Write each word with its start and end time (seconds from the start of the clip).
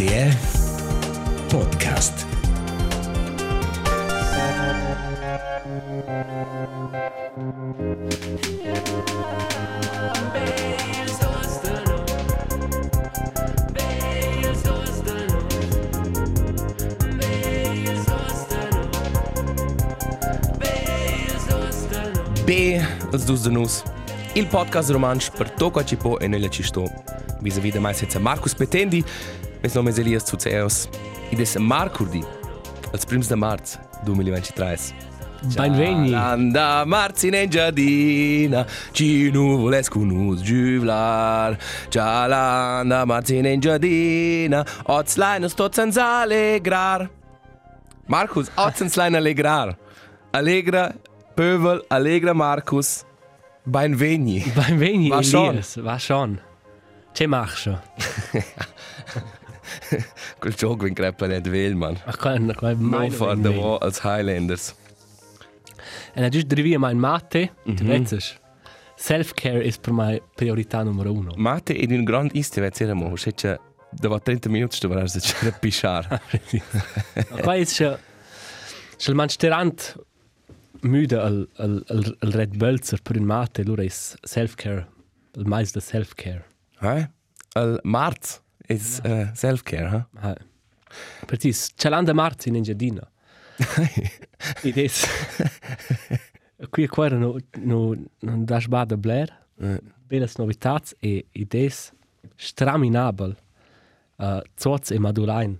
RTR 0.00 0.34
Podcast. 1.48 2.26
B 22.44 22.80
z 23.12 23.24
dus 23.24 23.42
de 23.42 23.50
nus. 23.50 23.82
Il 24.32 24.46
podcast 24.46 24.90
romansch 24.90 25.30
per 25.30 25.50
tocca 25.50 25.84
ci 25.84 25.96
po 25.96 26.18
e 26.18 26.26
nella 26.26 26.48
ci 26.48 26.62
sto. 27.40 27.42
Vi 27.42 27.50
se 27.50 27.60
vide 27.60 27.78
mai 27.78 27.94
senza 27.94 28.18
Marcus 28.18 28.54
Petendi, 28.54 29.04
mes 29.60 29.74
nome 29.74 29.90
è 29.90 29.98
Elias 29.98 30.24
Zuzeos. 30.26 30.88
Id 31.30 31.40
es 31.40 31.56
Marcurdi, 31.56 32.24
als 32.92 33.04
prims 33.04 33.28
de 33.28 33.36
marz 33.36 33.78
2023. 34.04 35.08
Benveni. 35.54 36.12
Anda 36.12 36.84
marzi 36.84 37.28
in 37.28 37.48
giardina, 37.48 38.66
ci 38.92 39.30
nuvolescu 39.30 40.04
nus 40.04 40.42
giuvlar. 40.42 41.56
Cialanda 41.88 43.04
marzi 43.06 43.36
in 43.36 43.60
giardina, 43.60 44.64
oz 44.84 45.16
leinus 45.16 45.54
tot 45.54 45.74
senza 45.74 46.20
allegrar. 46.20 47.08
Markus, 48.06 48.50
oz 48.54 48.80
ens 48.80 48.96
lein 48.96 49.14
allegrar. 49.14 49.76
Allegra, 50.32 50.92
Pövel, 51.34 51.84
Allegra 51.88 52.34
Markus, 52.34 53.04
benveni. 53.64 54.44
Benveni, 54.54 55.08
Va 55.08 55.22
schon. 55.22 55.48
Elias. 55.48 55.76
Va 55.76 55.98
schon. 55.98 56.38
Ce 57.14 57.26
machst 57.26 57.66
du? 57.66 57.78
Quel 60.40 60.54
gioco 60.54 60.86
in 60.86 60.94
crepa 60.94 61.26
net 61.26 61.46
vel, 61.50 61.74
man. 61.74 61.96
Ach, 62.06 62.18
kein, 62.18 62.52
kein 62.56 62.90
No 62.90 63.10
for 63.10 63.36
the 63.36 63.56
war 63.56 63.82
als 63.82 64.02
Highlanders. 64.02 64.74
Und 66.14 66.22
dann 66.22 66.32
ist 66.32 66.48
drei 66.48 66.78
mein 66.78 66.98
Mathe. 66.98 67.50
Du 67.64 67.86
weißt 67.86 68.40
Self-care 69.00 69.62
ist 69.62 69.80
per 69.80 69.94
me 69.94 70.20
priorità 70.36 70.84
numero 70.84 71.10
uno. 71.10 71.32
Mate 71.36 71.74
ed 71.74 71.90
un 71.90 72.04
grand 72.04 72.34
iste 72.34 72.60
vet 72.60 72.76
sera 72.76 72.94
mo, 72.94 73.16
se 73.16 73.32
c'è 73.32 73.56
da 73.92 74.18
30 74.18 74.50
minuti 74.50 74.76
sto 74.76 74.88
varas 74.88 75.12
se 75.12 75.52
c'era. 75.70 76.20
Und 77.30 77.42
qua 77.42 77.54
ist 77.54 77.76
schon... 77.76 77.96
Schon 78.98 79.16
man 79.16 79.30
sterant 79.30 79.98
müde 80.82 81.22
al, 81.22 81.48
al, 81.56 81.82
al, 81.88 82.16
al 82.20 82.30
Red 82.30 82.58
Bölzer 82.58 82.98
per 83.02 83.16
un 83.16 83.24
Mathe, 83.24 83.62
lura 83.62 83.82
ist 83.82 84.18
Self-care. 84.26 84.86
Il 85.34 85.46
mais 85.46 85.72
de 85.72 85.80
Self-care. 85.80 86.44
Hai? 86.80 87.06
Al 87.52 87.78
marz 87.82 88.40
is 88.66 89.00
uh, 89.04 89.28
self-care, 89.34 89.88
ha? 89.88 90.06
Ah. 90.14 90.36
Per 91.26 91.38
ti, 91.38 91.52
c'è 91.52 91.88
l'anda 91.90 92.14
marzo 92.14 92.48
in 92.48 92.56
Engiadina. 92.56 93.06
Ed 94.62 94.78
è... 94.78 94.88
Qui 96.70 96.86
qua 96.88 97.06
era 97.06 97.16
no, 97.16 97.36
no, 97.58 97.94
no 98.20 98.44
dashboard 98.44 98.94
Blair. 98.96 99.28
Belles 100.06 100.36
novitats 100.36 100.94
e 101.00 101.26
idees 101.32 101.92
straminabel. 102.36 103.36
Uh, 104.16 104.40
Zots 104.54 104.90
e 104.90 104.98
Madulain. 104.98 105.58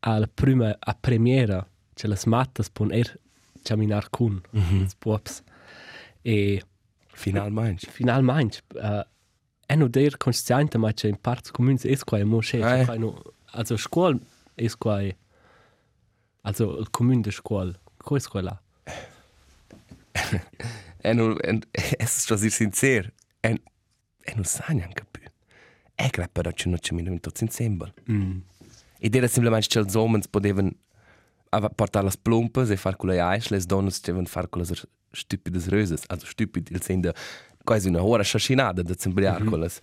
Alla 0.00 0.28
prima, 0.32 0.76
a 0.78 0.96
premiera, 0.98 1.66
c'è 1.94 2.06
le 2.06 2.16
smattas 2.16 2.70
pon 2.70 2.92
er 2.92 3.18
caminar 3.62 4.10
cun, 4.10 4.40
mm 4.50 4.60
-hmm. 4.60 4.90
pups. 4.98 5.42
E 6.22 6.62
Final 7.14 7.50
meinst. 7.50 7.90
finalmente, 7.90 8.62
uh, 8.74 9.02
è 9.72 9.76
no 9.76 9.88
der 9.88 10.16
consciente, 10.18 10.76
ma 10.78 10.92
c'è 10.92 11.08
in 11.08 11.16
parts 11.20 11.50
comuns 11.50 11.84
es 11.84 12.04
qua 12.04 12.18
e 12.18 12.24
mo 12.24 12.38
c'è, 12.40 12.58
Eh. 12.58 12.84
c'è 12.84 12.96
no, 12.98 13.22
also 13.52 13.76
scuol 13.76 14.18
es 14.54 14.76
qua 14.76 15.00
e, 15.02 15.16
also 16.42 16.78
il 16.78 16.90
comune 16.90 17.20
de 17.22 17.30
scuol, 17.30 17.78
co 17.96 18.16
es 18.20 18.26
qua 18.28 18.40
là? 18.42 18.60
Nu 21.14 21.36
en 21.42 21.62
es 21.98 22.10
sto 22.22 22.36
dir 22.36 22.50
sincer. 22.50 23.12
En 23.42 23.58
e 24.24 24.34
nu 24.36 24.44
sa 24.44 24.72
neanche 24.72 25.04
più. 25.10 25.22
E 25.96 26.10
crepa 26.10 26.42
da 26.42 26.52
c'è 26.52 26.68
no 26.70 26.76
c'è 26.78 26.94
minuto 26.94 27.30
tot 27.30 27.40
insieme. 27.40 27.92
Mm. 28.10 28.38
Ed 29.00 29.14
era 29.14 29.26
semplicemente 29.26 29.68
che 29.68 29.78
els 29.80 29.94
homens 29.96 30.28
podevan 30.28 30.70
ava- 31.50 31.70
portar 31.74 32.04
las 32.04 32.16
plumpas 32.16 32.70
e 32.70 32.76
far 32.76 32.96
quelle 32.96 33.20
ais, 33.20 33.48
les 33.50 33.66
donnes 33.66 34.00
devono 34.00 34.26
far 34.26 34.48
quelle 34.48 34.64
stupides 35.12 35.66
röses. 35.68 36.04
Also 36.08 36.26
stupid, 36.26 36.70
il 36.70 36.80
sind 36.82 37.10
quasi 37.64 37.88
una 37.88 38.02
ora 38.02 38.22
sciascinada 38.22 38.82
da 38.82 38.94
sembriar 38.96 39.40
mm 39.40 39.46
-hmm. 39.46 39.48
quelles. 39.48 39.78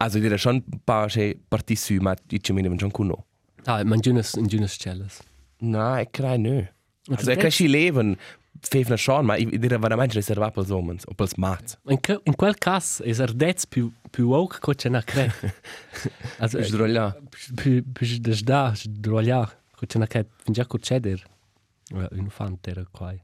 Also 0.00 0.18
era 0.18 0.36
schon 0.36 0.62
un 0.64 0.80
paar 0.84 1.10
che 1.10 1.36
parti 1.48 1.74
su, 1.74 1.94
ma 2.00 2.14
i 2.30 2.40
ci 2.40 2.52
menevan 2.52 2.78
schon 2.78 2.90
cuno. 2.90 3.26
Ah, 3.64 3.82
man 3.84 4.00
giunas, 4.00 4.34
in 4.34 4.46
giunas 4.46 4.76
celles. 4.78 5.20
No, 5.58 5.96
e 5.98 6.08
crai 6.10 6.38
no. 6.38 6.68
Also 7.08 7.24
tu 7.24 7.30
e 7.30 7.36
crai 7.36 7.50
si 7.50 7.66
leven, 7.66 8.16
fevna 8.60 8.96
schon, 8.96 9.24
ma 9.24 9.36
i 9.36 9.48
era 9.60 9.78
veramente 9.78 10.14
reservat 10.14 10.52
pels 10.52 10.70
homens, 10.70 11.04
o 11.06 11.14
pels 11.14 11.34
mats. 11.36 11.76
In, 11.88 12.00
que, 12.00 12.20
in 12.24 12.34
quel 12.34 12.54
cas 12.54 13.00
es 13.04 13.18
ardets 13.20 13.66
più, 13.66 13.90
più 14.10 14.28
woke 14.28 14.58
co 14.60 14.72
c'è 14.72 14.88
na 14.88 15.02
cre. 15.02 15.32
also, 16.38 16.58
Ich 16.58 16.70
drolla. 16.70 17.16
più, 17.54 17.82
più 17.92 18.18
des 18.20 18.42
da, 18.42 18.72
droglia, 18.84 19.50
co 19.76 19.86
c'è 19.86 19.98
na 19.98 20.06
cre, 20.06 20.26
fin 20.44 20.52
già 20.52 20.64
co 20.66 20.78
c'eder. 20.78 21.22
Un 21.90 22.28
fan 22.30 22.58
era 22.62 22.84
qua. 22.90 23.14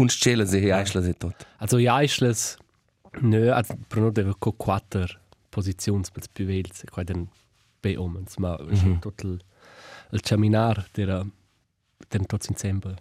Oscea. 0.00 0.06
Kunstschäle 0.06 0.46
se 0.46 0.60
hi 0.60 0.70
eisles 0.70 1.06
e 1.06 1.12
tot. 1.14 1.46
Also 1.58 1.78
ja, 1.78 2.00
ist 2.00 2.22
es 2.22 2.56
nö, 3.20 3.52
also 3.52 3.74
nur 3.96 4.12
deve 4.12 4.34
co 4.38 4.52
quattro 4.52 5.06
posizioni 5.50 6.04
per 6.12 6.22
più 6.32 6.46
vels, 6.46 6.84
qua 6.90 7.04
den 7.04 7.28
bei 7.82 7.96
omens, 7.96 8.38
ma 8.38 8.56
mm 8.60 8.74
-hmm. 8.74 9.00
tot 9.00 9.22
il, 9.24 9.38
il 10.12 10.20
caminar 10.20 10.86
der 10.94 11.26
den 12.10 12.26
tot 12.26 12.46
insieme. 12.48 12.96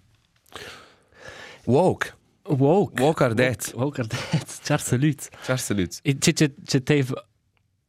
Woke. 1.65 2.13
Woke. 2.45 3.01
Woke 3.01 3.23
are 3.23 3.35
dead. 3.35 3.71
Woke 3.75 4.01
ardets. 4.01 4.59
Ciao 4.63 4.77
salut. 4.77 5.29
Ciao 5.45 5.57
salut. 5.57 5.99
E 6.03 6.17
c'è 6.17 6.33
c'è 6.33 6.49
c'è 6.65 6.81
tev 6.83 7.13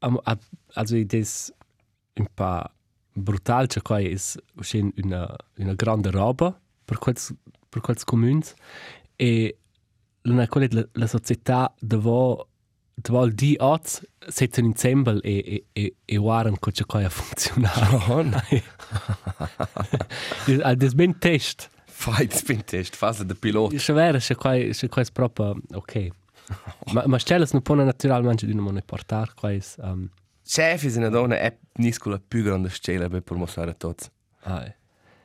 am 0.00 0.19
a- 0.25 0.38
also 0.75 0.97
it 0.97 1.12
is 1.12 1.53
un 2.19 2.26
pa 2.34 2.70
brutal 3.15 3.66
c'è 3.66 3.81
qua 3.82 4.00
is 4.00 4.37
uscin 4.56 4.93
una 5.03 5.37
una 5.59 5.75
grande 5.75 6.10
roba 6.10 6.60
per 6.84 6.99
quels 6.99 7.32
per 7.70 7.81
quels 7.81 8.04
comuns 8.04 8.54
e 9.20 9.58
la 10.22 10.47
quella 10.48 10.66
la, 10.70 10.88
la 10.92 11.06
società 11.06 11.75
devo 11.78 12.48
devo 12.94 13.28
di 13.28 13.54
oz 13.58 14.00
setzen 14.28 14.64
insieme 14.64 15.19
e 15.20 15.36
e 15.44 15.64
e 15.72 15.94
e 16.06 16.16
waren 16.16 16.58
co 16.58 16.70
c'è 16.70 16.86
qua 16.86 17.04
a 17.04 17.10
funzionare. 17.10 17.97
Oh, 18.08 18.25
Al 20.62 20.76
des 20.76 20.94
ben 20.94 21.19
test. 21.19 21.69
Fight 21.84 22.47
bin 22.47 22.64
test, 22.64 22.97
fase 22.97 23.26
de 23.26 23.34
pilot. 23.34 23.75
C'è 23.76 23.92
vero, 23.92 24.16
c'è 24.16 24.34
qua 24.34 24.53
c'è 24.56 24.88
qua 24.88 25.03
è 25.03 25.06
proprio 25.12 25.54
ok. 25.75 26.08
Ma 26.94 27.02
ma 27.06 27.19
stelles 27.19 27.52
non 27.52 27.60
può 27.62 27.75
naturalmente 27.75 28.47
di 28.47 28.54
non 28.54 28.82
portare 28.87 29.32
qua 29.34 29.50
um, 29.78 30.08
Chef 30.42 30.82
is 30.82 30.97
una 30.97 31.10
donna 31.10 31.38
è 31.38 31.56
niscola 31.75 32.19
più 32.19 32.42
grande 32.42 32.70
scela 32.70 33.08
per 33.08 33.22
a 33.70 33.75
tutti. 33.75 34.06
ah, 34.44 34.75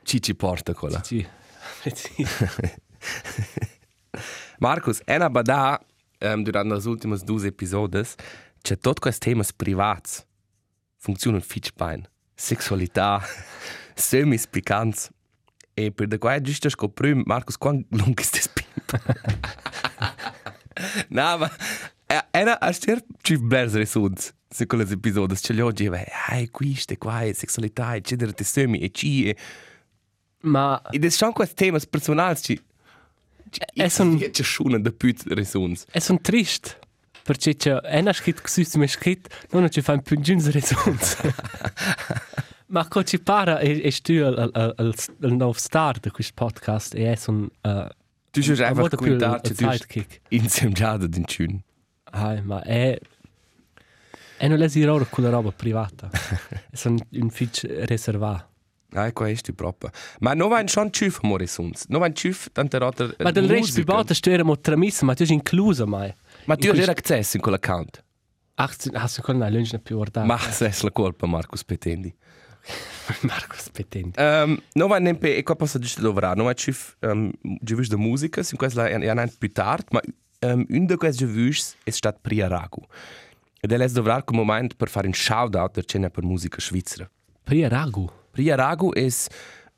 Ci 0.02 0.20
ci 0.20 0.34
porta 0.34 0.74
quella. 0.74 1.02
Sì. 1.02 1.26
Sì. 1.94 2.26
Markus, 4.58 5.00
ena 5.06 5.28
bada 5.28 5.80
um, 6.20 6.42
durante 6.42 6.74
les 6.74 6.86
ultimes 6.86 7.22
due 7.22 7.46
episodes 7.46 8.14
c'è 8.62 8.76
tot 8.76 8.98
quest 8.98 9.22
temas 9.22 9.52
privats. 9.52 10.24
Funzionen 10.98 11.42
fitch 11.42 11.72
bein. 11.76 12.06
Sexualità, 12.34 13.22
semis 13.94 14.46
picants. 14.46 15.10
E 15.74 15.90
per 15.92 16.08
de 16.08 16.18
quai 16.18 16.40
giusto 16.40 16.68
scoprim, 16.70 17.22
Markus, 17.26 17.58
quan 17.58 17.84
lung 17.90 18.18
ist 18.18 18.34
das 18.34 18.48
pimp? 18.48 19.00
Na, 21.08 21.36
ma 21.36 21.50
ena 22.32 22.58
a 22.60 22.72
stier 22.72 23.02
ci 23.22 23.36
blers 23.36 23.74
resuns. 23.74 24.32
Se 24.48 24.66
quelle 24.66 24.84
episodes 24.88 25.40
c'è 25.40 25.52
gli 25.52 25.60
oggi, 25.60 25.86
ai, 26.28 26.48
quiste, 26.50 26.96
qua, 26.96 27.20
sexualità, 27.32 27.94
eccetera, 27.94 28.32
te 28.32 28.44
semi, 28.44 28.78
e 28.78 28.90
ci, 28.90 29.28
e... 29.28 29.36
Ma 30.42 30.80
Ed 30.90 31.04
es 31.04 31.16
schon 31.16 31.32
quest 31.32 31.56
temas 31.56 31.86
personals 31.86 32.40
ci... 32.42 32.58
è 33.74 33.88
son 33.88 34.18
C'è 34.18 34.42
schon 34.42 34.80
da 34.82 34.90
püt 34.90 35.22
resuns. 35.28 35.84
è 35.90 35.98
son 35.98 36.20
trist. 36.20 36.78
Perché 37.22 37.56
c'è 37.56 37.78
una 37.98 38.12
scritto 38.12 38.40
che 38.42 38.48
si 38.64 38.78
mi 38.78 38.86
scritto 38.86 39.28
non 39.50 39.68
ci 39.70 39.80
fa 39.82 39.92
un 39.94 40.02
più 40.02 40.20
giunge 40.20 40.50
resons. 40.50 41.16
Ma 42.68 42.86
co 42.88 43.02
ci 43.04 43.18
para 43.20 43.58
e 43.60 43.80
e 43.84 43.90
stu 43.90 44.12
al 44.22 44.36
al 44.52 44.74
al 44.76 44.94
al 45.22 45.32
nuovo 45.32 45.52
start 45.52 46.02
di 46.02 46.10
questo 46.10 46.32
podcast 46.34 46.94
e 46.94 47.12
è 47.12 47.14
son 47.16 47.48
uh, 47.62 47.86
Du 48.32 48.40
hast 48.40 48.60
einfach 48.60 48.90
kommentiert, 48.90 49.46
ein 49.48 49.54
du 49.56 49.66
hast 49.66 49.82
Sidekick. 49.82 50.20
insieme 50.30 50.72
già 50.72 50.96
da 50.96 51.06
den 51.06 51.24
Tschün. 51.24 51.62
Ah, 52.12 52.40
ma 52.42 52.62
è 52.62 52.98
e 54.38 54.48
non 54.48 54.58
lesi 54.58 54.82
loro 54.82 55.06
con 55.08 55.24
la 55.24 55.30
roba 55.30 55.50
privata. 55.52 56.10
è 56.70 56.76
son 56.76 56.96
un 57.12 57.30
fitch 57.30 57.64
reservato. 57.86 58.48
Nein, 58.90 59.12
qua 59.12 59.28
ist 59.28 59.46
die 59.46 59.52
proprio. 59.52 59.90
Ma 60.20 60.34
non 60.34 60.48
vai 60.48 60.66
schon 60.68 60.90
Tschüf, 60.90 61.20
Morrisons. 61.22 61.86
Non 61.88 62.00
vai 62.00 62.12
Tschüf, 62.12 62.48
tante 62.52 62.78
Rotter. 62.78 63.14
Ma 63.18 63.30
del 63.30 63.48
resto 63.48 63.74
più 63.74 63.84
volte 63.84 64.14
stören 64.14 64.46
mo 64.46 64.58
tramis, 64.58 65.02
ma 65.02 65.14
tu 65.14 65.24
sei 65.24 65.34
incluso 65.34 65.86
mai. 65.86 66.14
Ma 66.44 66.56
tu 66.56 66.70
hai 66.70 66.82
accesso 66.82 67.36
in 67.36 67.42
quell'account. 67.42 68.04
Ach, 68.58 68.74
hast 68.94 69.18
du 69.18 69.22
können 69.22 69.52
lunch 69.52 69.72
nicht 69.72 69.84
beurteilen. 69.84 70.28
Ma 70.28 70.38
se 70.38 70.66
è 70.66 70.74
la 70.80 70.90
colpa, 70.90 71.26
Marcus 71.26 71.62
Petendi. 71.62 72.14
Marcus 73.22 73.68
Petente. 73.70 74.20
Um, 74.20 74.60
non 74.74 74.88
va 74.88 74.98
nempe, 74.98 75.36
e 75.36 75.42
qua 75.42 75.56
posso 75.56 75.78
giusto 75.78 76.02
lavorare, 76.02 76.36
non 76.36 76.46
va 76.46 76.54
ci 76.54 76.74
um, 77.00 77.30
già 77.60 77.74
visto 77.76 77.98
musica, 77.98 78.42
sin 78.42 78.58
questa 78.58 78.88
è 78.88 78.94
un 78.94 79.30
più 79.38 79.52
tardi, 79.52 79.86
ma 79.90 80.00
um, 80.40 80.64
un 80.68 80.86
di 80.86 80.96
questi 80.96 81.24
già 81.24 81.30
visto 81.30 81.76
è 81.84 81.90
stato 81.90 82.18
Priya 82.20 82.48
Ragu. 82.48 82.82
Ed 83.60 83.72
è 83.72 83.76
lavorare 83.76 84.24
come 84.24 84.40
momento 84.40 84.74
per 84.76 84.88
fare 84.88 85.06
un 85.06 85.14
shout-out 85.14 85.72
per 85.72 85.84
cena 85.84 86.10
per 86.10 86.24
musica 86.24 86.60
svizzera. 86.60 87.08
Priya 87.42 87.68
Ragu. 87.68 88.10
Priya 88.36 88.54
Ragu 88.54 88.92
è 88.92 89.08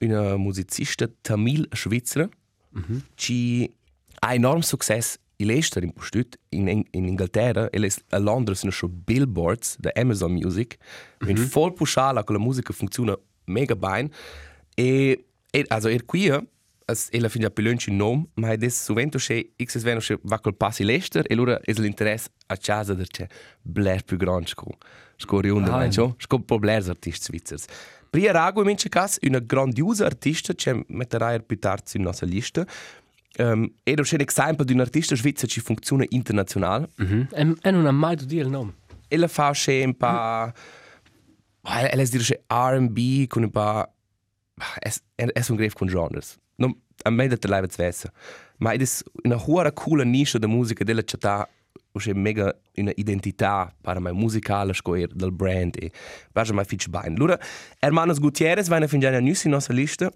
una 0.01 0.37
musicista 0.37 1.09
tamil 1.21 1.69
svizzera, 1.71 2.25
mm 2.27 2.83
-hmm. 2.83 3.01
che 3.15 3.73
ha 4.19 4.35
enorm 4.35 4.63
successo 4.63 5.19
in 5.37 5.51
Esther 5.51 5.85
in 5.85 5.93
Postut, 5.93 6.37
in, 6.49 6.67
in, 6.67 6.83
in 6.91 7.07
Inghilterra, 7.07 7.71
e 7.71 7.93
a 8.09 8.19
Londra 8.19 8.57
sono 8.57 8.73
schon 8.73 8.91
Billboards 9.05 9.77
da 9.79 9.93
Amazon 9.95 10.33
Music, 10.33 10.77
-hmm. 10.77 11.29
in 11.29 11.49
voll 11.49 11.73
pushala 11.73 12.25
con 12.25 12.35
la 12.35 12.43
musica 12.43 12.73
funziona 12.73 13.17
mega 13.45 13.77
bene. 13.77 14.11
E, 14.75 15.25
e 15.53 15.65
also 15.69 15.89
er 15.89 16.05
qui, 16.05 16.29
as 16.89 17.09
ella 17.13 17.29
finja 17.29 17.51
pelunci 17.51 17.93
nom, 17.93 18.27
ma 18.35 18.51
è 18.51 18.69
sovento 18.71 19.19
che 19.19 19.53
x 19.63 19.79
veno 19.83 20.01
che 20.01 20.19
va 20.23 20.41
col 20.41 20.57
passi 20.57 20.85
l'Ester 20.85 21.25
e 21.29 21.35
allora 21.35 21.61
è 21.61 21.73
l'interesse 21.73 22.31
a 22.47 22.57
casa 22.57 22.95
der 22.95 23.07
c'è 23.07 23.27
blair 23.63 24.03
più 24.03 24.17
grande 24.17 24.47
sco. 24.47 24.67
Sco 25.17 25.41
riunda, 25.41 25.75
ah, 25.75 25.87
no? 25.87 26.15
Sco 26.17 26.41
po 26.41 26.59
blair 26.59 26.89
artisti 26.89 27.25
svizzers. 27.27 27.67
Pria 28.11 28.33
Rago 28.33 28.69
in 28.69 28.77
cas 28.89 29.19
una 29.23 29.41
grandiosa 29.41 30.07
artista 30.07 30.55
che 30.55 30.85
metterà 30.89 31.33
er 31.33 31.43
più 31.43 31.59
tardi 31.59 31.93
in 31.95 32.03
nostra 32.03 32.27
lista. 32.27 32.67
Um, 33.39 33.71
ed 33.85 33.99
è 33.99 34.01
un 34.01 34.21
esempio 34.27 34.65
di 34.65 34.73
un 34.73 34.81
artista 34.81 35.15
svizzero 35.15 35.53
che 35.53 35.61
funziona 35.61 36.05
internazionale. 36.09 36.89
Mm 37.03 37.07
-hmm. 37.07 37.57
E 37.63 37.71
non 37.71 37.87
ha 37.87 37.93
mai 37.93 38.17
detto 38.17 38.35
il 38.35 38.49
nome. 38.49 38.75
Ella 39.09 39.29
fa 39.29 39.53
un 39.67 39.97
po'... 39.97 40.07
Mm. 40.07 40.51
Ella 41.91 42.05
dice 42.05 42.45
R&B 42.47 43.27
con 43.27 43.43
un 43.43 43.51
po'... 43.51 43.93
È 45.15 45.21
un 45.49 45.57
greve 45.57 45.73
con 45.73 45.87
genres. 45.87 46.39
Non, 46.57 46.75
a 47.03 47.11
me 47.11 47.29
da 47.29 47.37
live 47.41 47.69
zvesa. 47.71 48.11
Ma 48.59 48.73
è 48.73 48.85
una 49.23 49.41
huara 49.47 49.73
coola 49.73 50.03
niscia 50.03 50.39
di 50.39 50.47
musica 50.47 50.83
della 50.83 51.05
città 51.05 51.49
c'è 51.93 52.13
mega 52.13 52.55
una 52.77 52.93
identità 52.95 53.75
per 53.81 54.01
me 54.01 54.13
musicale 54.13 54.73
scoer 54.73 55.09
del 55.13 55.33
brand 55.33 55.75
e 55.79 55.91
per 56.33 56.53
me 56.53 56.65
fitch 56.65 56.89
bene. 56.89 57.15
Allora, 57.15 57.39
Hermanos 57.79 58.19
Gutierrez 58.19 58.69
va 58.69 58.77
a 58.77 58.87
finire 58.87 59.17
a 59.17 59.21
nussi 59.21 59.47
in 59.47 59.53
nostra 59.53 59.75
lista 59.75 60.11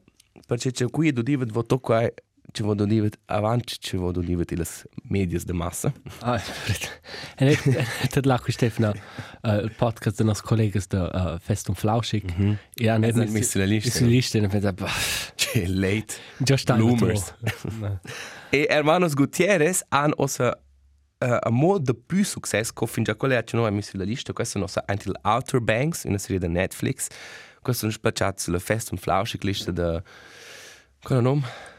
perché 0.46 0.70
c'è 0.70 0.88
qui 0.90 1.08
e 1.08 1.12
dove 1.12 1.44
voto 1.46 1.78
qua 1.78 2.08
ci 2.50 2.62
voglio 2.62 2.84
dire 2.84 3.08
avanti 3.26 3.76
ci 3.78 3.96
voglio 3.96 4.20
dire 4.20 4.44
le 4.48 4.66
medie 5.04 5.40
di 5.42 5.52
massa. 5.52 5.92
Ah, 6.20 6.40
e 7.36 7.58
te 8.08 8.20
la 8.22 8.38
qui 8.40 8.52
Stefano 8.52 8.92
il 9.42 9.72
podcast 9.76 10.16
dei 10.16 10.26
nostri 10.26 10.46
colleghi 10.46 10.80
da 10.88 11.38
Fest 11.40 11.68
und 11.68 11.78
Flauschig 11.78 12.58
e 12.74 12.88
hanno 12.88 13.10
messo 13.12 13.58
la 13.58 13.64
lista. 13.64 13.90
Sulla 13.90 14.10
lista 14.10 14.38
e 14.38 14.46
pensa 14.48 14.74
c'è 15.34 15.66
late. 15.66 16.14
Già 16.38 16.56
sta 16.56 16.74
Bloomers. 16.74 17.34
e 18.50 18.66
Hermanos 18.68 19.14
Gutierrez 19.14 19.84
hanno 19.88 20.14
also 20.18 20.52
uh, 21.24 21.38
a 21.40 21.50
modo 21.50 21.92
di 21.92 21.98
più 22.04 22.24
successo 22.24 22.72
che 22.72 22.86
fin 22.86 23.04
già 23.04 23.14
quelle 23.14 23.42
che 23.42 23.56
noi 23.56 23.66
abbiamo 23.66 23.82
sulla 23.82 24.04
lista 24.04 24.32
il 24.36 24.48
nostro 24.54 24.84
Until 24.86 25.18
Outer 25.22 25.60
Banks 25.60 26.04
una 26.04 26.18
serie 26.18 26.38
di 26.38 26.48
Netflix 26.48 27.08
questo 27.60 27.84
è 27.84 27.88
un 27.88 27.94
spacciato 27.94 28.40
sulla 28.40 28.58
Fest 28.58 28.90
und 28.90 29.00
Flauschig 29.00 29.42
lista 29.42 29.70
da 29.70 30.02
qual 31.00 31.14
è 31.14 31.16
il 31.16 31.22
nome? 31.22 31.70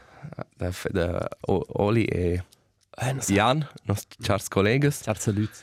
da, 0.56 0.70
da 0.90 1.28
Oli 1.46 2.04
e 2.04 2.42
eh, 2.96 3.16
Jan, 3.26 3.66
nostri 3.84 4.16
cari 4.22 4.42
colleghi. 4.48 4.90
Ciao 4.90 5.14
saluti. 5.14 5.58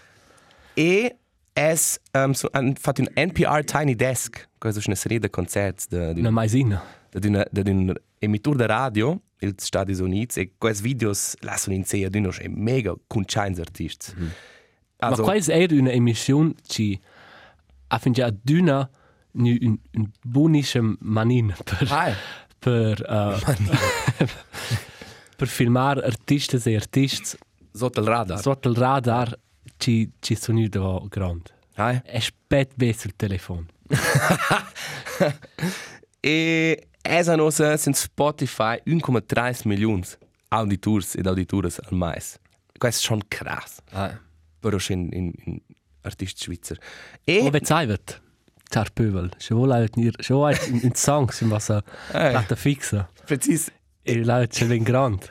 E 0.73 1.17
es 1.53 1.99
um, 2.13 2.33
so, 2.33 2.49
han 2.53 2.75
fatto 2.75 3.01
un 3.01 3.09
NPR 3.15 3.63
Tiny 3.63 3.95
Desk, 3.95 4.49
questa 4.57 4.79
è 4.79 4.83
una 4.85 4.95
serie 4.95 5.19
di 5.19 5.29
concerti. 5.29 5.85
Di, 5.89 6.19
una 6.19 6.29
maisina. 6.29 6.81
Di 7.09 7.27
un, 7.27 7.43
un 7.51 7.93
emittore 8.19 8.57
di 8.57 8.65
radio, 8.65 9.21
il 9.41 9.55
Stati 9.57 9.91
Uniti, 9.93 10.39
e 10.39 10.51
questi 10.57 10.83
video 10.83 11.11
lasciano 11.39 11.75
in 11.75 11.83
sé 11.83 12.09
di 12.09 12.17
uno 12.17 12.31
mega 12.49 12.93
concianti 13.07 13.59
artisti. 13.59 14.13
Mm. 14.17 14.27
Also, 14.97 15.23
Ma 15.23 15.31
questa 15.31 15.53
è 15.53 15.67
una 15.71 15.91
emissione 15.91 16.53
che 16.65 16.99
ha 17.87 17.97
finito 17.97 18.23
ad 18.23 18.37
una 18.49 18.89
un, 19.33 19.57
un, 19.61 19.77
un 19.93 20.09
buonissima 20.21 20.95
manina 20.99 21.55
per, 21.63 21.87
ah, 21.89 22.15
per, 22.59 23.05
uh, 23.07 24.25
per 25.35 25.47
filmar 25.47 25.97
artistas 26.03 26.65
e 26.67 26.75
artists 26.75 27.37
sotto 27.73 27.99
il 28.01 28.05
radar. 28.05 28.39
Sotto 28.39 28.69
il 28.69 28.75
radar 28.75 29.37
ci, 29.77 30.11
ci 30.19 30.35
sono 30.35 30.67
da 30.67 31.01
grande. 31.07 31.49
Ah, 31.75 31.93
eh? 31.93 32.03
E 32.05 32.21
spet 32.21 32.73
bene 32.75 32.95
il 33.03 33.15
telefono. 33.15 33.65
e 36.19 36.87
esa 37.03 37.35
nosa 37.35 37.77
sind 37.77 37.95
Spotify 37.95 38.79
1,3 38.85 39.67
milioni 39.67 40.03
auditors 40.49 41.15
ed 41.15 41.27
auditores 41.27 41.79
al 41.79 41.97
mais. 41.97 42.39
Questo 42.77 42.99
è 42.99 43.05
schon 43.05 43.21
krass. 43.27 43.81
Ah. 43.91 44.19
Però 44.59 44.77
in, 44.89 45.09
in, 45.11 45.31
in 45.45 45.59
artisti 46.01 46.43
svizzer. 46.43 46.77
E... 47.25 47.41
Ove 47.41 47.59
zaivet? 47.63 48.21
Ciao 48.71 48.85
Pöbel, 48.93 49.27
še 49.37 49.51
vuole 49.51 49.81
venir, 49.83 50.15
še 50.23 50.31
vuole 50.31 50.55
in, 50.69 50.79
in 50.87 50.95
song 50.95 51.31
sim 51.35 51.51
was 51.51 51.67
a 51.69 51.81
data 52.13 52.55
fixa. 52.55 53.09
Precis. 53.27 53.67
E 54.01 54.15
la 54.23 54.45
c'è 54.47 54.65
ben 54.65 54.83
grand. 54.83 55.27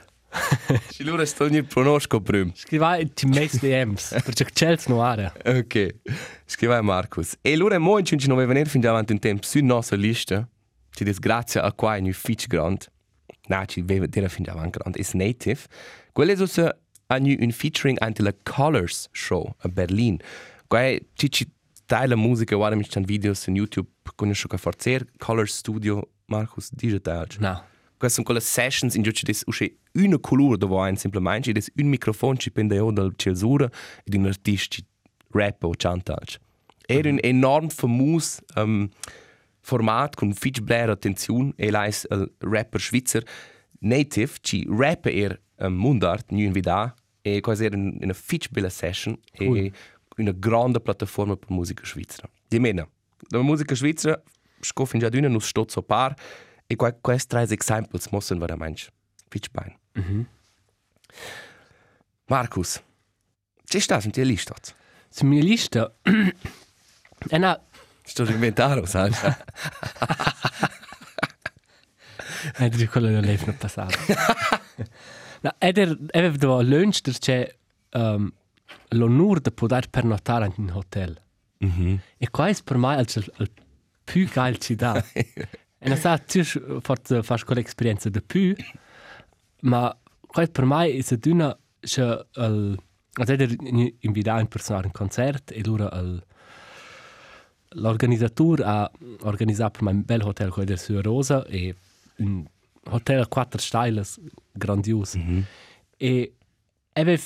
Ci 0.91 1.03
lura 1.03 1.25
sto 1.25 1.45
ogni 1.45 1.63
pronosco 1.63 2.21
prim. 2.21 2.53
Scrivai 2.53 3.11
ti 3.13 3.25
mes 3.25 3.57
DMs, 3.59 4.15
perché 4.23 4.45
c'è 4.45 4.77
no 4.87 5.01
area. 5.03 5.33
Ok. 5.43 5.95
Scrivai 6.45 6.81
Marcus. 6.81 7.35
E 7.41 7.55
lura 7.57 7.79
mo 7.79 7.97
in 7.97 8.05
cinci 8.05 8.27
nove 8.27 8.45
venir 8.45 8.67
fin 8.67 8.79
davanti 8.79 9.11
un 9.11 9.19
tempo 9.19 9.45
su 9.45 9.59
nostra 9.59 9.97
lista. 9.97 10.47
Ci 10.91 11.03
dis 11.03 11.19
grazie 11.19 11.61
a 11.61 11.71
qua 11.71 11.97
in 11.97 12.11
fitch 12.13 12.47
grand. 12.47 12.87
Na, 13.47 13.65
ci 13.65 13.81
veva 13.81 14.05
dira 14.05 14.27
fin 14.27 14.43
davanti 14.43 14.77
grand. 14.77 14.95
Is 14.97 15.13
native. 15.13 15.67
Quelle 16.13 16.35
so 16.35 16.45
se 16.45 16.75
a 17.07 17.17
un 17.17 17.51
featuring 17.51 17.97
anti 18.01 18.21
la 18.21 18.33
Colors 18.43 19.07
show 19.11 19.53
a 19.59 19.67
Berlin. 19.67 20.17
Quai 20.67 20.99
ci 21.13 21.29
ci 21.29 21.49
tale 21.85 22.15
musica, 22.15 22.55
guarda 22.55 22.77
mi 22.77 22.85
stanno 22.85 23.05
video 23.05 23.33
su 23.33 23.51
YouTube, 23.51 23.89
conosco 24.15 24.47
che 24.47 24.57
forzer, 24.57 25.05
Color 25.17 25.49
Studio, 25.49 26.11
Marcus 26.27 26.69
Digital. 26.73 27.27
No. 27.39 27.65
Queste 27.97 28.15
sono 28.15 28.25
quelle 28.25 28.39
sessions 28.39 28.95
in 28.95 29.03
cui 29.03 29.11
c'è 29.11 29.71
una 29.93 30.17
colore 30.19 30.57
dove 30.57 30.79
hai 30.79 30.95
semplicemente, 30.95 31.51
c'è 31.51 31.71
un 31.75 31.87
microfono 31.87 32.35
che 32.37 32.49
pende 32.49 32.77
dalla 32.77 33.11
censura 33.15 33.69
e 34.03 34.17
un 34.17 34.25
artista 34.25 34.77
che 34.77 34.85
rappa 35.31 35.67
o 35.67 35.73
canta. 35.75 36.17
Era 36.85 37.09
un 37.09 37.19
enorm 37.21 37.67
famoso 37.67 38.39
um, 38.55 38.89
format 39.61 40.15
con 40.15 40.33
fitch 40.33 40.61
blair 40.61 40.89
attenzione 40.89 41.53
e 41.55 41.71
lei 41.71 41.89
è 41.89 42.13
il 42.13 42.31
rapper 42.39 42.81
svizzero 42.81 43.25
native 43.79 44.33
che 44.41 44.65
rappa 44.67 45.09
er 45.09 45.39
um, 45.57 45.73
mundart, 45.73 46.31
non 46.31 46.41
invita, 46.41 46.93
e 47.21 47.39
quasi 47.39 47.65
era 47.65 47.77
una 47.77 48.13
fitch 48.13 48.49
bella 48.49 48.69
session 48.69 49.17
cool. 49.37 49.57
e 49.57 49.71
una 50.17 50.31
grande 50.31 50.79
piattaforma 50.79 51.35
per 51.35 51.51
musica 51.51 51.85
svizzera. 51.85 52.29
Di 52.47 52.59
meno, 52.59 52.89
la 53.29 53.41
musica 53.41 53.75
svizzera 53.75 54.21
scoffin 54.59 54.99
già 54.99 55.09
d'una 55.09 55.27
nus 55.27 55.47
stot 55.47 55.71
so 55.71 55.81
par 55.81 56.13
e 56.67 56.75
qua 56.75 56.93
questi 56.93 57.27
tre 57.29 57.41
esempi 57.41 57.99
mossen 58.11 58.37
veramente 58.37 58.91
fitch 59.29 59.49
bene. 59.51 59.79
Mm 59.97 60.03
-hmm. 60.03 60.25
Marcus, 62.25 62.81
c'è 63.65 63.79
stato 63.79 64.05
in 64.05 64.11
tua 64.11 64.23
lista? 64.23 64.55
Su 65.09 65.25
mia 65.25 65.41
lista? 65.41 65.93
è 67.27 67.37
una... 68.01 68.25
Sto 68.25 68.29
inventando, 68.29 68.85
sai? 68.85 69.11
È 72.53 72.69
di 72.69 72.87
quello 72.87 73.07
che 73.07 73.21
l'hai 73.21 73.37
passato. 73.57 73.97
no, 75.41 75.53
ed 75.57 75.77
è, 75.77 75.97
è 76.07 76.21
venuto 76.21 76.61
lunch, 76.61 77.01
c'è... 77.19 77.55
Um, 77.93 78.31
l'onore 78.89 79.41
di 79.41 79.51
poter 79.51 79.89
pernotare 79.89 80.51
in 80.55 80.63
un 80.63 80.69
hotel. 80.71 81.21
Mm 81.63 81.69
-hmm. 81.69 81.97
E 82.17 82.29
questo 82.29 82.63
per 82.63 82.77
me 82.77 82.95
è 82.97 82.99
il, 82.99 83.33
il 83.37 83.51
più 84.03 84.27
geil 84.27 84.57
ci 84.57 84.75
dà. 84.75 85.03
e 85.13 85.89
non 85.89 85.97
sa, 85.97 86.17
tu 86.17 86.41
forse 86.79 87.21
fai 87.21 87.39
quella 87.39 87.61
esperienza 87.61 88.09
di 88.09 88.21
più, 88.21 88.55
ma 89.61 89.95
questo 90.25 90.51
per 90.51 90.65
me 90.65 90.87
è 90.87 91.03
una 91.25 91.57
che 91.79 92.25
il 92.35 92.79
Also 93.13 93.33
er 93.33 93.55
invitato 93.99 94.39
in 94.39 94.47
persona 94.47 94.79
a 94.79 94.85
un 94.85 94.91
concerto 94.91 95.53
e 95.53 95.61
allora 95.65 95.91
l'organizzatore 97.73 98.63
ha 98.63 98.91
organizzato 99.21 99.71
per 99.71 99.83
me 99.83 99.91
un 99.91 100.03
bel 100.05 100.21
hotel 100.21 100.49
quello 100.49 100.73
del 100.73 101.01
Rosa 101.01 101.45
e 101.45 101.75
un 102.17 102.45
hotel 102.89 103.21
a 103.21 103.27
quattro 103.27 103.59
stelle 103.59 104.03
grandioso. 104.51 105.17
Mm 105.17 105.37
-hmm. 105.37 105.43
E 105.97 106.33
aveva 106.93 107.21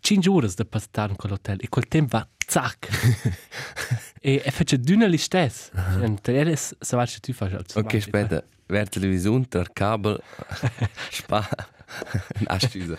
5 0.00 0.30
ore 0.30 0.48
da 0.54 0.64
passare 0.64 1.10
in 1.10 1.16
quell'hotel 1.16 1.58
e 1.60 1.68
quel 1.68 1.88
tempo 1.88 2.16
va 2.16 2.28
zac. 2.46 2.88
e 4.20 4.42
e 4.44 4.50
fece 4.50 4.78
d'una 4.78 5.06
listess. 5.06 5.70
E 6.00 6.14
te 6.20 6.56
se 6.56 6.96
vai 6.96 7.06
tu 7.20 7.32
fai. 7.32 7.54
Ok, 7.74 7.94
aspetta. 7.94 8.44
Ver 8.66 8.88
televisione, 8.88 9.48
tra 9.48 9.64
cable, 9.72 10.18
spa, 11.10 11.48
nascisa. 12.46 12.96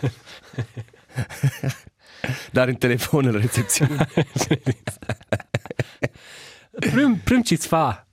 Dare 2.50 2.70
un 2.72 2.78
telefono 2.78 3.30
alla 3.30 3.40
recezione. 3.40 4.06
Prim, 6.78 7.16
prim 7.22 7.42
ci 7.42 7.56
fa. 7.56 8.04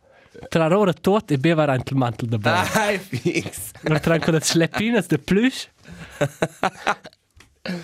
tra 0.47 0.77
ora 0.77 0.93
tot 0.93 1.31
e 1.31 1.37
beva 1.37 1.65
rant 1.65 1.89
il 1.89 1.97
mantel 1.97 2.29
da 2.29 2.37
bar. 2.37 2.71
Ai, 2.75 2.97
fix. 2.99 3.71
Ma 3.87 3.99
tra 3.99 4.19
con 4.19 4.33
le 4.33 4.41
schleppinas 4.41 5.07
de 5.07 5.17
plus. 5.17 5.69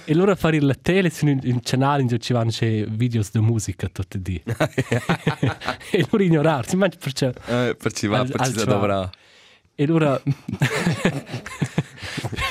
e 0.06 0.14
loro 0.14 0.36
fare 0.36 0.60
la 0.62 0.74
tele 0.74 1.10
su 1.10 1.26
un, 1.26 1.40
un 1.44 1.60
canale 1.62 2.02
in 2.02 2.08
cui 2.08 2.20
ci 2.20 2.34
vanno 2.34 2.50
c'è 2.50 2.86
videos 2.86 3.32
di 3.32 3.40
musica 3.40 3.88
tutti 3.88 4.18
i 4.18 4.42
e 5.92 6.06
loro 6.10 6.24
ignorare, 6.24 6.68
si 6.68 6.76
mangia 6.76 6.98
perché... 6.98 7.34
Eh, 7.46 7.76
per 7.76 7.92
ci 7.92 8.08
va, 8.08 8.20
Al- 8.20 8.30
per 8.30 8.42
al 8.42 8.48
ci 8.48 8.54
da 8.54 8.64
dovrà. 8.64 9.10
E 9.76 9.86
loro 9.86 10.22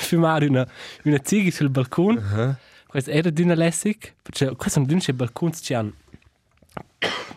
fumare 0.02 0.46
una, 0.46 0.66
una 1.04 1.20
zighi 1.22 1.50
sul 1.50 1.70
balcone. 1.70 2.58
Questo 2.86 3.10
era 3.10 3.30
di 3.30 3.42
una 3.42 3.54
lessic, 3.54 4.14
perché 4.22 4.54
questo 4.54 4.80
sono 4.80 4.84
di 4.86 4.92
un 4.92 5.00
balcone 5.16 5.52
ci 5.54 5.74
hanno... 5.74 5.92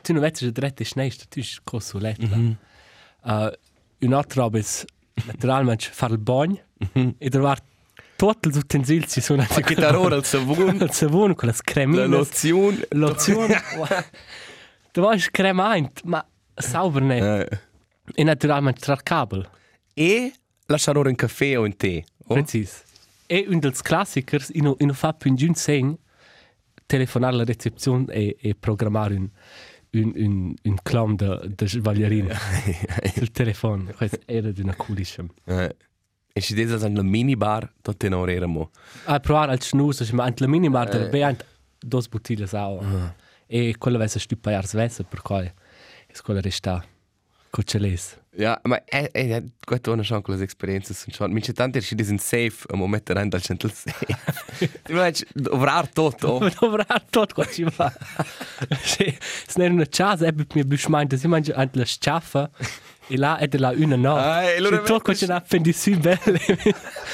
Tu 0.01 0.13
non 0.13 0.21
vedi 0.21 0.39
che 0.39 0.51
dirette 0.51 0.83
schneister, 0.83 1.27
tu 1.27 1.41
sei 1.41 1.59
coso 1.63 1.97
letto. 1.97 2.35
Mm 2.35 2.55
-hmm. 3.23 3.49
uh, 3.49 4.05
un'altra 4.05 4.43
roba 4.43 4.59
è 4.59 4.63
naturalmente 5.25 5.89
fare 5.91 6.13
il 6.13 6.19
bagno 6.19 6.61
e 7.17 7.29
trovare 7.29 7.61
tutti 8.17 8.49
gli 8.49 8.57
utensili 8.57 9.07
ci 9.07 9.21
sono 9.21 9.45
che 9.45 9.75
da 9.75 9.97
ora 9.97 10.15
il 10.15 10.23
savun, 10.23 10.75
il 10.81 10.91
savone 10.91 11.35
con 11.35 11.47
le 11.47 11.53
la 11.55 11.61
cremine, 11.63 12.07
lozione. 12.07 12.87
lozione. 12.89 13.61
Tu 14.91 15.01
vuoi 15.01 15.19
cremare, 15.31 15.91
ma 16.05 16.25
sauber 16.55 17.03
nicht. 17.03 17.23
Eh. 17.23 17.59
E 18.15 18.23
naturalmente 18.23 18.79
tra 18.79 18.93
il 18.93 19.03
cabel. 19.03 19.47
E 19.93 20.33
lasciare 20.65 20.97
ora 20.97 21.09
un 21.09 21.15
caffè 21.15 21.59
o 21.59 21.63
un 21.63 21.75
tè. 21.75 22.03
Oh? 22.25 22.33
Precis. 22.33 22.83
E 23.27 23.45
un 23.47 23.59
dels 23.59 23.81
klassikers, 23.81 24.49
ino, 24.53 24.75
ino 24.79 24.93
fa 24.93 25.13
più 25.13 25.29
in 25.29 25.35
giun 25.35 25.53
segn, 25.53 25.95
telefonare 26.87 27.33
alla 27.33 27.43
recepzione 27.43 28.11
e, 28.11 28.37
e 28.39 28.55
programmare 28.55 29.15
un, 29.15 29.29
un, 29.91 30.11
un, 30.15 30.53
un 30.63 30.75
clown 30.81 31.15
de, 31.15 31.39
de 31.55 31.67
sbagliarina 31.67 32.35
sul 33.13 33.31
telefono. 33.31 33.91
Questo 33.95 34.19
era 34.25 34.49
di 34.49 34.61
una 34.61 34.75
coolissima. 34.75 35.27
Eh. 35.45 35.75
E 36.33 36.41
ci 36.41 36.53
dice 36.53 36.77
che 36.77 36.89
la 36.89 37.01
minibar, 37.01 37.73
tutto 37.81 38.05
in 38.05 38.13
ora 38.13 38.31
eramo. 38.31 38.71
A 39.05 39.19
provare 39.19 39.51
al 39.51 39.61
snus, 39.61 40.09
ma 40.11 40.23
anche 40.23 40.43
la 40.43 40.49
minimar 40.49 40.87
della 40.87 41.07
be 41.07 41.23
ant 41.23 41.43
dos 41.79 42.07
bottiglie 42.07 42.47
sau. 42.47 42.79
E 43.47 43.75
quella 43.77 43.97
vesse 43.97 44.19
stupa 44.19 44.51
jars 44.51 44.73
vesse 44.75 45.03
per 45.03 45.21
cui 45.21 45.45
è 45.45 46.13
quella 46.21 46.41
resta 46.41 46.83
coceles. 47.49 48.19
Ja, 48.37 48.59
ma 48.65 48.83
è, 48.85 49.09
è, 49.11 49.29
è 49.29 49.43
questo 49.63 49.89
è 49.89 49.93
una 49.93 50.03
chance 50.03 50.21
con 50.23 50.35
le 50.37 50.43
esperienze 50.43 50.93
sono 50.93 51.11
schon. 51.11 51.31
Mi 51.31 51.41
c'è 51.41 51.53
tanti 51.53 51.79
che 51.79 51.95
dicono 51.95 52.19
safe, 52.19 52.65
a 52.67 52.75
mo 52.75 52.85
mettere 52.85 53.19
in 53.23 53.29
dal 53.29 53.41
centro 53.41 53.67
safe. 53.73 54.05
Ti 54.83 54.93
vuoi 54.93 55.11
dovrar 55.33 55.89
tutto. 55.89 56.37
Dovrar 56.59 57.03
tot 57.09 57.33
qua 57.33 57.45
ci 57.47 57.63
va. 57.75 57.91
Se 58.83 59.17
se 59.19 59.59
n'era 59.59 59.73
una 59.73 59.87
casa, 59.89 60.27
ebbe 60.27 60.45
mi 60.53 60.63
beschmeint, 60.63 61.15
si 61.15 61.27
mangia 61.27 61.55
anche 61.55 61.79
la 61.79 61.85
sciaffa. 61.85 62.49
E 63.07 63.17
là 63.17 63.37
è 63.37 63.47
della 63.47 63.69
una 63.69 63.95
no. 63.95 64.17
Ah, 64.17 64.43
e 64.43 64.57
allora 64.57 64.77
Se 64.77 64.83
tocco 64.83 65.11
vedi- 65.11 65.19
c'è 65.19 65.25
una 65.25 65.35
appendicite 65.37 65.97
belle. 65.97 66.39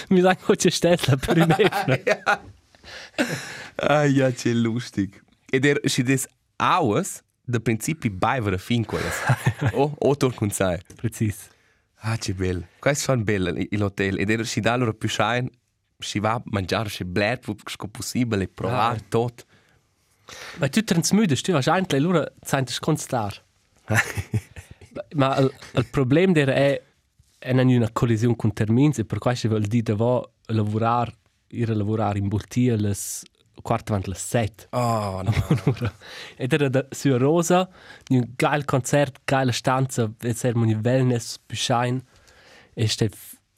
Mi 0.10 0.20
sa 0.20 0.36
che 0.36 0.56
c'è 0.58 0.70
stessa 0.70 1.16
per 1.16 1.38
un 1.38 1.56
effetto. 1.58 2.52
Ah, 3.76 4.04
ja, 4.04 4.30
c'è 4.32 4.52
lustig. 4.52 5.22
Ed 5.50 5.66
er, 5.66 5.80
ci 5.86 6.04
dice 6.04 6.28
aus, 6.58 7.22
da 7.46 7.60
principi 7.60 8.10
baiver 8.10 8.54
a 8.58 8.58
fin 8.58 8.86
quelles. 8.86 9.16
Oh, 9.74 9.94
o 9.98 10.16
torcun 10.16 10.50
sai. 10.52 10.80
Precis. 10.96 11.50
Ah, 12.06 12.18
c'è 12.18 12.34
bello. 12.34 12.68
Questo 12.80 13.12
fa 13.14 13.18
bello 13.18 13.54
l'hotel. 13.72 14.20
Ed 14.20 14.30
er, 14.30 14.46
ci 14.46 14.60
dà 14.60 14.76
loro 14.76 14.94
più 14.94 15.08
shine, 15.10 15.50
ci 16.00 16.20
va 16.20 16.34
a 16.34 16.42
mangiare, 16.46 16.90
ci 16.90 17.06
bler, 17.06 17.40
più 17.40 17.56
possibile, 17.90 18.48
provare 18.48 18.98
Ah. 18.98 19.06
tutto. 19.08 19.44
Ma 20.60 20.68
tu 20.70 20.84
transmudes, 20.84 21.42
tu 21.42 21.52
wahrscheinlich 21.52 22.00
loro 22.02 22.26
sentes 22.42 22.80
constar. 22.80 23.42
Ma 25.16 25.38
il, 25.38 25.52
il 25.76 25.86
problema 25.90 26.32
der 26.34 26.50
è 26.50 26.82
è 27.40 27.52
non 27.52 27.68
una 27.68 27.90
collisione 27.92 28.36
con 28.38 28.54
termini 28.54 28.94
e 28.96 29.04
per 29.04 29.18
questo 29.18 29.50
vuol 29.50 29.64
dire 29.66 29.84
che 29.84 29.96
va 29.96 30.22
lavorare, 30.46 31.14
ir 31.50 31.72
a 31.72 31.74
lavorare 31.76 32.18
in 32.20 32.30
Boltia 32.30 32.78
le 33.64 33.70
quarto 33.70 33.94
avanti 33.94 34.10
le 34.10 34.16
sette. 34.16 34.68
Oh, 34.72 35.22
no. 35.22 35.92
Ed 36.36 36.54
era 36.54 36.70
da, 36.70 36.86
su 36.90 37.18
Rosa, 37.18 37.70
un 38.10 38.34
geil 38.36 38.66
Konzert, 38.66 39.22
geile 39.26 39.52
Stanze, 39.52 40.14
eine 40.22 40.36
Zeremonie 40.36 40.84
Wellness, 40.84 41.40
Beschein. 41.40 42.04
E 42.76 42.88
ste 42.88 43.10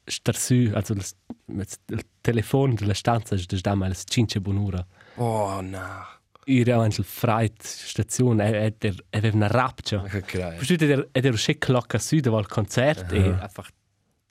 star 0.08 0.36
su, 0.36 0.72
also 0.74 0.94
das, 0.94 1.16
il 1.48 2.06
Telefon 2.22 2.76
della 2.76 2.94
stanza 2.94 3.36
ist 3.36 3.52
da 3.62 3.76
mal 3.76 3.96
5 3.96 4.40
bonura. 4.42 4.86
Oh, 5.16 5.62
no. 5.62 6.06
Ir 6.48 6.68
ja 6.68 6.80
anche 6.80 7.04
Freit 7.04 7.64
Station, 7.64 8.40
e 8.40 8.76
der 8.78 8.94
e 9.10 9.18
aveva 9.18 9.36
una 9.36 9.48
rapcia. 9.48 10.04
Crai. 10.04 10.58
Versteht 10.58 10.82
der 10.82 11.08
e 11.12 11.22
der 11.22 11.38
schick 11.38 11.66
clocka 11.66 11.98
su 11.98 12.20
da 12.20 12.32
al 12.32 12.46
Konzert 12.46 13.12
e 13.14 13.34
einfach 13.42 13.72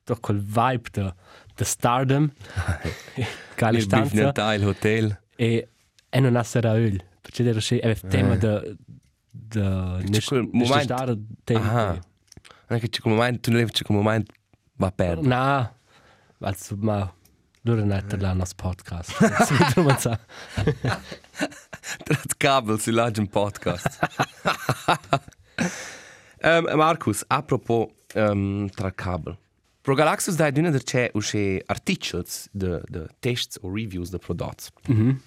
doch 0.05 0.21
quel 0.21 0.39
vibe 0.39 0.91
da 0.93 1.15
da 1.57 1.65
Stardom. 1.65 2.31
geile 3.57 3.81
stanza. 3.81 4.55
il 4.55 4.65
hotel. 4.65 5.24
E 5.37 5.69
e 6.11 6.21
non 6.21 6.43
sera 6.45 6.75
öl. 6.77 7.01
Perché 7.21 7.43
der 7.43 7.61
schick 7.61 7.85
aveva 7.85 8.09
tema 8.09 8.37
da 8.37 8.63
da 9.31 9.99
C'è 10.11 10.23
quel 10.23 10.49
moment- 10.53 10.83
stare 10.83 11.19
Ah. 11.55 11.99
Non 12.67 12.79
è 12.79 12.81
che 12.81 12.89
c'è 12.89 13.01
come 13.01 13.15
moment, 13.15 13.41
tu 13.41 13.51
non 13.51 13.59
levi 13.61 13.73
c'è 13.73 13.85
come 13.85 13.99
moment, 13.99 14.31
va 14.77 14.87
a 14.87 14.91
perdere. 14.91 15.27
Na, 15.27 15.75
also 16.41 16.77
ma 16.79 17.13
lura 17.63 17.83
net 17.85 18.13
la 18.21 18.33
nos 18.33 18.55
podcast. 18.55 19.11
So 19.73 19.83
man 19.83 19.99
sa. 19.99 20.19
Trat 22.05 22.37
kabel 22.37 22.79
si 22.79 22.91
lagen 22.91 23.29
podcast. 23.29 23.99
um, 26.43 26.77
Markus, 26.77 27.25
apropos 27.29 27.89
um, 28.15 28.69
tra 28.71 28.91
kabel. 28.91 29.37
Pro 29.85 29.95
Galaxus 29.95 30.37
dai 30.37 30.51
d'una 30.51 30.71
der 30.71 30.83
c'è 30.83 31.11
usce 31.13 31.61
articles 31.67 32.49
de, 32.53 32.81
de 32.89 33.07
tests 33.21 33.59
o 33.61 33.69
reviews 33.69 34.09
de 34.09 34.17
prodotti. 34.17 34.71
Mhm. 34.89 35.21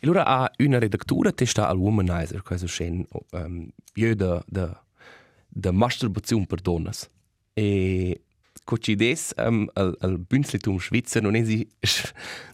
E 0.00 0.06
allora 0.06 0.26
ha 0.26 0.50
una 0.58 0.80
redaktura 0.80 1.30
testa 1.30 1.68
al 1.68 1.76
Womanizer, 1.76 2.42
questo 2.42 2.66
scen 2.66 3.06
um, 3.30 3.70
io 3.94 4.16
de, 4.16 4.42
de, 4.48 4.68
de 5.48 5.70
masturbazione 5.70 6.46
per 6.46 6.60
donnes. 6.60 7.08
E 7.54 8.20
Cocides 8.64 9.32
um, 9.36 9.68
al, 9.74 9.96
al 10.00 10.18
Bünzlitum 10.18 10.80
Schweizer 10.80 11.22
non 11.22 11.36
esi 11.36 11.64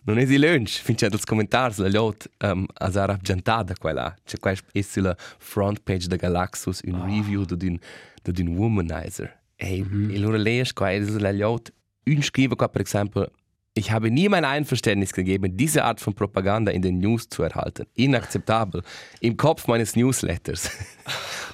non 0.04 0.18
esi 0.18 0.38
lunch 0.38 0.82
fin 0.82 0.94
c'è 0.94 1.08
dels 1.08 1.24
commentars 1.24 1.78
la 1.78 1.88
lot 1.88 2.28
um, 2.42 2.66
a 2.74 2.90
Sara 2.90 3.16
Gentata 3.16 3.74
quella 3.74 4.14
c'è 4.24 4.38
qua 4.38 4.52
è 4.72 4.80
sulla 4.82 5.16
front 5.16 5.80
page 5.82 6.06
da 6.06 6.16
Galaxus 6.16 6.82
un 6.84 7.02
review 7.04 7.44
da 7.44 7.56
d'un 7.56 7.78
da 8.22 8.30
d'un 8.30 8.48
womanizer 8.48 9.43
e 9.56 9.82
mm 9.82 10.10
-hmm. 10.10 10.16
allora 10.16 10.36
lees 10.36 10.72
qua 10.72 10.90
è 10.90 10.98
lot 11.32 11.72
un 12.06 12.22
scrive 12.22 12.56
qua 12.56 12.68
per 12.68 12.82
esempio 12.82 13.30
Ich 13.76 13.90
habe 13.90 14.08
nie 14.08 14.28
mein 14.28 14.44
Einverständnis 14.44 15.12
gegeben, 15.12 15.56
diese 15.56 15.82
Art 15.82 15.98
von 15.98 16.14
Propaganda 16.14 16.70
in 16.70 16.80
den 16.80 17.00
News 17.00 17.28
zu 17.28 17.42
erhalten. 17.42 17.86
Inakzeptabel. 17.94 18.82
Im 19.18 19.36
Kopf 19.36 19.66
meines 19.66 19.96
Newsletters. 19.96 20.70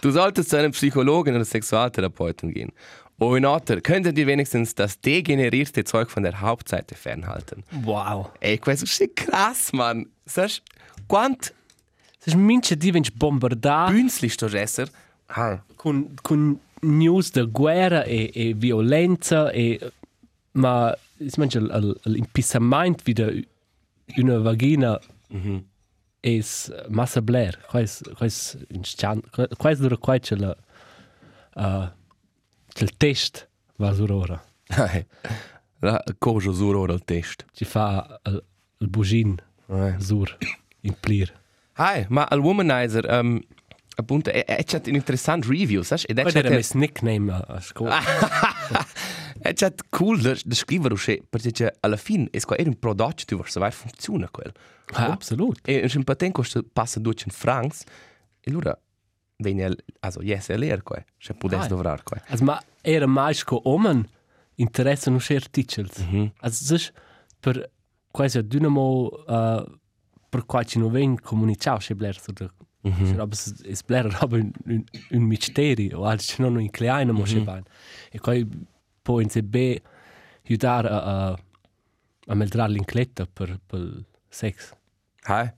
Du 0.03 0.11
solltest 0.11 0.51
zu 0.51 0.59
einem 0.59 0.73
Psychologen 0.73 1.35
oder 1.35 1.47
Sexualtherapeuten 1.47 2.53
gehen. 2.53 2.73
Oh, 3.19 3.35
in 3.37 3.47
Otter, 3.47 3.81
könntet 3.81 4.19
ihr 4.19 4.27
wenigstens 4.27 4.75
das 4.75 5.01
degenerierte 5.01 5.85
Zeug 5.85 6.11
von 6.11 6.23
der 6.23 6.41
Hauptseite 6.41 6.95
fernhalten? 6.95 7.65
Wow. 7.71 8.31
Ey, 8.41 8.59
questo 8.59 8.87
è 9.03 9.09
krass, 9.15 9.73
Mann. 9.73 10.07
Saš, 10.27 10.63
quant 11.07 11.55
Es 12.21 12.27
ist 12.27 12.37
minche 12.37 12.77
di 12.77 12.93
vens 12.93 13.11
bombardar 13.11 13.91
bünzli 13.91 14.29
sto 14.29 14.47
esser? 14.47 14.89
Ah, 15.37 15.63
con 15.77 16.15
con 16.23 16.59
news 16.83 17.31
de 17.33 17.45
guerra 17.47 18.05
e 18.05 18.31
e 18.35 18.55
violenza 18.55 19.51
e 19.53 19.79
ma 20.53 20.95
es 21.19 21.37
manche 21.37 21.61
l'impissamento 22.05 23.03
wieder 23.07 23.33
una 24.17 24.39
vagina 24.39 24.99
es 26.23 26.71
massa 26.89 27.21
blair. 27.23 27.59
Quais 27.71 28.03
quais 28.19 28.57
in 28.71 28.83
chan 28.83 29.23
quais 29.59 29.79
dura 29.79 29.97
quais 29.97 30.31
la 30.33 30.55
uh, 31.57 31.89
il 32.81 32.97
test 32.97 33.49
va 33.79 33.95
sur 33.95 34.11
ora. 34.11 34.43
La 35.83 36.03
cosa 36.19 36.53
sur 36.53 36.75
ora 36.77 36.93
il 36.95 37.05
test. 37.05 37.45
Ci 37.55 37.65
fa 37.65 38.21
il, 38.27 38.43
il 38.81 38.89
bugin 38.89 39.37
Eh. 39.69 39.95
sur 40.01 40.37
in 40.83 40.95
plir. 41.01 41.33
Hai, 41.75 42.05
ma 42.09 42.25
al 42.29 42.41
Womanizer, 42.41 43.07
um, 43.09 43.41
appunto, 43.97 44.31
è, 44.31 44.45
è 44.45 44.65
c'è 44.65 44.81
un 44.87 44.95
interessant 44.95 45.45
review, 45.47 45.83
sai? 45.83 46.01
Ed 46.07 46.19
è 46.19 46.25
c'è 46.25 46.39
era 46.39 46.51
mes 46.51 46.73
nickname 46.73 47.33
a, 47.33 47.39
a 47.39 47.61
scuola? 47.61 48.01
è 49.41 49.53
c'è 49.53 49.75
cool 49.89 50.21
da, 50.21 50.37
da 50.45 50.55
scrivere, 50.55 50.95
perché 51.29 51.77
alla 51.81 51.97
fine, 51.97 52.29
è 52.31 52.63
un 52.67 52.79
prodotto, 52.79 53.25
tu 53.25 53.37
vuoi 53.37 53.49
sapere, 53.49 53.73
funziona 53.73 54.29
quel. 54.29 54.53
Ah, 54.93 55.13
absolut. 55.13 55.61
E 55.65 55.89
un 55.95 56.05
patent 56.05 56.33
costa 56.33 56.61
passa 56.73 57.01
200 57.01 57.35
francs, 57.35 57.83
e 58.41 58.51
allora, 58.51 58.77
viene, 59.37 59.77
also, 60.01 60.23
yes, 60.23 60.49
è 60.49 60.57
leer 60.57 60.83
qua, 60.83 61.03
c'è 61.19 61.35
potesse 61.35 61.65
Ah. 61.65 61.69
dovrar 61.69 62.03
qua. 62.03 62.21
Also 62.29 62.45
ma 62.45 62.63
era 62.83 63.07
mais 63.07 63.45
co 63.45 63.61
omen 63.65 64.09
interessa 64.57 65.11
no 65.11 65.19
share 65.19 65.49
titels. 65.51 65.99
Mm 66.01 66.15
-hmm. 66.15 66.31
Also 66.41 66.93
per 67.41 67.71
quasi 68.11 68.47
dynamo 68.47 69.09
uh, 69.27 69.65
per 70.29 70.45
quai 70.47 70.65
ci 70.67 70.79
non 70.79 70.91
ven 70.93 71.21
comunicau 71.21 71.79
che 71.79 71.95
bler 71.95 72.19
so 72.83 72.89
de 72.89 73.03
Mm-hmm. 73.05 73.17
Roba 73.17 73.37
è 73.63 73.75
sblera 73.75 74.09
roba 74.09 74.37
un, 74.37 74.51
un, 74.67 74.85
un 75.11 75.23
misteri 75.23 75.93
o 75.93 76.15
c'è 76.17 76.43
non 76.43 76.57
un 76.57 76.71
kleino 76.71 77.13
mo 77.13 77.25
mm-hmm. 77.25 77.45
ban. 77.45 77.63
E 78.11 78.19
poi 78.19 78.49
può 79.03 79.21
in 79.21 79.29
se 79.29 79.43
be 79.43 79.83
aiutare 80.47 80.89
a 80.89 81.29
a, 81.29 81.39
a 82.27 82.35
meldrare 82.35 82.73
l'incletta 82.73 83.27
per 83.27 83.61
per 83.67 84.05
sex. 84.29 84.73
Hai, 85.25 85.53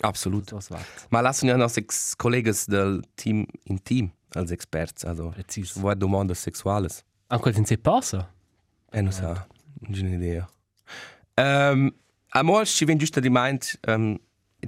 absolut. 0.00 0.56
So. 0.60 0.78
Ma 1.08 1.20
lassen 1.20 1.48
ja 1.48 1.56
noch 1.56 1.70
sechs 1.70 2.14
Kollegen 2.16 2.54
del 2.68 3.02
Team 3.14 3.46
in 3.64 3.82
Team 3.82 4.12
als 4.34 4.50
Experts, 4.50 5.04
also 5.04 5.30
Precis. 5.30 5.76
wo 5.76 5.94
domandas 5.94 6.38
sexuales. 6.38 7.04
Anche 7.28 7.64
se 7.64 7.78
passa. 7.78 8.32
Eh, 8.90 9.02
non 9.02 9.12
sa, 9.12 9.46
non 9.80 9.92
c'è 9.92 10.02
un'idea. 10.02 10.48
Um, 11.34 11.92
a 12.30 12.42
mo 12.42 12.64
ci 12.64 12.84
ven 12.84 12.98
giusto 12.98 13.20
di 13.20 13.28
mind, 13.30 13.78
um, 13.86 14.18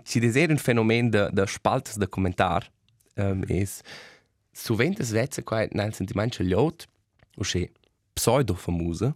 ci 0.05 0.21
desera 0.21 0.53
un 0.53 0.59
fenomen 0.59 1.11
de, 1.11 1.29
de 1.33 1.47
spaltes 1.47 1.99
de 1.99 2.07
commentar, 2.07 2.71
um, 3.17 3.43
es 3.49 3.81
soventes 4.53 5.11
vezze 5.11 5.43
qua 5.43 5.67
nel 5.73 5.95
sentiment 5.95 6.33
c'è 6.33 6.45
liot, 6.45 6.87
o 7.37 7.43
c'è 7.43 7.71
pseudo 8.13 8.55
famose, 8.55 9.15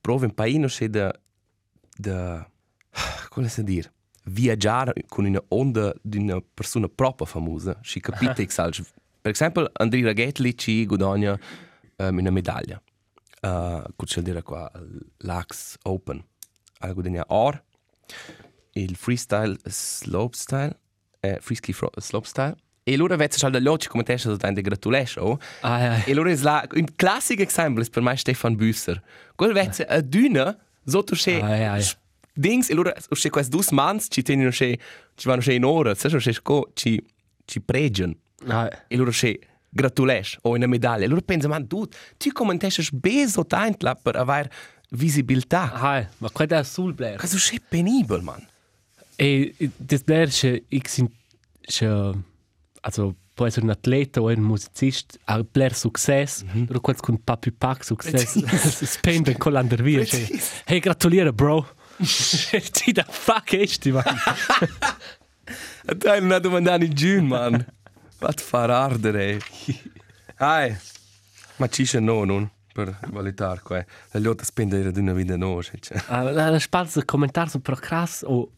prova 0.00 0.26
un 0.26 0.34
paino 0.34 0.68
c'è 0.68 0.88
de, 0.88 1.10
de, 1.96 2.46
come 3.28 3.48
si 3.48 3.64
dire, 3.64 3.92
viaggiare 4.26 4.92
con 5.08 5.24
una 5.24 5.42
onda 5.48 5.94
di 6.02 6.18
una 6.18 6.40
persona 6.40 6.88
proprio 6.88 7.26
famosa, 7.26 7.78
ci 7.82 8.00
capite 8.00 8.42
exalge. 8.42 8.84
Per 9.20 9.32
esempio, 9.32 9.68
Andrea 9.72 10.04
Raghetli 10.04 10.56
ci 10.56 10.86
guadagna 10.86 11.38
um, 11.96 12.18
una 12.18 12.30
medaglia. 12.30 12.80
Uh, 13.42 13.82
cosa 13.96 14.20
dire 14.20 14.42
qua? 14.42 14.70
L'Ax 15.18 15.78
Open. 15.82 16.24
Ha 16.78 16.92
guadagnato 16.92 17.32
or, 17.32 17.62
il 18.80 18.96
freestyle 18.96 19.56
slopestyle, 19.64 20.76
eh, 21.20 21.38
freeski 21.40 21.72
fro- 21.72 21.90
slopestyle. 21.96 22.56
E 22.88 22.94
allora 22.94 23.16
vedi 23.16 23.36
che 23.36 23.50
da 23.50 23.76
ci 23.76 23.88
come 23.88 24.04
te 24.04 24.16
sei 24.16 24.36
stato 24.36 24.60
gratulesci, 24.60 25.18
oh? 25.18 25.38
Ah, 25.62 25.80
ja. 25.80 26.04
E 26.04 26.12
allora 26.12 26.30
è 26.30 26.36
la, 26.36 26.64
un 26.74 26.86
classico 26.94 27.42
esempio 27.42 27.84
per 27.90 28.02
me 28.02 28.16
Stefan 28.16 28.54
Büsser. 28.54 29.02
Quello 29.34 29.52
vedi 29.52 29.82
a 29.82 30.00
Düne, 30.00 30.56
sotto 30.84 31.14
c'è 31.16 31.40
Ah, 31.40 31.56
ja, 31.56 31.76
ja. 31.76 31.84
Dings, 32.32 32.68
e 32.68 32.74
allora 32.74 32.92
c'è 32.92 33.30
questi 33.30 33.50
due 33.50 33.64
mans, 33.70 34.06
ci 34.08 34.22
tengono 34.22 34.50
c'è, 34.50 34.76
ci 35.14 35.26
vanno 35.26 35.40
c'è 35.40 35.54
in 35.54 35.64
ora, 35.64 35.94
sai, 35.96 36.12
c'è 36.12 36.32
sco, 36.32 36.70
ci, 36.74 37.02
ci 37.44 37.60
pregiano. 37.60 38.14
Ah, 38.46 38.68
E 38.86 38.94
allora 38.94 39.10
c'è 39.10 39.36
gratulesci 39.68 40.38
o 40.42 40.50
una 40.50 40.66
medaglia. 40.66 41.02
E 41.02 41.06
allora 41.06 41.22
pensa, 41.22 41.48
ma 41.48 41.58
tu, 41.64 41.86
tu 42.16 42.30
commentasci 42.32 42.88
beso 42.92 43.46
tanto 43.46 43.98
per 44.00 44.14
avere 44.16 44.50
visibilità. 44.90 45.72
ah, 45.72 46.06
ma 46.18 46.30
qua 46.30 46.46
da 46.46 46.62
sul 46.62 46.94
blair. 46.94 47.16
Questo 47.18 47.36
è 47.54 47.58
penibile, 47.68 48.20
man. 48.22 48.46
E 49.18 49.54
das 49.78 50.02
blair 50.02 50.28
che 50.28 50.64
ich 50.68 50.88
sind 50.88 51.10
also 52.82 53.16
può 53.34 53.46
essere 53.46 53.66
un 53.66 53.70
atleta 53.70 54.20
o 54.20 54.30
un 54.30 54.40
musicista 54.40 55.18
a 55.24 55.42
blair 55.42 55.74
success, 55.74 56.42
mm-hmm. 56.42 56.64
però 56.64 56.80
quando 56.80 57.02
con 57.02 57.22
papi 57.22 57.52
pack 57.52 57.84
success 57.84 58.38
spende 58.84 59.36
con 59.36 59.52
l'andervia. 59.52 59.98
Precis. 59.98 60.62
Hey, 60.64 60.80
gratuliere, 60.80 61.32
bro. 61.32 61.68
Ti 61.98 62.92
da 62.92 63.04
fuck 63.04 63.52
ist 63.52 63.82
die, 63.82 63.92
man. 63.92 64.04
Dai, 65.96 66.20
non 66.20 66.32
ha 66.32 66.38
domandato 66.38 66.84
in 66.84 66.94
giù, 66.94 67.22
man. 67.22 67.64
Fat 68.16 68.40
far 68.40 68.70
ardere. 68.70 69.38
Hai. 70.36 70.74
Ma 71.56 71.68
ci 71.68 71.84
c'è 71.84 72.00
no, 72.00 72.24
non? 72.24 72.50
Per 72.72 72.98
valutare 73.10 73.60
qua. 73.60 73.84
La 74.12 74.20
lotta 74.20 74.44
spendere 74.44 74.92
di 74.92 75.00
una 75.00 75.12
vita 75.12 75.36
no, 75.36 75.62
cioè. 75.62 76.02
Ah, 76.08 76.22
la, 76.22 76.48
la 76.48 76.58
spazio 76.58 77.00
de 77.00 77.06
commentar 77.06 77.48
su 77.48 77.60
Procras 77.60 78.22
o, 78.26 78.50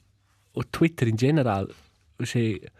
o 0.53 0.63
Twitter 0.69 1.09
in 1.09 1.17
general. 1.17 1.73
Che 2.17 2.71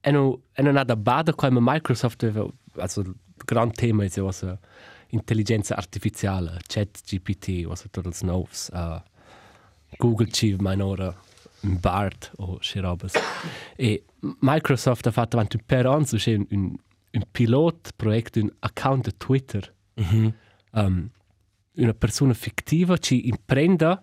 è 0.00 0.10
no 0.10 0.42
è 0.52 0.62
non 0.62 0.82
da 0.84 0.96
bada 0.96 1.32
come 1.34 1.58
Microsoft 1.60 2.22
aveva- 2.24 2.50
also 2.76 3.00
il 3.00 3.14
gran 3.44 3.72
tema 3.72 4.04
è 4.04 4.20
was 4.20 4.44
intelligenza 5.08 5.76
artificiale, 5.76 6.58
chat 6.66 7.00
GPT, 7.04 7.64
was 7.66 7.86
tutti 7.90 8.08
els 8.08 8.22
novs, 8.22 8.70
uh, 8.72 9.00
Google 9.98 10.30
ci 10.30 10.56
minora 10.58 11.14
un 11.62 11.78
BART 11.78 12.32
o 12.38 12.58
che 12.60 12.80
robas. 12.80 13.12
E 13.76 14.04
Microsoft 14.40 15.06
ha 15.06 15.10
fatto 15.10 15.36
avanti 15.36 15.58
per 15.64 15.86
anni 15.86 16.06
so 16.06 16.16
c'è 16.16 16.34
un, 16.34 16.46
un, 16.50 16.76
un 17.12 17.22
pilot 17.30 17.92
project 17.96 18.36
un 18.36 18.50
account 18.60 19.04
de 19.04 19.16
Twitter. 19.16 19.74
um, 20.72 21.10
una 21.74 21.94
persona 21.94 22.34
fictiva 22.34 22.96
ci 22.96 23.28
imprenda 23.28 24.02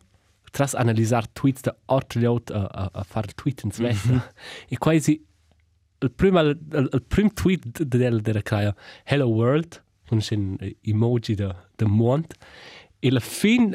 tras 0.51 0.73
analizzare 0.73 1.27
tweets 1.33 1.61
da 1.61 1.75
altri 1.85 2.21
lot 2.21 2.49
a, 2.51 2.65
a, 2.65 2.89
a 2.93 3.03
fare 3.03 3.27
tweet 3.35 3.63
in 3.63 3.71
svessa 3.71 4.31
e 4.67 4.77
quasi 4.77 5.23
il 6.01 6.11
primo 6.11 6.39
il, 6.41 6.57
il 6.93 7.03
primo 7.07 7.29
tweet 7.33 7.83
del 7.83 8.21
della 8.21 8.41
crea 8.41 8.73
hello 9.03 9.27
world 9.27 9.83
con 10.07 10.19
un 10.31 10.57
emoji 10.81 11.35
da 11.35 11.55
da 11.75 11.85
mond 11.87 12.33
e 12.99 13.11
la 13.11 13.19
fin 13.19 13.73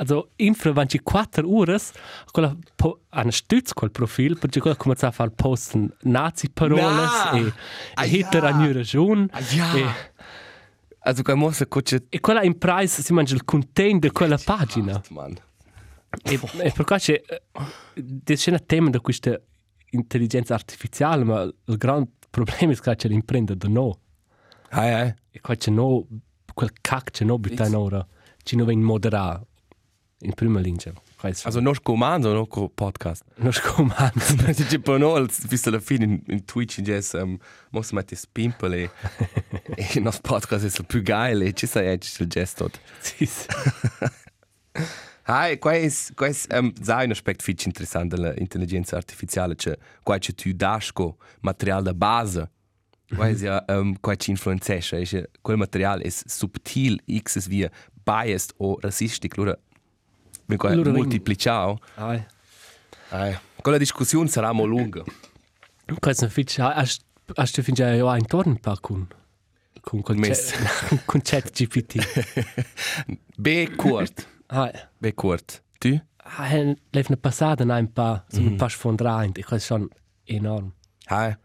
also 0.00 0.30
infra 0.36 0.72
24 0.72 1.48
ores 1.52 1.92
quella 2.30 2.56
po, 2.76 3.00
an 3.10 3.30
stütz 3.30 3.72
quel 3.72 3.90
profil 3.90 4.38
perché 4.38 4.60
quella 4.60 4.76
comincia 4.76 5.08
a 5.08 5.10
fare 5.10 5.30
post 5.30 5.76
nazi 6.02 6.48
paroles 6.50 6.84
Na! 7.24 7.30
e, 7.32 7.52
Ah, 7.94 8.04
e 8.04 8.08
Hitler 8.08 8.42
ja! 8.44 8.48
ha 8.48 8.56
nu 8.56 8.72
ragione 8.72 9.26
Ah, 9.32 9.40
ja! 9.40 9.74
e, 9.74 9.84
Also, 11.00 11.22
qua 11.22 11.34
mossa 11.36 11.66
coce... 11.66 12.06
e 12.10 12.20
quella 12.20 12.42
in 12.42 12.58
price 12.58 13.02
si 13.02 13.12
mangia 13.14 13.34
il 13.34 13.44
content 13.44 14.00
di 14.00 14.10
quella 14.10 14.36
pagina 14.36 15.00
Man. 15.10 15.34
E, 16.22 16.40
e 16.58 16.72
per 16.72 16.84
questo 16.84 17.12
c'è 17.12 18.50
un 18.50 18.66
tema 18.66 18.90
di 18.90 18.98
questa 18.98 19.40
intelligenza 19.90 20.54
artificiale, 20.54 21.24
ma 21.24 21.42
il 21.42 21.76
grande 21.76 22.10
problema 22.30 22.72
è 22.72 22.76
che 22.76 22.96
c'è 22.96 23.08
l'impresa 23.08 23.54
di 23.54 23.68
no. 23.70 23.98
Hai, 24.70 24.92
hai. 24.92 25.14
E 25.30 25.40
qua 25.40 25.54
c'è 25.54 25.70
no, 25.70 26.06
quel 26.54 26.72
cac 26.80 27.10
c'è 27.10 27.24
no 27.24 27.38
butta 27.38 27.66
in 27.66 27.74
ora, 27.74 28.06
ci 28.42 28.56
non 28.56 28.66
viene 28.66 28.82
moderare 28.82 29.46
in 30.20 30.34
prima 30.34 30.60
linea. 30.60 30.92
Also, 31.20 31.60
noch 31.60 31.82
comando, 31.82 32.32
noch 32.32 32.48
co 32.48 32.68
podcast. 32.68 33.24
non 33.36 33.52
scomando. 33.52 34.20
Perché 34.36 34.66
tipo 34.70 34.96
no, 34.96 35.14
al- 35.14 35.30
bis 35.48 35.66
alla 35.66 35.80
fine 35.80 36.04
in, 36.04 36.22
in 36.26 36.44
Twitch 36.44 36.78
in 36.78 36.84
jazz, 36.84 37.12
um, 37.14 37.36
mossa 37.70 37.96
metti 37.96 38.14
spimpole 38.14 38.90
e 39.74 39.88
il 39.96 40.02
nostro 40.02 40.22
podcast 40.22 40.64
è 40.64 40.66
il 40.78 40.86
più 40.86 41.02
geile 41.02 41.46
e 41.46 41.52
ci 41.54 41.66
sai 41.66 41.90
e 41.90 41.98
ci 41.98 42.22
il 42.22 42.28
jazz 42.28 42.52
tot. 42.52 42.78
Sì, 43.00 43.28
Hai, 45.30 45.58
qua 45.58 45.72
è, 45.74 45.92
um, 46.56 46.72
sai 46.80 47.04
un 47.04 47.10
aspetto 47.10 47.44
fitch 47.44 47.66
interessante 47.66 48.16
dell'intelligenza 48.16 48.96
artificiale, 48.96 49.56
cioè 49.56 49.76
qua 50.02 50.16
c'è 50.16 50.32
tu 50.32 50.50
dasco 50.54 51.18
materiale 51.40 51.82
da 51.82 51.92
base. 51.92 52.50
Qua 53.14 53.28
è 53.28 53.34
ja, 53.34 53.62
um, 53.68 53.94
ci 54.16 54.30
influenzesce, 54.30 55.02
c'è- 55.02 55.28
quel 55.42 55.58
materiale 55.58 56.04
è 56.04 56.08
subtil, 56.08 56.98
x 57.20 57.36
es 57.36 57.46
via 57.46 57.70
biased 58.02 58.52
o 58.56 58.78
rassistic, 58.80 59.36
allora 59.36 59.58
ben 60.46 60.56
qua 60.56 60.70
Allora, 60.70 60.92
multiplicato. 60.92 61.78
Ai. 61.96 62.24
Hai, 63.10 63.38
quella 63.60 63.76
discussione 63.76 64.28
sarà 64.28 64.52
mo 64.52 64.64
lunga. 64.64 65.04
Questo 65.98 66.24
è 66.24 66.28
fitch. 66.28 66.58
Hast 66.60 67.04
hast 67.34 67.54
du 67.54 67.62
fingià 67.62 67.92
io 67.92 68.14
intorno 68.16 68.52
un 68.52 68.60
po' 68.60 68.76
con 68.80 69.06
con 69.82 70.00
con 70.00 70.16
Mess. 70.16 70.52
chat, 70.52 71.04
con 71.04 71.20
chat 71.22 71.50
GPT. 71.50 71.98
B 73.36 73.74
kurt. 73.76 74.36
Ah, 74.48 74.70
B 75.00 75.12
kurt. 75.12 75.62
Tu? 75.80 76.00
ah, 76.24 76.74
lef 76.92 77.08
una 77.08 77.16
passata 77.16 77.64
ein 77.64 77.92
paar 77.92 78.24
so 78.28 78.40
ein 78.40 78.56
paar 78.56 78.70
sfondraint. 78.70 79.38
Ich 79.38 79.50
weiß 79.50 79.66
schon 79.66 79.90
enorm. 80.26 80.72
Hai. 81.08 81.36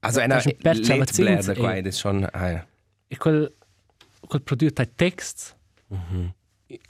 Also 0.00 0.20
Ja, 0.20 0.24
einer 0.24 0.36
das 0.36 0.46
ist 0.46 0.52
ein 0.54 0.58
Perce 0.62 0.92
alla 0.92 1.04
Letbläder 1.04 1.42
Zins, 1.42 1.58
qua, 1.58 1.74
eh. 1.74 1.82
das 1.82 1.94
ist 1.94 2.00
schon, 2.00 2.26
hai. 2.32 2.62
E 3.10 3.16
quel, 3.16 3.52
quel 4.28 4.40
prodotto 4.42 4.82
ha 4.82 4.86
text 4.86 5.56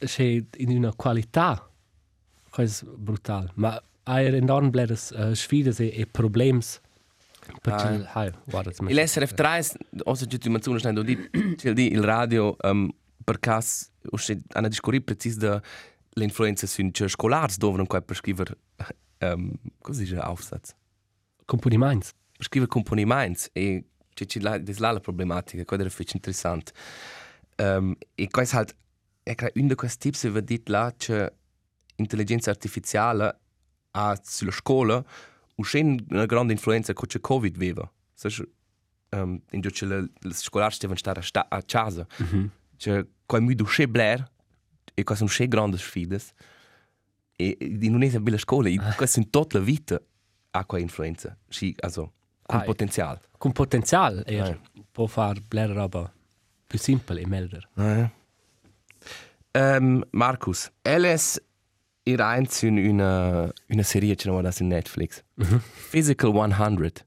c'è 0.05 0.45
in 0.57 0.77
una 0.77 0.93
qualità 0.95 1.69
quasi 2.51 2.85
brutale. 2.97 3.51
Ma 3.55 3.81
ha 4.05 4.21
enorm 4.23 4.71
bleres 4.71 5.11
uh, 5.17 5.33
sfide 5.35 5.71
e, 5.79 6.01
e 6.01 6.07
problemi. 6.07 6.61
Perché, 7.63 7.87
Ah. 7.87 8.11
hai, 8.13 8.33
guarda, 8.45 8.71
Il 8.89 8.99
SRF3, 8.99 9.75
ossa 10.05 10.27
giù 10.27 10.37
ti 10.39 10.49
manzuno, 10.51 10.79
sto 10.79 11.03
di, 11.03 11.17
c'è 11.57 11.73
di 11.73 11.93
il 11.93 12.03
radio, 12.03 12.57
um, 12.63 12.91
per 13.25 13.39
cas, 13.39 13.91
usce, 13.98 13.98
hanno 14.53 14.69
discorri 14.69 15.01
precis 15.01 15.37
da 15.37 15.61
l'influenza 16.15 16.67
su 16.67 16.89
cioè 16.91 17.09
scolars 17.09 17.57
dove 17.59 17.77
non 17.77 17.87
qua 17.87 18.01
per 18.03 18.17
scrivere, 18.17 18.59
um, 19.21 19.53
cosa 19.81 20.01
dice 20.01 20.17
Aufsatz? 20.17 20.75
Componiments. 21.45 22.13
Per 22.37 22.47
scrivere 22.47 22.71
componiments 22.71 23.49
e 23.53 23.85
c'è 24.15 24.27
c'è 24.27 24.41
la, 24.41 24.59
das 24.59 24.79
la 24.79 25.01
problematica, 25.01 25.65
quello 25.65 25.85
era 25.85 25.93
fetch 25.93 26.15
interessant. 26.15 26.73
Um, 27.57 27.97
e 28.15 28.29
questo 28.29 28.57
halt, 28.57 28.77
è 29.23 29.35
che 29.35 29.53
un 29.57 29.67
di 29.67 29.75
questi 29.75 30.11
tips 30.11 30.27
è 30.27 30.43
dit 30.43 30.69
là, 30.69 30.93
c'è 30.97 31.33
intelligenza 31.97 32.51
artificiale 32.51 33.39
ha 33.93 34.19
sulla 34.23 34.53
scuola 34.53 35.05
uscì 35.57 35.81
una 36.11 36.27
grande 36.27 36.53
influenza 36.53 36.93
con 36.93 37.09
c'è 37.09 37.21
Covid 37.21 37.57
viva. 37.57 37.91
Sai, 38.15 38.33
um, 39.11 39.41
in 39.51 39.61
giù 39.61 39.71
c'è 39.71 39.87
le, 39.87 40.11
le 40.19 40.35
scolari 40.35 40.77
devono 40.79 40.99
stare 40.99 41.21
a, 41.21 41.23
sta, 41.23 41.47
a 41.49 41.63
casa. 41.63 42.07
C'è 43.29 43.37
qua 43.37 43.41
mi 43.41 43.55
uscì 43.61 43.87
Blair 43.87 44.27
e 44.95 45.05
qua 45.05 45.15
sono 45.15 45.29
uscì 45.29 45.47
grandi 45.47 45.77
sfide. 45.77 46.19
E, 47.37 47.57
e 47.61 47.89
non 47.89 48.03
una 48.03 48.21
bella 48.21 48.39
scuola, 48.39 48.69
e 48.69 48.79
questa 48.97 49.21
in 49.21 49.29
tutta 49.29 49.59
la 49.59 49.65
vita 49.65 50.01
ha 50.51 50.65
qua 50.65 50.79
influenza. 50.79 51.37
Sì, 51.49 51.75
also, 51.81 52.13
con 52.43 52.63
potenzial. 52.63 53.21
Con 53.37 53.53
potenzial 53.53 54.25
er 54.27 54.43
Ai. 54.43 54.85
può 54.91 55.07
far 55.07 55.41
bler 55.41 55.71
roba 55.71 56.13
più 56.67 56.79
simple 56.79 57.21
e 57.21 57.27
melder. 57.27 57.69
Eh. 57.77 58.11
Um, 59.53 60.05
Markus, 60.11 60.71
LS 60.83 61.41
ir 62.05 62.21
eins 62.21 62.63
in 62.63 62.79
una, 62.79 63.53
una 63.69 63.83
serie 63.83 64.15
che 64.15 64.29
non 64.29 64.51
su 64.51 64.65
Netflix. 64.65 65.23
Physical 65.91 66.33
100. 66.33 67.05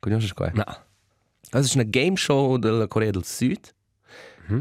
Conosci 0.00 0.34
qua? 0.34 0.50
No. 0.54 0.64
Das 1.50 1.66
ist 1.66 1.76
eine 1.76 1.88
Game 1.88 2.16
Show 2.16 2.58
della 2.58 2.88
Corea 2.88 3.12
del 3.12 3.24
Sud. 3.24 3.72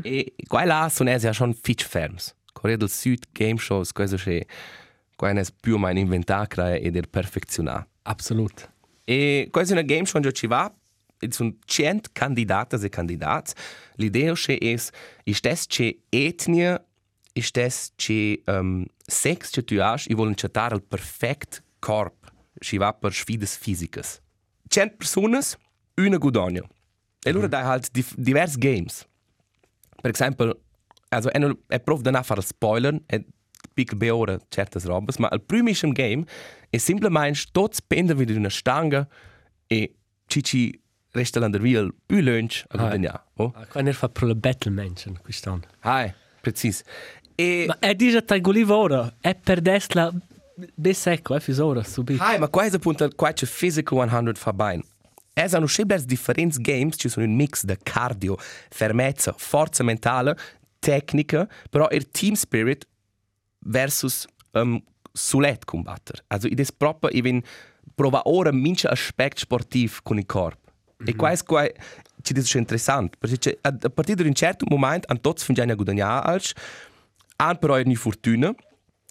E 0.03 0.33
qua 0.47 0.65
là 0.65 0.89
sono 0.89 1.09
ja 1.09 1.33
schon 1.33 1.53
fitch 1.53 1.85
ferms. 1.85 2.35
Corea 2.53 2.77
del 2.77 2.89
Sud 2.89 3.25
Game 3.31 3.57
Shows, 3.57 3.91
questo 3.91 4.17
c'è 4.17 4.45
qua 5.15 5.29
è 5.29 5.43
più 5.59 5.77
meno 5.77 5.99
inventata 5.99 6.73
e 6.75 6.89
der 6.89 7.07
perfezionata. 7.07 7.87
Absolut. 8.03 8.69
E 9.05 9.49
questa 9.51 9.75
è 9.75 9.77
una 9.77 9.85
game 9.85 10.05
show 10.05 10.19
cui 10.19 10.33
ci 10.33 10.47
va, 10.47 10.73
e 11.19 11.31
sono 11.31 11.53
100 11.63 12.09
candidate 12.11 12.77
e 12.77 12.89
candidati. 12.89 13.53
L'idea 13.95 14.33
è 14.33 14.35
che 14.35 14.77
stes 15.33 15.65
c'è 15.67 15.95
etnia, 16.09 16.83
e 17.33 17.41
stes 17.41 17.91
c'è 17.95 18.39
um, 18.45 18.83
sex 18.97 19.51
che 19.51 19.63
tu 19.63 19.75
hai, 19.75 20.01
e 20.07 20.15
vogliono 20.15 20.35
cercare 20.35 20.75
il 20.75 20.83
perfetto 20.83 21.57
corpo, 21.77 22.27
ci 22.59 22.77
va 22.77 22.93
per 22.93 23.13
sfide 23.13 23.45
fisiche. 23.45 24.01
100 24.67 24.95
persone, 24.97 25.39
una 25.95 26.17
guadagna. 26.17 26.63
E 27.23 27.29
allora 27.29 27.47
dai 27.47 27.63
halt 27.63 27.91
diverse 28.15 28.57
games. 28.57 29.07
Per 30.01 30.11
esempio, 30.11 30.61
also 31.09 31.29
non- 31.37 31.57
è 31.67 31.79
prof 31.79 32.01
da 32.01 32.21
fare 32.23 32.41
spoiler, 32.41 32.99
è 33.05 33.23
piccolo 33.73 33.97
beore 33.99 34.39
certe 34.49 34.79
robes, 34.83 35.17
ma 35.17 35.29
il 35.31 35.41
primo 35.41 35.69
game 35.91 36.23
è 36.69 36.77
semplicemente 36.77 37.45
tutti 37.51 37.75
spendono 37.75 38.19
wieder 38.19 38.37
una 38.37 38.49
stanga 38.49 39.07
e 39.67 39.95
cici 40.25 40.77
restano 41.11 41.49
via 41.59 41.81
il 41.81 41.93
più 42.05 42.19
lunch 42.21 42.63
a 42.69 42.75
Ah. 42.75 42.77
guadagnare. 42.79 43.23
Oh? 43.35 43.53
Qua 43.69 43.81
ne 43.81 43.93
fa 43.93 44.09
pro 44.09 44.27
la 44.27 44.35
battle 44.35 44.71
menschen 44.71 45.19
quest'anno. 45.21 45.61
Hai, 45.81 46.11
precis. 46.41 46.83
E... 47.35 47.65
Ma 47.67 47.77
è 47.79 47.95
dice 47.95 48.23
tai 48.23 48.41
golivora, 48.41 49.15
è 49.19 49.35
per 49.35 49.61
desla 49.61 50.11
besecco, 50.75 51.35
è 51.35 51.39
fisora 51.39 51.83
subito. 51.83 52.21
Hai, 52.23 52.39
ma 52.39 52.47
qua 52.49 52.65
è 52.65 52.69
appunto 52.71 53.09
qua 53.15 53.31
c'è 53.33 53.45
Physical 53.47 54.07
100 54.09 54.33
fa 54.35 54.53
bene. 54.53 54.83
Es 55.43 55.53
hanno 55.53 55.67
sempre 55.67 56.03
differenti 56.05 56.61
games, 56.61 56.95
ci 56.97 57.09
sono 57.09 57.25
un 57.25 57.35
mix 57.35 57.63
di 57.63 57.75
cardio, 57.81 58.37
fermezza, 58.69 59.33
forza 59.37 59.83
mentale, 59.83 60.37
tecnica, 60.79 61.47
però 61.69 61.87
il 61.91 62.09
team 62.09 62.33
spirit 62.33 62.87
versus 63.59 64.27
um, 64.51 64.81
sulet 65.13 65.65
combattere. 65.65 66.23
Also, 66.27 66.47
id 66.47 66.59
es 66.59 66.71
proprio 66.71 67.11
even 67.11 67.41
prova 67.95 68.21
ora 68.25 68.51
mince 68.51 68.87
aspect 68.87 69.39
sportiv 69.39 69.99
con 70.03 70.17
il 70.17 70.25
corpo. 70.25 70.71
E 71.03 71.15
qua 71.15 71.31
è 71.31 71.43
qua 71.43 71.67
ci 72.21 72.33
dice 72.33 72.59
interessante, 72.59 73.17
perché 73.17 73.57
a, 73.61 73.75
a 73.81 73.89
partire 73.89 74.21
da 74.21 74.27
un 74.27 74.35
certo 74.35 74.65
momento 74.69 75.07
hanno 75.09 75.19
tutti 75.19 75.43
finito 75.43 75.63
a 75.63 75.75
guadagnare 75.75 76.27
als, 76.27 76.53
hanno 77.37 77.57
però 77.57 77.79
una 77.79 77.95
fortuna, 77.95 78.53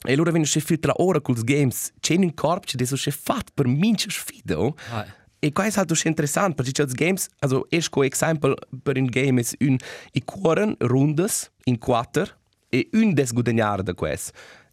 e 0.03 0.13
allora 0.13 0.31
vengono 0.31 0.45
se 0.45 0.61
filtra 0.61 0.93
ora 0.97 1.21
con 1.21 1.35
i 1.37 1.43
games, 1.43 1.93
c'è 1.99 2.15
un 2.15 2.33
corpo 2.33 2.67
che 2.67 2.73
adesso 2.75 2.95
è 2.95 3.13
fatto 3.13 3.51
per 3.53 3.67
mince 3.67 4.09
sfide. 4.11 4.55
oh. 4.55 4.77
Ah. 4.91 5.19
E 5.43 5.53
qua 5.53 5.65
è 5.65 5.71
stato 5.71 5.95
interessante, 6.05 6.55
perché 6.55 6.71
c'è 6.73 6.85
games, 6.93 7.27
also 7.39 7.67
esco 7.71 8.03
esempio 8.03 8.55
per 8.83 8.99
un 8.99 9.07
game 9.07 9.41
è 9.41 9.65
un 9.65 9.77
i 10.13 10.23
cuoren 10.23 10.75
rundes 10.79 11.51
in 11.65 11.79
quattro 11.79 12.27
e 12.69 12.91
un 12.93 13.15
des 13.15 13.33
guadagnare 13.33 13.83
da 13.83 13.95
questo. 13.95 14.33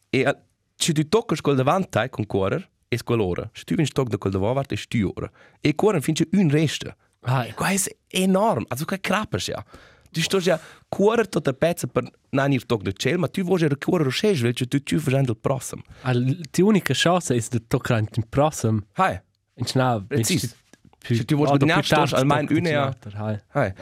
E 0.09 0.19
eh, 0.19 0.35
se 0.75 0.91
tu 0.91 1.07
tocchi 1.07 1.39
quel 1.41 1.55
davanti 1.55 2.09
con 2.09 2.25
cuorer, 2.25 2.69
è 2.89 2.97
quell'ora. 2.97 3.49
Se 3.53 3.63
tu 3.63 3.75
vinci 3.75 3.93
tocchi 3.93 4.09
da 4.09 4.17
quel 4.17 4.33
davanti, 4.33 4.73
è 4.73 4.77
stu 4.77 5.09
ora. 5.15 5.31
E 5.61 5.73
cuoren 5.73 6.01
finge 6.01 6.27
un 6.33 6.49
resto. 6.49 6.93
Ah, 7.21 7.45
E 7.45 7.53
qua 7.53 7.69
è 7.69 7.77
enorme, 8.09 8.65
also 8.67 8.83
qua 8.85 8.97
crapper 8.99 9.41
ja. 9.47 9.63
Du 10.09 10.21
sto 10.21 10.39
ja 10.39 10.59
cuorer 10.89 11.27
tutta 11.27 11.53
pezza 11.53 11.87
per 11.87 12.09
non 12.29 12.51
ir 12.51 12.65
toc 12.65 12.81
da 12.81 12.91
ciel, 12.91 13.17
ma 13.17 13.27
tu 13.27 13.43
vuoi 13.43 13.61
il 13.61 13.77
cuorer 13.77 14.05
roschesh, 14.05 14.41
weil 14.41 14.53
tu 14.53 14.65
tu 14.65 14.99
facendo 14.99 15.31
il 15.31 15.37
prossimo. 15.37 15.83
die 16.51 16.63
unica 16.63 16.93
chance 16.93 17.33
ist 17.35 17.51
de 17.51 17.67
toccare 17.67 18.05
in 18.15 18.23
prossimo. 18.29 18.81
Hai. 18.93 19.21
Schnau. 19.63 20.05
Precis. 20.07 20.55
Vuoi 21.07 21.47
guadagnare, 21.47 21.83
sto 21.83 22.15
almeno 22.15 22.47
una 22.51 22.69
ja. 22.69 22.97
Hai. 23.13 23.39
Hai. 23.53 23.73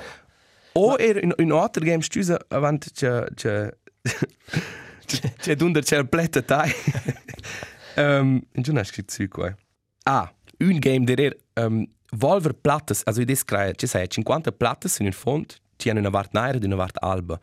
O 0.73 0.97
er 0.97 1.23
in 1.23 1.33
in 1.37 1.51
altro 1.51 1.83
game 1.83 2.01
stuza 2.01 2.39
avant 2.49 2.91
che 2.91 3.27
che 3.35 3.73
che 5.37 5.55
dunder 5.55 5.83
c'è 5.83 5.97
il 5.97 6.07
pletta 6.07 6.41
tai. 6.41 6.71
Ehm, 7.95 8.41
in 8.51 8.61
giorno 8.61 8.83
scritto 8.83 9.13
su 9.13 9.27
qua. 9.27 9.55
Ah, 10.03 10.31
un 10.59 10.79
game 10.79 11.05
der 11.05 11.19
er 11.19 11.37
um, 11.55 11.87
Volver 12.11 12.53
plattes, 12.53 13.01
also 13.05 13.21
i 13.21 13.25
descrai, 13.25 13.73
ci 13.75 13.87
sai, 13.87 14.07
50 14.07 14.51
plattes 14.51 14.99
in 14.99 15.07
un 15.07 15.11
fond, 15.11 15.55
ci 15.77 15.89
hanno 15.89 15.99
una 15.99 16.09
vart 16.09 16.33
naira 16.33 16.59
e 16.59 16.65
una 16.65 16.75
vart 16.75 16.97
alba. 17.01 17.39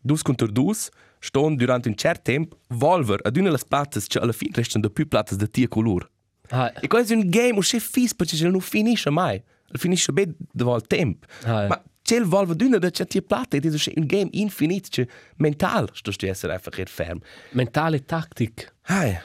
Dus 0.00 0.22
contro 0.22 0.46
dus, 0.46 0.90
ston 1.20 1.56
durante 1.56 1.88
un 1.88 1.96
certo 1.96 2.22
tempo, 2.22 2.58
Volver 2.68 3.20
ad 3.22 3.36
una 3.36 3.50
las 3.50 3.64
plattes, 3.64 4.06
che 4.06 4.18
alla 4.18 4.32
fine 4.32 4.52
restano 4.54 4.90
più 4.90 5.06
plattes 5.06 5.36
da 5.36 5.46
tia 5.46 5.68
color. 5.68 6.10
Hai. 6.48 6.72
E 6.80 6.86
questo 6.86 7.12
è 7.12 7.16
un 7.16 7.28
game, 7.28 7.56
uscì 7.58 7.80
fis, 7.80 8.14
perché 8.14 8.48
non 8.48 8.60
finisce 8.60 9.10
mai. 9.10 9.42
Finisce 9.72 10.12
bene 10.12 10.34
dopo 10.52 10.76
il 10.76 10.82
tempo. 10.86 11.26
Ah, 11.44 11.66
Ma 11.66 11.82
c'è 12.02 12.16
il 12.16 12.24
volvo 12.24 12.54
d'una 12.54 12.78
da 12.78 12.90
c'è 12.90 13.06
plata, 13.22 13.56
ed 13.56 13.64
è 13.64 13.90
un 13.96 14.06
game 14.06 14.28
infinito, 14.32 14.88
c'è 14.90 15.06
mental, 15.36 15.88
sto 15.92 16.12
sti 16.12 16.26
essere 16.26 16.52
einfach 16.52 16.76
hier 16.76 16.88
ferm. 16.88 17.20
Mentale 17.52 18.04
Taktik. 18.04 18.74
Hai. 18.82 19.18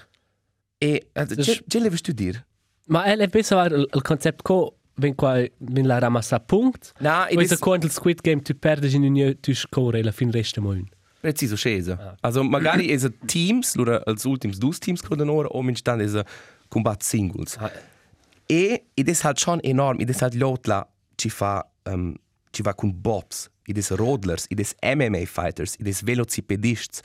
E 0.77 1.09
Das 1.11 1.27
c'è 1.35 1.61
c'è 1.67 1.79
le 1.79 1.89
tu 1.89 2.13
dir? 2.13 2.45
Ma 2.85 3.03
è 3.03 3.27
besser 3.27 3.71
il, 3.71 3.87
il 3.93 4.01
concept 4.01 4.41
co 4.41 4.77
ben 4.95 5.13
qua 5.13 5.45
ben 5.57 5.85
la 5.85 5.99
ramassa 5.99 6.39
punkt. 6.39 6.93
Na, 6.99 7.27
ed 7.27 7.35
Questo 7.35 7.57
quando 7.57 7.85
il 7.85 7.91
Squid 7.91 8.21
Game 8.21 8.41
tu 8.41 8.57
perdi 8.57 8.95
in 8.95 9.03
un 9.03 9.35
tu 9.41 9.53
score 9.53 10.01
la 10.01 10.11
fin 10.11 10.31
resta 10.31 10.61
mo 10.61 10.69
un. 10.69 10.87
preciso 11.19 11.55
scesa. 11.55 12.15
Also 12.21 12.43
magari 12.43 12.87
è 12.87 12.97
teams, 13.25 13.75
lura 13.75 14.01
als 14.05 14.23
ultims 14.23 14.57
dus 14.57 14.79
teams 14.79 15.01
con 15.01 15.19
ora 15.27 15.49
o 15.49 15.61
minst 15.61 15.83
dann 15.83 15.99
è 15.99 16.23
combat 16.69 17.03
singles. 17.03 17.57
E 18.45 18.85
ed 18.93 19.09
è 19.09 19.17
halt 19.21 19.39
schon 19.39 19.59
enorm, 19.61 19.99
ed 19.99 20.09
è 20.09 20.15
halt 20.19 20.33
l'otla 20.35 20.87
ci 21.15 21.29
fa 21.29 21.69
um, 21.83 22.15
ci 22.51 22.61
va 22.61 22.73
con 22.73 22.93
bobs, 22.99 23.49
ed 23.63 23.77
è 23.77 23.81
rodlers, 23.95 24.45
ed 24.47 24.59
è 24.59 24.95
MMA 24.95 25.25
fighters, 25.25 25.75
ed 25.77 25.87
è 25.87 25.91
velocipedists, 26.03 27.01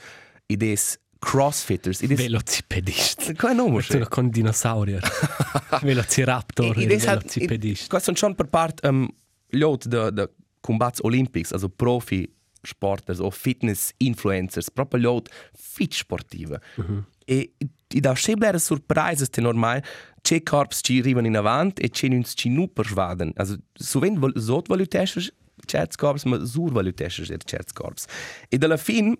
ed 0.47 0.63
è 0.63 0.73
crossfitters, 1.19 2.01
ed 2.01 2.11
è 2.11 2.15
Velocipedist. 2.15 3.35
Come 3.35 3.53
nome? 3.53 3.81
Sono 3.81 4.07
con 4.07 4.29
dinosaurier. 4.29 5.01
Velociraptor. 5.81 6.77
E- 6.77 6.81
e 6.81 6.83
ed 6.83 6.91
es 6.91 7.05
halt- 7.05 7.21
Velocipedist. 7.33 7.89
Questo 7.89 8.13
sono 8.13 8.17
schon 8.17 8.35
per 8.35 8.47
part 8.47 8.85
um, 8.85 9.07
lot 9.51 9.87
de, 9.87 10.11
de 10.13 10.29
combats 10.61 10.99
Olympics, 11.03 11.51
also 11.51 11.69
Profi 11.69 12.31
sporters 12.61 13.19
o 13.19 13.29
fitness 13.29 13.91
influencers, 13.97 14.71
proprio 14.71 15.01
lot 15.01 15.29
fit 15.53 15.93
sportive. 15.93 16.59
E 17.25 17.53
i 17.95 17.99
da 18.01 18.13
sempre 18.15 18.59
surprises 18.59 19.29
te 19.29 19.41
normal, 19.41 19.81
c'è 20.21 20.43
corps 20.43 20.79
ci 20.81 20.99
arrivano 20.99 21.27
in 21.27 21.37
avanti 21.37 21.81
e 21.81 21.89
c'è 21.89 22.07
uns 22.07 22.33
ci 22.35 22.49
nu 22.49 22.67
persvaden. 22.67 23.31
Also 23.35 23.57
sovent 23.73 24.19
vol 24.19 24.33
sotvalutesces 24.35 25.31
certs 25.65 25.95
corps, 25.95 26.23
ma 26.25 26.43
survalutesces 26.45 27.29
er 27.29 27.43
certs 27.43 27.73
corps. 27.73 28.05
E 28.49 28.57
alla 28.59 28.77
fin 28.77 29.15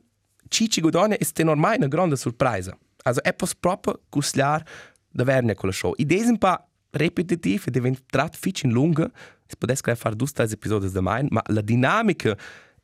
ci 0.49 0.69
ci 0.69 0.81
godone 0.81 1.17
è 1.17 1.43
normal 1.43 1.77
una 1.77 1.87
grande 1.87 2.15
surpresa. 2.15 2.77
Also 3.03 3.21
è 3.23 3.33
pos 3.33 3.55
proprio 3.55 4.01
cusliar 4.09 4.63
da 5.09 5.23
verne 5.23 5.53
con 5.53 5.69
la 5.69 5.75
show. 5.75 5.93
I 5.97 6.05
desen 6.05 6.37
pa 6.37 6.67
repetitiv 6.91 7.65
e 7.67 7.71
diventa 7.71 8.01
trat 8.05 8.35
fitch 8.35 8.63
in 8.63 8.71
lunga. 8.71 9.09
Es 9.47 9.55
potesse 9.55 9.83
gleich 9.83 9.99
fare 9.99 10.15
dus 10.15 10.31
tres 10.31 10.51
episodi 10.51 10.89
da 10.89 11.01
mein, 11.01 11.27
ma 11.29 11.41
la 11.47 11.61
dinamica 11.61 12.35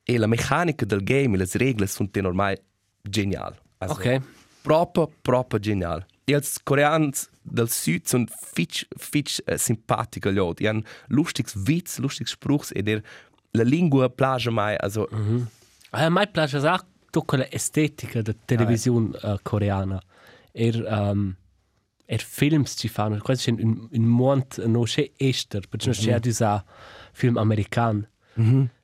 e 0.04 0.18
la 0.18 0.28
meccanica 0.28 0.86
del 0.86 1.04
game 1.04 1.36
e 1.36 1.38
le 1.38 1.48
regole 1.52 1.88
sono 1.88 2.10
te 2.10 2.22
normal 2.22 2.58
genial. 3.02 3.56
Also, 3.80 3.96
Ok. 3.96 4.22
Proprio, 4.62 5.12
proprio 5.22 5.60
genial. 5.60 6.06
E 6.24 6.34
als 6.34 6.60
Koreans 6.64 7.30
del 7.42 7.68
Süd 7.68 8.06
sono 8.06 8.26
fitch, 8.30 8.86
fitch 8.98 9.40
uh, 9.46 9.58
simpatico 9.58 10.32
gli 10.32 10.38
odi. 10.38 10.68
Hanno 10.68 10.84
lustigs 11.08 11.56
Witz, 11.56 11.98
lustigs 11.98 12.32
Spruchs 12.32 12.72
e 12.74 12.82
der 12.82 13.02
la 13.52 13.64
lingua 13.64 14.10
plage 14.10 14.50
mai, 14.50 14.76
also 14.80 15.08
A 15.92 16.10
mai 16.10 16.30
piace 16.30 16.58
anche 16.58 16.86
tutta 17.10 17.38
l'estetica 17.38 18.22
della 18.22 18.38
televisione 18.46 19.18
uh, 19.24 19.38
coreana. 19.42 20.02
Er, 20.54 20.76
um, 20.88 21.36
er 22.06 22.22
films 22.22 22.76
ci 22.78 22.88
fanno, 22.88 23.18
questo 23.20 23.50
è 23.50 23.54
un, 23.54 23.88
un 23.92 24.04
mondo 24.04 24.68
non 24.68 24.84
c'è 24.84 25.12
ester, 25.18 25.68
perché 25.68 25.88
non 25.88 25.96
c'è 25.96 26.44
un 26.44 26.64
film 27.14 27.38
americano. 27.38 28.08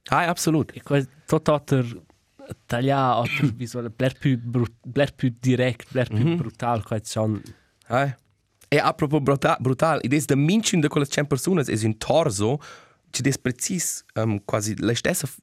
Hai, 0.10 0.28
absolut. 0.28 0.72
E 0.76 0.82
questo 0.82 1.10
tutto 1.26 1.54
altro 1.54 2.06
tagliato, 2.66 3.22
altro 3.22 3.48
visuale, 3.56 3.90
bler 3.90 4.18
più, 4.18 4.38
brut, 4.42 4.74
bler 4.84 5.14
più 5.16 5.36
direct, 5.40 5.92
bler 5.92 6.08
più 6.08 6.36
brutal, 6.36 6.84
questo 6.84 7.08
sono... 7.08 7.42
Hai. 7.88 8.14
E 8.70 8.78
apropos 8.80 9.22
brutal, 9.22 9.56
brutal, 9.60 10.00
ed 10.04 10.12
es 10.14 10.26
da 10.26 10.36
mincin 10.36 10.82
de 10.82 10.90
quelle 10.90 11.06
100 11.08 11.28
personas 11.28 11.70
es 11.70 11.84
un 11.84 11.98
torso, 11.98 12.60
ci 13.12 13.22
des 13.22 13.38
precis 13.38 14.04
um, 14.16 14.40
quasi 14.46 14.76
la 14.80 14.94
stessa 14.94 15.26
f- 15.26 15.40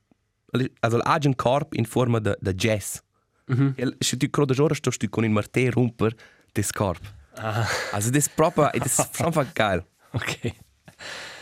le- 0.52 0.70
also 0.80 0.98
l'agen 0.98 1.34
corp 1.34 1.72
in 1.74 1.86
forma 1.86 2.18
de, 2.20 2.36
de 2.40 2.52
jazz. 2.54 2.98
Mm 3.46 3.54
-hmm. 3.56 3.72
E 3.76 3.96
se 4.04 4.16
tu 4.16 4.28
crodas 4.30 4.58
ora 4.58 4.74
sto 4.74 4.90
stu 4.90 5.08
con 5.08 5.24
un 5.24 5.32
martè 5.32 5.70
romper 5.70 6.14
des 6.52 6.70
corp. 6.70 7.02
Ah, 7.36 7.66
Also 7.92 8.10
des 8.10 8.28
proprio, 8.28 8.70
ed 8.72 8.84
es 8.84 8.98
einfach 9.20 9.52
geil. 9.62 9.82
ok. 10.12 10.52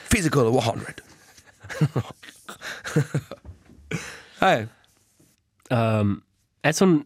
Physical 0.09 0.51
100. 0.53 1.03
hey. 4.40 4.66
Um, 5.72 6.22
è 6.61 6.70
son 6.70 7.02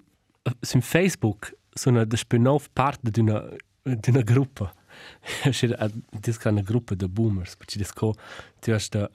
su 0.61 0.81
Facebook 0.81 1.57
sono 1.72 2.05
da 2.05 2.16
spin-off 2.16 2.66
parte 2.72 3.11
di 3.11 3.20
una 3.20 3.44
di 3.83 4.11
una 4.11 4.22
gruppa. 4.22 4.72
C'è 5.50 5.68
dis 6.11 6.38
gruppa 6.38 6.94
di 6.94 7.07
boomers, 7.07 7.57
perché 7.57 7.79
dis 7.79 7.92
co 7.92 8.14
ti 8.59 8.72
hast 8.72 8.96
da 8.96 9.11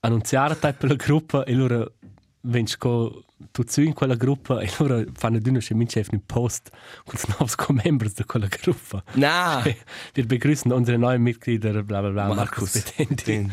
annunziare 0.00 0.58
tai 0.58 0.72
per 0.72 0.88
la 0.88 0.96
gruppa 0.96 1.44
e 1.44 1.54
loro 1.54 1.92
vens 2.40 2.76
co 2.76 3.24
tu 3.52 3.62
zu 3.66 3.82
in 3.82 3.92
quella 3.92 4.14
gruppa 4.14 4.60
e 4.60 4.70
loro 4.78 5.04
fanno 5.12 5.38
d'una 5.38 5.58
che 5.58 5.74
mince 5.74 6.04
un 6.10 6.24
post 6.24 6.70
con 7.04 7.18
i 7.22 7.34
nuovi 7.36 7.54
co-members 7.54 8.14
di 8.14 8.24
quella 8.24 8.48
gruppa. 8.48 9.04
Na. 9.14 9.62
Wir 10.14 10.26
begrüßen 10.26 10.72
unsere 10.72 10.98
neuen 10.98 11.22
Mitglieder, 11.22 11.82
bla 11.82 12.00
bla 12.00 12.10
bla, 12.10 12.34
Markus, 12.34 12.72
Betendi. 12.72 13.50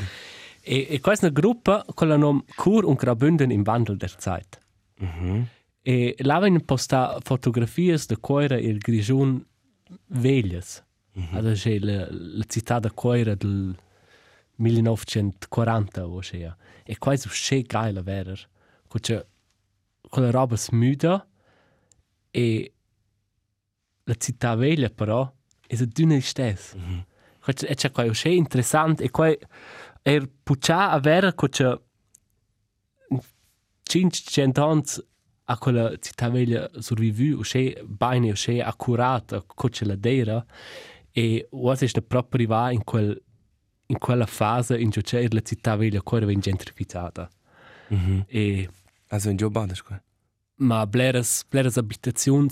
E, 0.61 0.87
e 0.89 0.99
questa 1.01 1.27
è 1.27 1.29
una 1.29 1.39
gruppa 1.39 1.85
con 1.93 2.09
il 2.09 2.17
nome 2.17 2.43
Kur 2.55 2.85
und 2.85 2.97
Graubünden 2.97 3.51
im 3.51 3.65
Wandel 3.65 3.97
der 3.97 4.17
Zeit. 4.17 4.62
Mhm. 4.99 5.47
E 5.81 6.15
là 6.19 6.39
vengono 6.39 6.63
posta 6.63 7.17
fotografie 7.21 7.97
di 8.07 8.17
Coira 8.19 8.55
e 8.55 8.67
il 8.67 8.77
Grigion 8.77 9.45
Veglias. 10.07 10.83
Mm 11.19 11.23
-hmm. 11.23 11.35
Allora 11.35 11.53
c'è 11.53 11.79
la, 11.79 12.07
la 12.09 12.43
città 12.47 12.79
di 12.79 12.89
Coira 12.93 13.35
del 13.35 13.75
1940 14.55 16.07
o 16.07 16.19
c'è. 16.19 16.55
E 16.83 16.97
quasi 16.97 17.27
c'è 17.27 17.61
geile 17.63 18.01
vera. 18.01 18.33
C'è 18.99 19.25
quella 20.09 20.29
roba 20.29 20.55
smuda 20.55 21.27
e 22.29 22.73
la 24.03 24.15
città 24.15 24.55
veglia 24.55 24.89
però 24.89 25.31
è 25.67 25.75
una 25.97 26.19
stessa. 26.19 26.77
Mm 26.77 26.81
-hmm. 26.81 27.67
E 27.67 27.75
c'è 27.75 27.91
qua 27.91 28.09
c'è 28.09 28.29
interessante 28.29 29.03
e 29.03 29.11
qua 29.11 29.35
è 30.01 30.21
puccia 30.43 30.91
a 30.91 30.99
vera 30.99 31.33
c'è 33.83 33.99
500 33.99 34.65
anni 34.65 34.83
a 35.45 35.57
quella 35.57 35.95
città 35.99 36.29
veglia 36.29 36.69
survivu, 36.79 37.41
c'è 37.41 37.81
bene, 37.83 38.31
c'è 38.33 38.59
accurata, 38.59 39.43
c'è 39.45 39.85
la 39.85 39.95
dera, 39.95 40.43
e 41.11 41.47
ora 41.51 41.77
è 41.77 42.01
proprio 42.01 42.41
arrivata 42.41 42.71
in, 42.71 42.83
quel, 42.83 43.21
in 43.87 43.97
quella 43.97 44.25
fase 44.25 44.79
in 44.79 44.89
cui 44.89 45.01
c'è 45.01 45.27
la 45.29 45.41
città 45.41 45.75
veglia 45.75 45.97
ancora 45.97 46.25
ben 46.25 46.39
gentrificata. 46.39 47.29
Mhm. 47.89 48.25
E, 48.27 48.69
Also 49.09 49.29
in 49.29 49.35
Giobada, 49.37 49.75
scusa. 49.75 50.01
ma 50.55 50.87
bleres, 50.87 51.43
bleres 51.47 51.77
abitazioni 51.77 52.49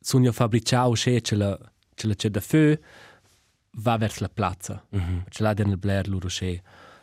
sono 0.00 0.32
fabbricate, 0.32 0.92
c'è 0.94 1.20
c'è 1.20 1.36
la 1.36 1.58
c'è 1.94 2.06
la 2.08 2.14
c'è 2.14 2.28
da 2.30 2.40
feu, 2.40 2.76
va 3.78 3.96
verso 3.96 4.22
la 4.22 4.28
piazza. 4.28 4.84
Mhm. 4.90 5.24
C'è 5.28 5.42
là 5.42 5.52
nel 5.52 5.76
Blair 5.78 6.08
loro 6.08 6.28
c'è 6.28 6.60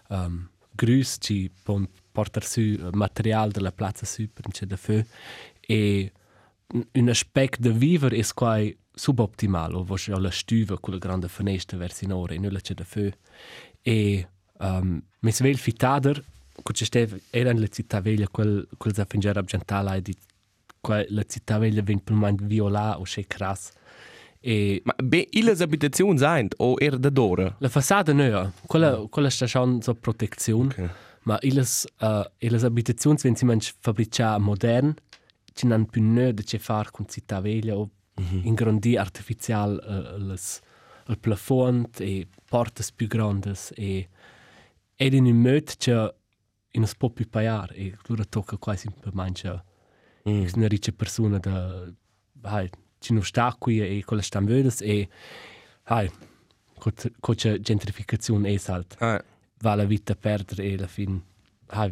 um, 0.10 0.50
grus 0.72 1.18
ci 1.20 1.50
pon 1.64 1.88
portar 2.14 2.46
su 2.46 2.62
eh, 2.62 2.78
material 2.94 3.52
della 3.52 3.72
piazza 3.74 4.06
su 4.06 4.30
per 4.32 4.46
c'è 4.50 4.66
da 4.66 4.78
feu 4.78 5.04
e 5.60 6.12
un- 6.94 7.10
aspetto 7.10 7.58
de 7.60 7.72
vivere 7.72 8.16
è 8.18 8.26
quasi 8.34 8.76
suboptimal, 8.96 9.74
o 9.76 9.84
c'è 9.96 10.14
la 10.14 10.30
stuva 10.32 10.78
con 10.80 10.94
la 10.94 11.00
grande 11.00 11.28
finestra 11.28 11.78
verso 11.78 12.06
in 12.06 12.14
ora 12.14 12.34
e 12.34 12.38
nulla 12.38 12.60
c'è 12.60 12.74
da 12.76 12.84
feu. 12.84 13.10
E 13.82 14.28
um, 14.60 15.02
mi 15.20 15.32
svegli 15.32 15.58
fitader, 15.58 16.24
che 16.64 16.74
c'è 16.74 16.86
steve, 16.86 17.22
era 17.32 17.52
in 17.52 17.60
la 17.60 17.68
città 17.68 18.00
veglia 18.02 18.28
quel, 18.30 18.68
quel 18.78 18.94
zaffingere 18.94 19.40
abgentale 19.40 20.02
di 20.02 20.16
quel, 20.80 21.06
la 21.10 21.24
città 21.24 21.58
veglia 21.58 21.82
viene 21.82 22.02
per 22.04 22.14
man 22.16 22.36
viola 22.42 23.00
o 23.00 23.04
c'è 23.04 23.26
crass. 23.26 23.72
E 24.46 24.82
Ma 24.84 24.94
be, 25.02 25.28
illes 25.32 25.62
abitazioni 25.62 26.18
sind, 26.18 26.54
o 26.58 26.76
er 26.78 26.98
da 26.98 27.10
dora? 27.10 27.56
La 27.60 27.70
façade 27.70 28.12
nua, 28.14 28.52
quella, 28.68 29.08
quella 29.10 29.30
sta 29.30 29.48
schon 29.48 29.82
so 29.82 29.96
protezione, 29.96 30.68
Ok. 30.78 30.90
Ma 31.24 31.38
illes, 31.42 31.86
uh, 32.02 32.24
illes 32.40 32.64
abitazioni 32.64 33.18
wenn 33.24 33.36
si 33.36 33.46
manch 33.46 33.74
fabrica 33.80 34.38
modern, 34.38 34.94
ci 35.54 35.68
nan 35.68 35.86
più 35.86 36.02
nua 36.02 36.32
de 36.32 36.44
che 36.44 36.60
far 36.60 36.92
con 36.92 37.08
città 37.08 37.40
veglia 37.42 37.76
o 37.78 37.90
ingrandi 38.44 38.96
artificial 38.98 39.80
uh, 39.82 40.18
les, 40.20 40.60
il 41.08 41.18
plafond 41.18 41.88
e 42.00 42.28
portas 42.50 42.92
più 42.92 43.08
grandes 43.08 43.72
e 43.76 44.08
ed 44.96 45.14
in 45.14 45.26
un 45.26 45.36
mod 45.42 45.76
che 45.78 46.14
in 46.76 46.82
un 46.82 46.92
po' 46.98 47.10
più 47.10 47.28
paiar 47.28 47.72
e 47.74 47.96
dura 48.06 48.24
tocca 48.26 48.58
quasi 48.58 48.90
per 49.00 49.14
mancha 49.14 49.64
Mm. 50.26 50.48
una 50.56 50.68
riccia 50.70 50.94
persona 50.94 51.38
da 51.38 51.86
hai 52.44 52.70
ci 53.00 53.12
non 53.12 53.24
sta 53.24 53.54
qui 53.60 53.82
e 53.82 54.02
con 54.06 54.16
le 54.16 54.24
stamvedes 54.24 54.80
e 54.82 55.10
hai 55.84 56.10
con 56.80 57.36
c'è 57.36 57.60
gentrificazione 57.60 58.50
e 58.54 58.58
salt 58.58 58.96
Ah, 59.00 59.22
va 59.64 59.76
la 59.76 59.86
vita 59.86 60.14
a 60.14 60.16
perdere 60.16 60.64
e 60.64 60.74
alla 60.74 60.88
fin 60.88 61.22
hai 61.68 61.92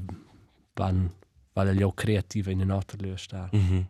van 0.73 1.09
va 1.53 1.63
la 1.63 1.71
leo 1.71 1.91
creativa 1.93 2.51
in 2.51 2.61
un'altra 2.61 2.97
leo 2.99 3.17
sta 3.17 3.49
mhm. 3.51 3.87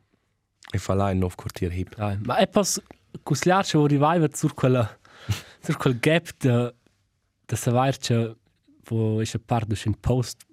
E 0.73 0.77
fa 0.77 0.93
là 0.93 1.09
in 1.11 1.17
nov 1.17 1.35
quartier 1.35 1.71
hip. 1.73 1.97
hai 1.97 2.17
ma 2.23 2.37
è 2.37 2.47
pas 2.47 2.79
cusliarci 3.23 3.77
o 3.77 3.87
rivive 3.87 4.29
sur 4.33 4.53
quella 4.53 4.85
sur 5.65 5.77
quel 5.77 5.99
gap 5.99 6.29
de 6.37 6.73
de 7.45 7.55
savarci 7.55 8.13
wo 8.89 9.21
ich 9.21 9.35
a 9.35 9.39
part 9.39 9.85
un 9.85 9.95
post 9.99 10.45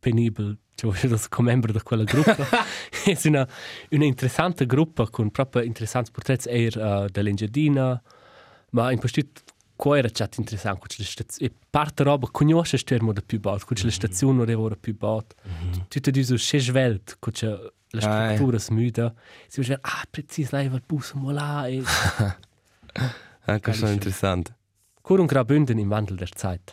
penibel 0.00 0.58
cioè 0.74 0.90
io 1.02 1.16
sono 1.16 1.28
come 1.28 1.50
membro 1.50 1.72
di 1.72 1.80
quella 1.80 2.04
gruppa 2.04 2.46
è 3.04 3.18
una, 3.24 3.46
una 3.90 4.04
interessante 4.04 4.66
gruppa 4.66 5.08
con 5.08 5.30
proprio 5.30 5.62
interessanti 5.62 6.10
portretti 6.10 6.48
er 6.48 6.76
uh, 6.76 7.06
dell'Engiadina 7.10 8.02
ma 8.70 8.90
in 8.90 8.98
questo 8.98 9.20
qua 9.76 9.98
era 9.98 10.08
chat 10.10 10.36
interessante 10.38 10.78
con 10.80 10.88
le 10.98 11.04
stazioni 11.04 11.50
e 11.50 11.54
parte 11.70 12.02
roba 12.04 12.28
conosce 12.30 12.76
stermo 12.78 13.12
da 13.12 13.20
più 13.22 13.40
bot 13.40 13.64
con 13.64 13.76
le 13.82 13.90
stazioni 13.90 14.36
non 14.38 14.48
ora 14.54 14.76
più 14.76 14.96
bot 14.96 15.34
tutto 15.88 16.10
di 16.10 16.22
so 16.24 16.34
c'è 16.36 16.58
svelt 16.58 17.16
con 17.18 17.32
la 17.42 17.72
Ah, 18.00 18.30
eh. 18.30 18.34
struttura 18.34 18.58
smuda 18.58 19.14
si 19.48 19.60
dice 19.60 19.78
ah 19.80 20.04
preciso 20.10 20.54
lei 20.56 20.68
va 20.68 20.76
il 20.76 20.82
bus 20.86 21.12
mo 21.12 21.30
là 21.30 21.66
e 21.66 21.82
Ah, 23.46 23.60
questo 23.60 23.82
è 23.84 23.88
Geil. 23.88 23.92
interessante. 23.94 24.56
Kur 25.02 25.20
und 25.20 25.28
Graubünden 25.28 25.78
im 25.78 25.90
Wandel 25.90 26.16
der 26.16 26.30
Zeit. 26.32 26.72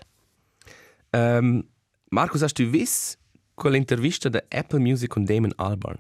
Um, 1.11 1.65
Markus, 2.11 2.41
hast 2.41 2.57
du 2.59 2.71
visto 2.71 3.17
quell'intervista 3.55 4.29
da 4.29 4.41
Apple 4.49 4.79
Music 4.79 5.09
con 5.09 5.25
Damon 5.25 5.51
Albarn? 5.57 5.97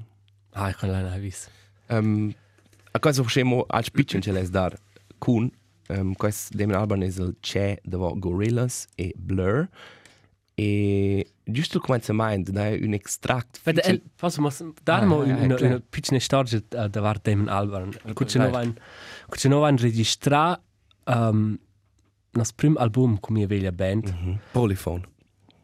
Ah, 0.53 0.69
ich 0.69 0.77
kann 0.77 0.89
leider 0.91 1.09
nicht 1.09 1.23
wissen. 1.23 1.51
Um, 1.89 2.33
a 2.93 2.99
cosa 2.99 3.21
facciamo 3.23 3.65
al 3.67 3.83
spiccio 3.83 4.19
ce 4.21 4.31
l'hai 4.31 4.49
dar 4.49 4.77
con 5.17 5.51
um, 5.97 6.13
questo 6.13 6.55
Damon 6.57 6.75
Albarn 6.75 7.03
è 7.03 7.05
il 7.05 7.35
c'è 7.39 7.79
da 7.83 7.97
Gorillaz 7.97 8.87
e 8.95 9.13
Blur 9.15 9.67
e 10.55 11.27
giusto 11.43 11.79
come 11.79 11.99
si 12.01 12.11
meint 12.13 12.49
da 12.49 12.69
un 12.69 12.93
extract 12.93 13.61
Vede, 13.63 13.81
el, 13.83 14.01
posso 14.15 14.41
mas 14.41 14.63
dar 14.83 15.03
Ah, 15.03 15.05
mo 15.05 15.21
ah, 15.21 15.31
ah, 15.31 15.43
una, 15.43 15.55
clar. 15.55 15.69
una 15.69 15.79
piccola 15.79 16.19
storia 16.19 16.61
uh, 16.75 16.87
da 16.87 17.01
var 17.01 17.19
Damon 17.19 17.47
Albarn. 17.47 17.91
Vai. 18.13 18.37
novan, 18.37 18.77
kuče 19.29 19.49
novan 19.49 19.77
registra 19.77 20.59
um, 21.07 21.57
nas 22.33 22.51
prim 22.51 22.77
album 22.77 23.17
com 23.19 23.33
minha 23.33 23.47
velha 23.47 23.71
band, 23.71 24.07
mm 24.11 24.27
Mhm. 24.27 24.39
Polyphone 24.53 25.09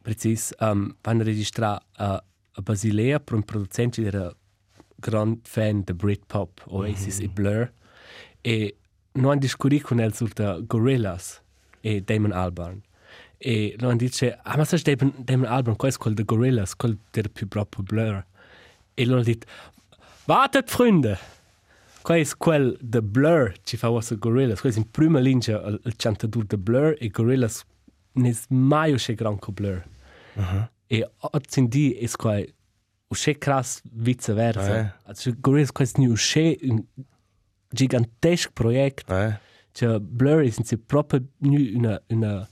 precis, 0.08 0.54
um, 0.62 0.96
van 1.04 1.22
registra 1.22 1.82
uh, 2.00 2.18
a 2.52 2.62
Basilea 2.62 3.20
per 3.20 3.36
un 3.36 3.44
producente 3.44 4.02
che 4.02 4.08
era 4.08 4.34
grand 4.96 5.40
fan 5.44 5.84
de 5.84 5.94
Britpop, 5.94 6.64
Oasis 6.68 7.20
e 7.20 7.28
Blur 7.28 7.72
e 8.42 8.78
non 9.18 9.32
han 9.32 9.40
discurit 9.40 9.84
con 9.84 10.00
el 10.00 10.14
sur 10.14 10.30
de 10.34 10.64
Gorillaz 10.68 11.42
e 11.82 12.02
Damon 12.02 12.32
Albarn. 12.32 12.84
E 13.40 13.76
lo 13.80 13.90
han 13.90 13.98
dice, 13.98 14.38
ah 14.44 14.58
ma 14.58 14.66
sai 14.66 14.82
Damon, 14.82 15.14
Damon 15.18 15.48
Albarn, 15.48 15.76
qual 15.76 15.92
è 15.92 15.98
quel 15.98 16.16
de 16.16 16.24
Gorillaz, 16.24 16.76
quel 16.76 16.98
der 17.12 17.30
più 17.30 17.48
proprio 17.48 17.84
Blur. 17.84 18.26
E 18.96 19.06
lo 19.06 19.18
han 19.18 19.24
dit, 19.24 19.46
wartet 20.26 20.70
Freunde, 20.70 21.18
qual 22.02 22.20
è 22.20 22.26
quel 22.38 22.78
de 22.82 23.02
Blur 23.02 23.54
ci 23.64 23.78
fa 23.78 23.90
was 23.90 24.14
Gorillaz, 24.18 24.62
qual 24.62 24.74
è 24.74 24.78
in 24.78 24.90
prima 24.90 25.20
linea 25.20 25.62
il, 25.68 25.80
il 25.84 25.96
cantadur 25.96 26.46
de 26.46 26.58
Blur 26.58 26.96
e 27.00 27.10
Gorillaz 27.10 27.64
nes 28.14 28.46
mai 28.50 28.94
usce 28.94 29.14
gran 29.14 29.38
co 29.40 29.52
Blur. 29.52 29.84
E 30.88 31.10
oggi 31.20 31.94
è 31.94 32.10
qua 32.12 32.42
usce 33.10 33.38
cras 33.38 33.82
viceversa. 33.92 34.72
Ah, 34.72 34.78
eh. 34.78 34.94
Also 35.04 35.32
Gorillaz 35.40 35.72
qual 35.72 35.88
è 35.88 36.08
usce 36.08 36.58
gigantesco 37.70 38.52
progetto 38.54 39.16
eh? 39.16 39.40
Cioè, 39.72 40.00
Blur 40.00 40.44
è 40.44 40.78
proprio 40.78 41.24
una, 41.42 42.02
una 42.08 42.48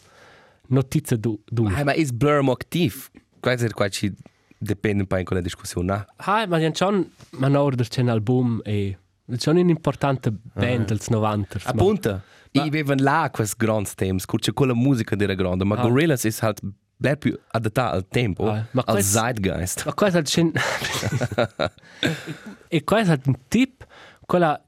notizia 0.67 1.17
du. 1.17 1.41
du. 1.45 1.65
ah, 1.67 1.83
ma 1.83 1.93
è 1.93 2.03
Blur 2.05 2.41
mo 2.41 2.51
attiv 2.53 3.09
questo 3.39 3.65
è 3.65 3.69
qua 3.69 3.87
ci 3.89 4.13
dipende 4.57 5.01
un 5.01 5.07
po' 5.07 5.17
in 5.17 5.25
quella 5.25 5.41
discussione 5.41 5.87
no? 5.93 6.05
Ah, 6.17 6.45
ma 6.47 6.57
c'è 6.59 6.85
un 6.85 7.07
manor 7.31 7.75
c'è 7.75 8.01
un 8.01 8.09
album 8.09 8.61
e 8.63 8.97
c'è 9.37 9.49
un'importante 9.49 10.31
band 10.53 10.85
dels 10.87 11.07
90. 11.09 11.59
ma- 11.63 11.69
appunto 11.71 12.21
Ma- 12.51 12.63
i 12.63 12.67
avevan 12.67 12.97
là 12.99 13.29
questi 13.33 13.55
grandi 13.57 13.89
temi 13.95 14.19
c'è 14.19 14.53
quella 14.53 14.73
musica 14.75 15.15
della 15.15 15.33
grande 15.33 15.63
ma 15.65 15.75
Ah. 15.75 15.81
Gorillaz 15.87 16.25
è 16.25 16.45
halt 16.45 16.61
bleibt 16.97 17.19
più 17.27 17.37
adattata 17.49 17.91
al 17.95 18.07
tempo 18.07 18.49
Ah, 18.49 18.65
ma 18.71 18.83
al 18.85 18.93
questo- 18.95 19.19
zeitgeist 19.19 19.85
Ma 19.85 19.93
questo 19.93 20.21
c'è. 20.21 20.43
e 22.69 22.83
questo 22.83 23.13
è 23.13 23.19
un 23.25 23.35
tip, 23.47 23.85
quella, 24.25 24.61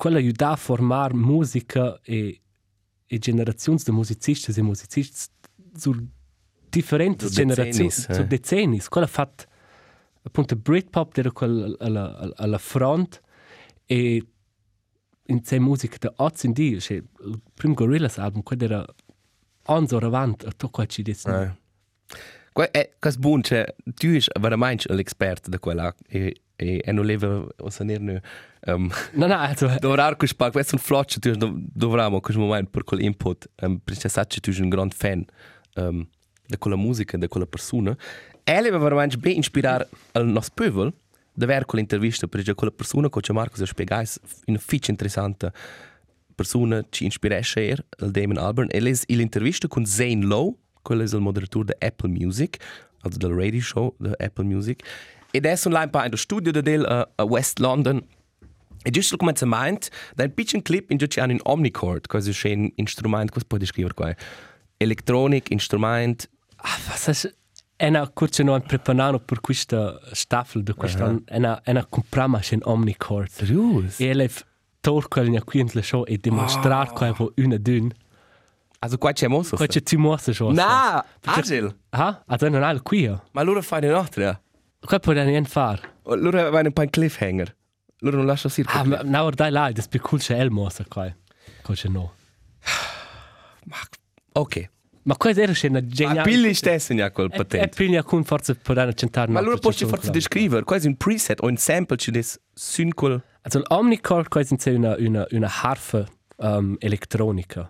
quella 0.00 0.16
aiuta 0.16 0.52
a 0.52 0.56
formare 0.56 1.12
musica 1.12 2.00
e, 2.02 2.40
e 3.06 3.18
generazioni 3.18 3.78
di 3.84 3.90
musicisti 3.90 4.50
e 4.50 4.62
musicisti 4.62 5.30
su 5.76 5.94
differenti 6.70 7.28
generazioni, 7.28 7.88
eh. 7.88 8.14
su 8.14 8.24
decenni. 8.24 8.80
Quella 8.80 9.06
ha 9.06 9.10
fatto 9.10 9.44
appunto 10.22 10.56
Britpop 10.56 11.14
era 11.18 11.30
alla, 11.80 12.32
alla, 12.34 12.56
front 12.56 13.20
e 13.84 14.26
in 15.26 15.44
sei 15.44 15.60
musica 15.60 15.96
da 15.98 16.14
Oz 16.16 16.44
in 16.44 16.52
di, 16.52 16.80
cioè 16.80 16.96
il 16.96 17.40
primo 17.52 17.74
Gorillaz 17.74 18.16
album, 18.16 18.42
quello 18.42 18.64
era 18.64 18.86
anni 19.64 19.86
avanti 19.90 20.46
a 20.46 20.48
tutto 20.48 20.70
quello 20.70 20.88
ci 20.88 21.02
dice. 21.02 21.28
Eh. 21.28 22.16
Qua 22.54 22.70
è 22.70 22.94
cas 22.98 23.18
buon, 23.18 23.42
cioè, 23.42 23.66
tu 23.84 24.18
sei 24.18 24.22
veramente 24.40 24.90
l'espert 24.94 25.50
di 25.50 25.58
quella 25.58 25.94
e 26.08 26.40
e 26.60 26.80
e 26.84 26.92
non 26.92 27.06
leva 27.06 27.46
o 27.58 27.70
sanerne 27.70 28.22
um, 28.66 28.90
No, 29.14 29.26
no, 29.26 29.34
also, 29.34 29.68
dovrar 29.80 30.16
quel 30.16 30.28
spag, 30.28 30.52
questo 30.52 30.76
un 30.76 30.82
flotch, 30.82 31.18
tu 31.18 31.32
dovramo 31.36 32.16
in 32.16 32.20
questo 32.20 32.40
momento 32.40 32.70
per 32.70 32.84
quel 32.84 33.00
input, 33.00 33.48
um, 33.62 33.78
perché 33.78 34.08
sai 34.08 34.26
che 34.26 34.40
tu 34.40 34.52
sei 34.52 34.62
un 34.62 34.68
grande 34.68 34.94
fan 34.94 35.24
um, 35.76 36.06
di 36.46 36.56
quella 36.58 36.76
musica, 36.76 37.16
di 37.16 37.28
quella 37.28 37.46
persona. 37.46 37.96
E 38.44 38.60
leva 38.60 38.78
veramente 38.78 39.16
ben 39.16 39.38
ispirare 39.38 39.88
al 40.12 40.26
nostro 40.26 40.64
popolo 40.64 40.92
di 41.32 41.44
avere 41.44 41.64
quell'intervista, 41.64 42.26
perché 42.26 42.54
quella 42.54 42.72
persona 42.72 43.08
che 43.08 43.20
ci 43.20 43.32
Marco 43.32 43.64
spiegare 43.64 44.04
è 44.04 44.50
una 44.50 44.58
fiche 44.58 44.90
interessante 44.90 45.52
persona 46.34 46.82
ci 46.88 47.04
ispiresce 47.06 47.68
er, 47.68 47.84
il 47.98 48.10
Damon 48.10 48.38
Albarn, 48.38 48.68
e 48.70 48.80
les 48.80 49.04
l'intervista 49.08 49.68
con 49.68 49.84
Zane 49.84 50.24
Lowe, 50.24 50.54
quello 50.80 51.02
è 51.02 51.04
il 51.04 51.20
moderatore 51.20 51.66
di 51.66 51.86
Apple 51.86 52.08
Music, 52.08 52.56
also 53.02 53.18
del 53.18 53.32
radio 53.32 53.60
show 53.60 53.94
di 53.98 54.10
Apple 54.16 54.44
Music, 54.44 54.82
ed 55.30 55.46
è 55.46 55.58
un 55.64 55.72
line 55.72 55.90
in 55.92 56.16
studio 56.16 56.52
di 56.52 56.62
del 56.62 56.80
uh, 56.80 57.12
a 57.14 57.24
West 57.24 57.58
London, 57.58 58.02
e 58.82 58.90
giusto 58.90 59.16
come 59.16 59.32
si 59.34 59.44
meint, 59.44 59.88
da 60.14 60.24
un 60.24 60.34
piccolo 60.34 60.62
clip 60.62 60.90
in 60.90 60.98
cui 60.98 61.06
c'è 61.06 61.22
un 61.22 61.38
omnichord, 61.42 62.06
questo 62.06 62.48
è 62.48 62.52
un 62.52 62.86
strumento, 62.86 63.32
cosa 63.32 63.44
puoi 63.46 63.60
descrivere 63.60 63.94
qua? 63.94 64.14
Electronic, 64.76 65.50
instrument, 65.50 66.28
ah, 66.56 66.78
was 66.88 67.08
ist 67.08 67.38
Ena 67.82 68.06
kurze 68.08 68.42
no 68.42 68.60
preparano 68.60 69.18
per 69.20 69.40
questa 69.40 69.98
staffel 70.12 70.62
de 70.62 70.74
questa 70.74 71.18
ena 71.28 71.62
ena 71.64 71.86
comprama 71.86 72.38
in 72.50 72.60
Omnicord. 72.62 73.30
serius? 73.30 73.98
E 73.98 74.08
elef 74.08 74.44
tor 74.82 75.08
quel 75.08 75.30
nia 75.30 75.42
qui 75.42 75.60
in 75.60 75.70
le 75.72 75.80
show 75.82 76.04
e 76.06 76.18
demonstrar 76.18 76.92
quel 76.92 77.14
vo 77.14 77.32
una 77.38 77.56
dün. 77.56 77.90
Also 78.80 78.98
qua 78.98 79.12
c'è 79.12 79.28
mosso? 79.28 79.56
Quel 79.56 79.68
c'è 79.68 79.82
ti 79.82 79.96
mossa 79.96 80.30
show. 80.34 80.52
Na, 80.52 81.02
agil! 81.24 81.74
Ha? 81.88 82.22
A 82.26 82.36
dann 82.36 82.62
al 82.62 82.82
qui. 82.82 83.10
Ma 83.32 83.42
loro 83.42 83.62
fanno 83.62 83.88
un'altra. 83.88 84.38
Quel 84.84 85.00
può 85.00 85.12
nien 85.12 85.44
far. 85.44 85.80
Loro 86.04 86.50
vanno 86.50 86.68
un 86.68 86.72
po' 86.72 86.82
in 86.82 86.90
cliffhanger. 86.90 87.56
Loro 87.98 88.16
non 88.16 88.26
lasciano 88.26 88.52
sir. 88.52 88.64
Ah, 88.68 88.84
ma 88.84 89.00
na 89.02 89.24
or 89.24 89.34
dai 89.34 89.50
lai, 89.50 89.72
das 89.72 89.88
cool 90.00 90.20
c'è 90.20 90.38
el 90.38 90.50
mossa 90.50 90.84
quel. 90.88 91.14
Quel 91.62 91.76
c'è 91.76 91.88
no. 91.88 92.14
Ok. 94.32 94.70
Ma 95.02 95.16
quel 95.16 95.38
era 95.38 95.52
c'è 95.52 95.68
una 95.68 95.80
Ma 95.80 95.86
geniale. 95.86 96.22
pilli 96.22 96.54
stesso 96.54 96.92
ja 96.94 97.10
col 97.10 97.30
E 97.32 97.36
patent. 97.36 97.74
piglia 97.74 98.02
con 98.02 98.22
forza 98.24 98.54
per 98.54 98.76
una 98.76 98.92
centar. 98.92 99.28
Ma 99.28 99.38
allora 99.38 99.56
posso 99.56 99.86
forse 99.86 100.10
descrivere, 100.10 100.64
quasi 100.64 100.86
un 100.86 100.96
preset 100.96 101.42
o 101.42 101.46
un 101.46 101.56
sample 101.56 101.96
ci 101.96 102.10
des 102.10 102.38
sun 102.52 102.92
col 102.94 103.22
Also 103.42 103.62
l'Omnicord 103.68 104.28
quel 104.28 104.46
è 104.46 104.70
una 104.70 104.94
una 104.98 105.26
una 105.30 105.48
harfa 105.62 106.06
um, 106.36 106.76
elettronica. 106.78 107.68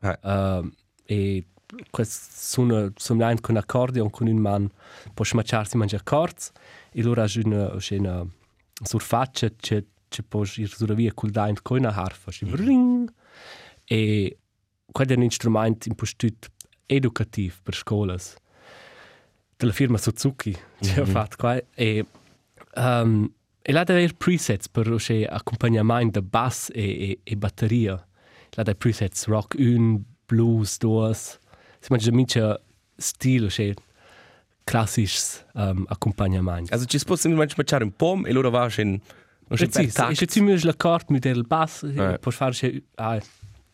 Ah. 0.00 0.58
Um, 0.58 0.72
e 1.04 1.44
questo 1.90 2.26
suona 2.32 2.92
suona 2.96 3.34
con 3.40 3.56
accordion 3.56 4.10
con 4.10 4.26
un 4.26 4.36
man 4.36 4.70
può 5.14 5.24
smacciarsi 5.24 5.76
mangia 5.76 5.96
accords 5.96 6.52
e 6.92 7.00
allora 7.00 7.26
c'è 7.26 7.42
una 7.44 7.76
c'è 7.76 7.96
una 7.98 8.26
surfaccia 8.82 9.48
c'è 9.56 9.84
c'è 10.08 10.22
può 10.22 10.42
ir 10.56 10.68
sulla 10.68 10.94
via 10.94 11.12
col 11.14 11.30
daint 11.30 11.62
con 11.62 11.78
una 11.78 11.94
harfa 11.94 12.30
c'è 12.30 12.46
ring 12.46 13.12
e 13.84 14.38
quello 14.90 15.12
è 15.12 15.16
un 15.16 15.30
strumento 15.30 15.88
impostato 15.88 16.48
educativo 16.86 17.54
per 17.62 17.74
scuole 17.74 18.18
della 19.56 19.72
firma 19.72 19.98
Suzuki 19.98 20.56
ci 20.80 20.98
ha 20.98 21.04
fatto 21.04 21.36
qua 21.36 21.62
e 21.74 22.04
um, 22.74 23.32
e 23.62 23.72
là 23.72 23.84
deve 23.84 24.00
avere 24.00 24.14
presets 24.16 24.68
per 24.68 24.88
c'è 24.96 25.26
accompagnamento 25.28 26.18
da 26.18 26.26
bass 26.26 26.70
e, 26.72 26.82
e, 26.82 27.20
e 27.22 27.36
batteria. 27.36 27.92
Là 28.56 28.62
deve 28.62 28.78
presets 28.78 29.26
rock 29.26 29.54
1 29.58 30.02
blues 30.26 30.78
2 30.78 31.14
si 31.80 31.86
mangia 31.88 32.12
mica 32.12 32.60
stile 32.96 33.48
c'è 33.48 33.72
classisch 34.64 35.44
um, 35.54 35.84
accompagnamento 35.88 36.72
Also 36.72 36.84
ci 36.86 36.98
si 36.98 37.04
può 37.04 37.16
semplicemente 37.16 37.54
smacciare 37.54 37.82
un 37.84 37.92
pom 37.96 38.26
e 38.26 38.32
loro 38.32 38.50
va 38.50 38.68
in 38.76 39.00
per 39.48 39.58
Precis, 39.68 39.98
e 39.98 40.14
se 40.14 40.26
tu 40.26 40.44
mi 40.44 40.56
l'accordo 40.62 41.06
mit 41.08 41.24
il 41.24 41.44
bass, 41.44 41.82
Eh. 41.82 42.18
puoi 42.20 42.32
fare 42.32 42.82
ah, 42.96 43.20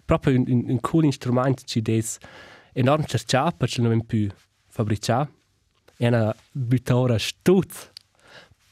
proprio 0.07 0.39
un, 0.39 0.45
un, 0.49 0.65
un 0.69 0.81
cool 0.81 1.13
strumento 1.13 1.65
ci 1.67 1.83
des 1.83 2.17
enorm 2.73 3.05
cercià 3.05 3.51
perché 3.51 3.83
non 3.83 3.93
è 3.93 4.03
più 4.03 4.27
fabbricà 4.69 5.29
e 5.99 6.07
una 6.07 6.35
buttore 6.51 7.19
stut 7.19 7.93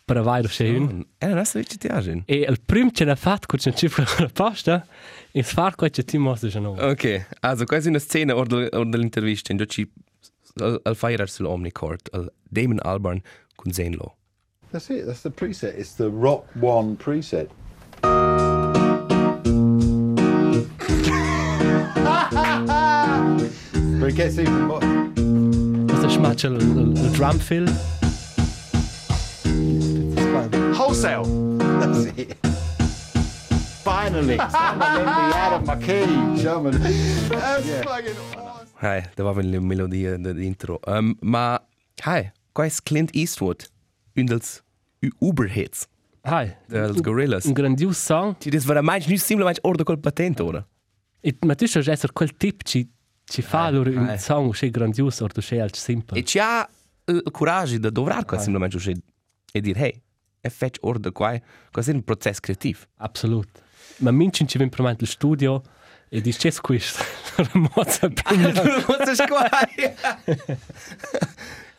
per 0.05 0.19
avere 0.19 0.49
c'è 0.49 0.69
un 0.69 1.03
Eh, 1.19 1.27
non 1.29 1.45
so 1.47 1.63
ci 1.65 1.79
piace. 1.79 2.23
e 2.27 2.47
il 2.49 2.61
primo 2.65 2.91
ce 2.91 3.05
l'ha 3.05 3.15
fatto 3.17 3.47
con 3.47 3.59
c'è 3.59 3.73
cifra 3.73 4.05
la 4.19 4.29
posta 4.33 4.87
e 5.33 5.43
far 5.43 5.75
qua 5.77 5.89
c'è 5.89 6.05
ti 6.05 6.19
mostra 6.19 6.49
già 6.49 6.61
no 6.61 6.73
Ok, 6.73 7.27
also 7.41 7.65
quasi 7.65 7.89
una 7.89 7.99
scena 7.99 8.37
or 8.37 8.47
del- 8.47 8.69
or 8.73 8.87
dell'intervista 8.87 9.53
in 9.53 9.59
cui 9.59 9.67
ci 9.69 9.91
al, 10.57 10.79
al 10.85 10.95
fire 10.95 11.27
sull'Omnicord, 11.27 12.09
al 12.13 12.31
Damon 12.43 12.79
Albarn 12.83 13.21
con 13.57 13.73
Zane 13.73 13.97
Lowe. 13.97 14.15
That's 14.71 14.89
it. 14.89 15.05
That's 15.05 15.23
the 15.23 15.31
preset. 15.31 15.77
It's 15.79 15.95
the 15.97 16.09
Rock 16.09 16.45
One 16.61 16.97
preset. 16.97 17.49
but 24.01 24.09
it 24.09 24.15
gets 24.17 24.39
even 24.39 24.63
more. 24.67 24.81
smaccia 26.09 26.49
il, 26.49 26.61
il, 26.61 26.93
il 27.05 27.11
drum 27.11 27.39
Wholesale. 30.95 31.25
That's 31.81 32.05
it. 32.17 32.37
Finally, 33.83 34.37
someone 34.37 34.95
let 34.95 35.07
me 35.07 35.35
out 35.35 35.53
of 35.53 35.67
my 35.67 35.77
cage. 35.77 36.41
Someone. 36.41 36.79
That's 36.79 37.83
fucking 37.83 38.15
awesome. 38.37 38.69
Hai, 38.81 39.03
da 39.17 39.25
war 39.25 39.37
eine 39.39 39.59
Melodie 39.59 40.17
dentro. 40.21 40.79
Um, 40.87 41.17
ma, 41.23 41.61
hai, 42.05 42.31
qua 42.53 42.65
è 42.65 42.71
Clint 42.85 43.11
Eastwood, 43.13 43.67
un 44.15 44.27
dels 44.27 44.63
Uber-Hits, 45.19 45.89
hai 46.23 46.55
dels 46.69 47.01
Gorillas. 47.01 47.45
un 47.45 47.55
grandios 47.55 47.99
song 47.99 48.37
Ti 48.39 48.51
des 48.51 48.65
veramente 48.65 49.09
nicht 49.09 49.25
simplemente 49.25 49.59
ordo 49.65 49.83
col 49.83 49.99
patent, 49.99 50.41
ora? 50.41 50.65
e 51.21 51.37
ma 51.41 51.57
tu 51.57 51.67
sai 51.67 51.83
essere 51.89 52.13
quel 52.13 52.37
tip 52.37 52.63
ci 52.63 52.89
ci 53.25 53.43
fa 53.43 53.65
allora 53.65 53.91
un 53.91 54.11
eh. 54.11 54.19
song 54.19 54.53
c'è 54.53 54.71
grandios 54.71 55.21
o 55.21 55.27
c'è 55.27 55.59
al 55.59 55.75
simple 55.75 56.21
E 56.21 56.23
ci 56.23 56.39
ha 56.39 56.69
il 57.07 57.23
coraggio 57.33 57.79
di 57.79 57.91
dovrar 57.91 58.25
qua 58.25 58.39
simplemente 58.39 58.77
uscire 58.77 59.01
e 59.57 59.61
dire, 59.61 59.81
hey, 59.81 60.03
è 60.45 60.51
fetch 60.51 60.79
ordo 60.83 61.11
qua, 61.11 61.41
questo 61.71 61.91
è 61.91 61.95
un 61.95 62.05
processo 62.05 62.41
creativo. 62.41 62.81
Absolut. 62.99 63.63
Ma 63.99 64.11
mincin 64.11 64.47
ci 64.47 64.59
vem 64.59 64.69
promant 64.69 65.01
il 65.01 65.09
studio 65.09 65.63
e 66.11 66.21
dis 66.21 66.37
c'è 66.37 66.53
questo. 66.61 67.03
Mozza 67.55 68.09
pigna. 68.09 68.53
Was 68.87 69.09
ist 69.09 69.27
qua? 69.27 69.49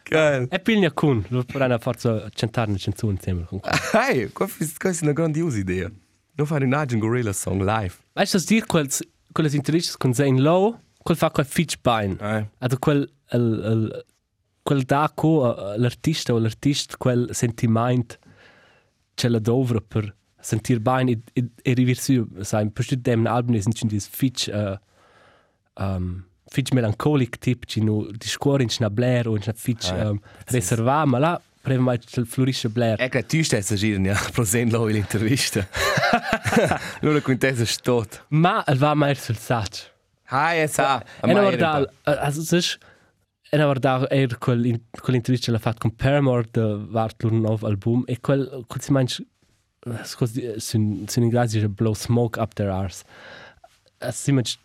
Geil. 0.04 0.48
E 0.50 0.60
pigna 0.60 0.92
kun, 0.92 1.24
lo 1.30 1.44
porana 1.44 1.78
forza 1.78 2.28
cantare 2.34 2.70
una 2.70 2.80
canzone 2.80 3.14
insieme 3.14 3.44
con 3.46 3.60
qua. 3.60 3.72
Hey, 3.94 4.32
questa 4.32 4.90
è 4.90 4.98
una 5.02 5.14
grandiosa 5.14 5.58
idea. 5.58 5.92
Non 6.38 6.48
fare 6.48 6.66
un 6.66 6.74
agent 6.74 7.02
Gorilla 7.02 7.34
song 7.34 7.62
live. 7.64 7.94
Weißt 8.16 8.34
du, 8.34 8.40
dir 8.46 8.66
quels 8.66 9.02
quelles 9.32 9.54
interviste 9.54 9.96
con 9.98 10.14
Zane 10.14 10.40
Lowe, 10.40 10.80
quel 11.04 11.18
fa 11.18 11.30
quel 11.30 11.46
Fitch 11.46 11.76
Pine. 11.82 12.18
Eh. 12.20 12.50
Also 12.60 12.78
quel 12.80 13.10
el, 13.32 13.64
el, 13.64 14.06
quel 14.64 14.84
da 14.84 15.12
co 15.14 15.56
eh, 15.56 15.78
l'artista 15.78 16.34
o 16.34 16.40
l'artist 16.40 16.98
quel 16.98 17.30
sentiment 17.32 18.18
ce 19.16 19.30
la 19.30 19.40
dovra 19.40 19.82
per 19.82 20.14
sentir 20.40 20.80
bene 20.80 21.12
e, 21.12 21.22
e, 21.34 21.50
e 21.64 21.74
riversi, 21.74 22.24
sai, 22.42 22.70
per 22.70 22.84
studio 22.84 23.04
dem 23.04 23.26
album 23.26 23.60
sind 23.60 23.78
schon 23.78 23.90
dis 23.90 24.08
Fitch 24.08 24.48
uh, 24.48 24.78
um, 25.80 26.24
Fitch 26.52 26.72
melancholic 26.72 27.40
tip, 27.40 27.66
ci 27.66 27.82
no 27.82 28.06
di 28.12 28.28
scuore 28.28 28.64
in 28.64 28.70
na 28.80 28.90
Blair 28.90 29.28
o 29.28 29.36
in 29.36 29.42
na 29.46 29.54
Fitch 29.54 29.90
Ah, 29.92 30.10
um, 30.10 30.22
reserva, 30.46 31.06
ma 31.06 31.18
là 31.18 31.42
prima 31.62 31.82
mai 31.82 32.00
il 32.18 32.26
florisce 32.28 32.70
Blair. 32.70 32.96
Ecco, 33.00 33.24
tu 33.26 33.42
stai 33.42 33.60
a 33.60 33.76
girare, 33.76 34.04
ja, 34.04 34.30
presente 34.32 34.78
l'intervista. 34.78 35.68
Allora, 37.02 37.20
con 37.22 37.38
te 37.38 37.56
sei 37.56 37.76
tot. 37.82 38.26
Ma 38.30 38.64
el 38.68 38.78
va 38.78 38.94
mai 38.94 39.16
sul 39.16 39.36
sac. 39.36 39.92
Hai, 40.26 40.62
e 40.62 40.68
sa. 40.68 41.04
E 41.24 41.34
na 41.34 41.42
verdad, 41.42 41.90
also 42.04 42.56
es 42.56 42.78
e 43.52 43.58
na 43.58 43.68
verdad 43.68 44.08
er 44.12 44.38
quel 44.38 44.66
in- 44.66 44.82
quell'intervista 45.02 45.52
l'ha 45.52 45.60
fatto 45.60 45.80
con 45.80 45.96
Paramore 45.96 46.48
de 46.52 46.86
vart 46.90 47.22
lur 47.24 47.32
nuovo 47.32 47.68
album 47.68 48.04
e 48.08 48.20
quel 48.20 48.64
quel 48.68 48.82
si 48.82 48.92
manch 48.92 49.22
sun 50.58 51.06
sun 51.08 51.24
inglesi 51.24 51.60
je 51.60 51.68
blow 51.70 51.94
smoke 51.94 52.40
up 52.40 52.54
their 52.56 52.70
arse. 52.72 53.04
Es 54.00 54.18
si 54.24 54.32
manch 54.32 54.58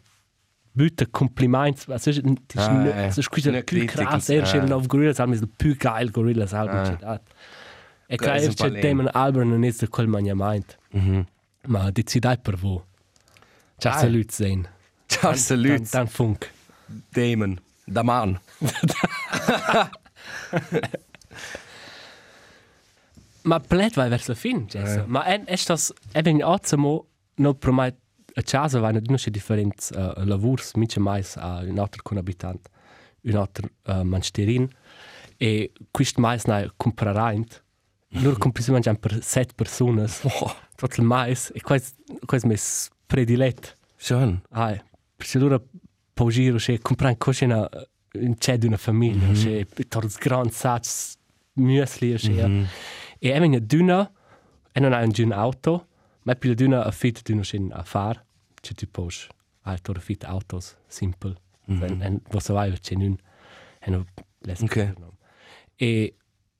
büte 0.72 1.06
compliments, 1.10 1.86
es 1.88 2.06
ist 2.06 2.22
Ah, 2.56 2.86
eh. 2.86 3.06
es 3.08 3.18
ist 3.18 3.28
quasi 3.30 3.48
Eine 3.48 3.62
più 3.62 3.86
Kritik, 3.86 4.06
krass, 4.06 4.28
er 4.30 4.46
schön 4.46 4.72
auf 4.72 4.86
Gorillaz 4.88 5.20
Album 5.20 5.34
ist 5.34 5.44
più 5.58 5.74
geil 5.76 6.10
Gorillaz 6.10 6.54
Album 6.54 6.76
Ah. 6.76 6.96
dat. 6.96 7.22
E 8.08 8.16
Questo 8.16 8.24
è 8.34 8.38
kai 8.38 8.46
un 8.46 8.54
po' 8.54 8.64
c'è 8.64 8.68
lame. 8.70 8.80
Damon 8.80 9.08
Albarn 9.12 9.48
non 9.50 9.62
è 9.64 9.88
quel 9.88 10.06
man 10.08 10.24
ja 10.24 10.34
meint. 10.34 10.78
Mhm. 10.92 11.26
Ma 11.68 11.90
decidai 11.90 12.38
per 12.38 12.56
vo. 12.56 12.86
Ciao 13.78 13.92
Dai. 13.92 14.00
salut 14.00 14.30
sein. 14.32 14.66
Ciao, 15.06 15.34
salut. 15.34 15.78
Dan, 15.78 15.86
dan 15.90 16.06
funk. 16.08 16.50
Damon. 17.12 17.60
Da 17.90 18.02
man. 18.02 18.38
Ma 23.42 23.58
plet 23.58 23.94
vai 23.96 24.08
vers 24.10 24.28
la 24.28 24.34
fin, 24.34 24.66
Jess. 24.68 24.96
Eh. 24.98 25.04
Ma 25.06 25.22
en 25.26 25.46
estas 25.48 25.90
even 26.14 26.42
otsamo 26.44 27.06
no 27.38 27.54
pro 27.54 27.72
mai 27.72 27.92
a 28.36 28.42
casa 28.42 28.80
vai 28.80 28.92
na 28.92 29.00
dinasce 29.00 29.30
differents 29.30 29.90
uh, 29.96 30.12
lavurs 30.24 30.74
mice 30.76 31.00
mais 31.00 31.36
a 31.36 31.62
un 31.64 31.78
altro 31.78 32.02
conabitant, 32.04 32.68
un 33.24 33.36
altro 33.36 33.68
uh, 33.88 34.02
mansterin 34.04 34.68
e 35.40 35.70
quist 35.96 36.18
mais 36.18 36.44
na 36.46 36.68
compraraint. 36.76 37.62
Lur 38.10 38.38
comprisi 38.38 38.72
mangiam 38.72 38.96
per 38.96 39.18
set 39.22 39.54
personas. 39.54 40.20
Oh, 40.24 40.52
Tot 40.76 40.96
il 40.98 41.04
mais 41.04 41.50
e 41.54 41.60
quais 41.60 41.94
quais 42.26 42.44
mes 42.44 42.90
predilet. 43.06 43.74
schön. 43.98 44.40
Ai, 44.50 44.80
perché 45.16 45.38
lura 45.38 45.60
po 46.20 46.30
giro 46.30 46.58
che 46.58 46.78
compran 46.80 47.16
coscena 47.16 47.66
in 48.12 48.36
c'è 48.36 48.58
di 48.58 48.66
una 48.66 48.76
famiglia, 48.76 49.26
mm 49.26 49.32
-hmm. 49.32 49.66
che 49.74 49.88
torz 49.88 50.18
grand 50.18 50.50
sats 50.50 51.16
muesli 51.54 52.14
che 52.16 52.46
mm 52.46 52.62
-hmm. 52.62 52.66
e 53.18 53.32
è 53.32 53.38
una 53.38 53.58
duna 53.58 54.12
e 54.72 54.80
non 54.80 54.92
ha 54.92 55.02
un 55.02 55.10
dun 55.10 55.32
auto, 55.32 55.86
ma 56.24 56.34
più 56.34 56.54
duna 56.54 56.84
a 56.84 56.90
fit 56.90 57.22
di 57.22 57.32
un 57.32 57.70
a 57.72 57.82
far, 57.82 58.22
che 58.60 58.74
tu 58.74 58.86
pos 58.90 59.28
a 59.62 59.78
tor 59.78 59.98
fit 60.00 60.24
autos 60.24 60.76
simple. 60.86 61.34
Mm 61.70 61.80
-hmm. 61.80 62.02
En 62.02 62.22
was 62.32 62.44
so 62.44 62.54
vai 62.54 62.70
c'è 62.78 62.96
nun 62.96 63.16
e 63.80 63.90
no 63.90 64.04
les. 64.40 64.60
Ok. 64.60 64.94
E 65.76 66.14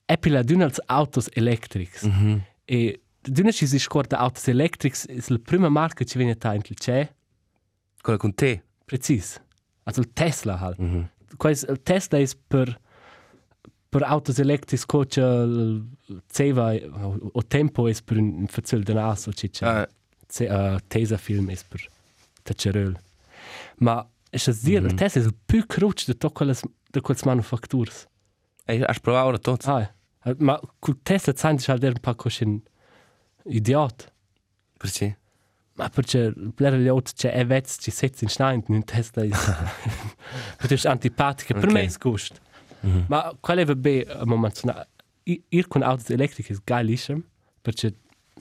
è 0.06 0.16
più 0.18 0.30
la 0.30 0.42
duna 0.42 0.64
als 0.64 0.80
autos 0.86 1.28
electrics. 1.34 2.06
Mm 2.06 2.10
-hmm. 2.10 2.40
E 2.64 3.00
duna 3.20 3.50
si 3.50 3.78
scorda 3.78 4.16
autos 4.18 4.48
electrics, 4.48 5.06
è 5.06 5.20
la 5.26 5.38
prima 5.38 5.68
marca 5.68 6.04
che 6.04 6.18
viene 6.18 6.36
ta 6.36 6.54
in 6.54 6.62
c'è. 6.62 7.12
Quella 8.00 8.18
con 8.18 8.32
te. 8.34 8.62
Precis. 8.86 9.40
Also 9.90 10.04
Tesla 10.14 10.60
halt. 10.60 10.78
Mhm. 10.78 11.08
Quais, 11.38 11.66
Tesla 11.84 12.18
ist 12.18 12.48
per 12.48 12.78
per 13.90 14.08
autos 14.08 14.38
electrics 14.38 14.86
coach 14.86 15.16
il 15.16 15.84
Ceva 16.28 16.74
o, 16.74 17.30
o 17.34 17.42
tempo 17.42 17.88
ist 17.88 18.06
per 18.06 18.18
un 18.18 18.46
fazel 18.46 18.84
de 18.84 18.94
naso 18.94 19.32
ciccia. 19.32 19.66
Ah, 19.66 19.88
Ce, 20.28 20.44
uh, 20.44 20.78
Tesa 20.88 21.18
film 21.18 21.50
ist 21.50 21.68
per 21.68 21.80
tacerel. 22.44 22.94
Ma 23.78 24.06
es 24.30 24.46
es 24.46 24.62
dir, 24.62 24.84
il 24.84 24.94
Tesla 24.94 25.22
ist 25.22 25.26
il 25.26 25.34
più 25.48 25.66
cruc 25.66 26.06
de 26.06 26.14
to 26.14 26.30
quelles 26.30 26.62
de 26.92 27.00
quelles 27.00 27.24
manufactures. 27.24 28.06
Ey, 28.66 28.80
hast 28.86 29.02
provato 29.02 29.26
ora 29.26 29.38
tot? 29.38 29.66
Ah, 29.66 29.90
ma 30.38 30.60
col 30.78 30.94
Tesla 31.02 31.34
zant 31.34 31.66
halt 31.68 31.82
der 31.82 31.90
ein 31.96 32.02
paar 32.02 32.14
coscin 32.14 32.62
idiot. 33.44 34.12
Perché? 34.78 35.16
Ma 35.82 35.88
perché 35.88 36.32
plera 36.54 36.76
gli 36.76 36.88
altri 36.88 37.14
c'è 37.14 37.30
è 37.32 37.46
vezz 37.46 37.78
ci 37.80 37.90
sezzi 37.90 38.24
in 38.24 38.30
schneid 38.30 38.64
in 38.68 38.84
testa 38.84 39.24
is 39.24 39.54
perché 40.58 40.74
è 40.74 40.88
antipatica 40.88 41.54
per 41.54 41.70
me 41.70 41.82
è 41.84 41.90
gust 41.98 42.40
ma 43.08 43.34
quale 43.40 43.64
va 43.64 43.74
be 43.74 44.04
a 44.06 44.24
moment 44.26 44.62
na 44.64 44.86
ir 45.24 45.68
con 45.68 45.82
autos 45.82 46.10
elettriche 46.10 46.52
è 46.54 46.56
geilissimo 46.64 47.22
perché 47.62 47.94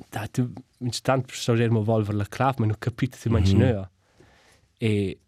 da 0.10 0.28
tu 0.28 0.52
in 0.80 0.92
stand 0.92 1.30
storare 1.32 1.70
mo 1.70 1.82
volver 1.84 2.16
la 2.16 2.26
clav 2.26 2.56
ma 2.60 2.66
non 2.66 2.76
capite 2.78 3.18
se 3.18 3.30
mangi 3.30 3.56
e 4.78 5.20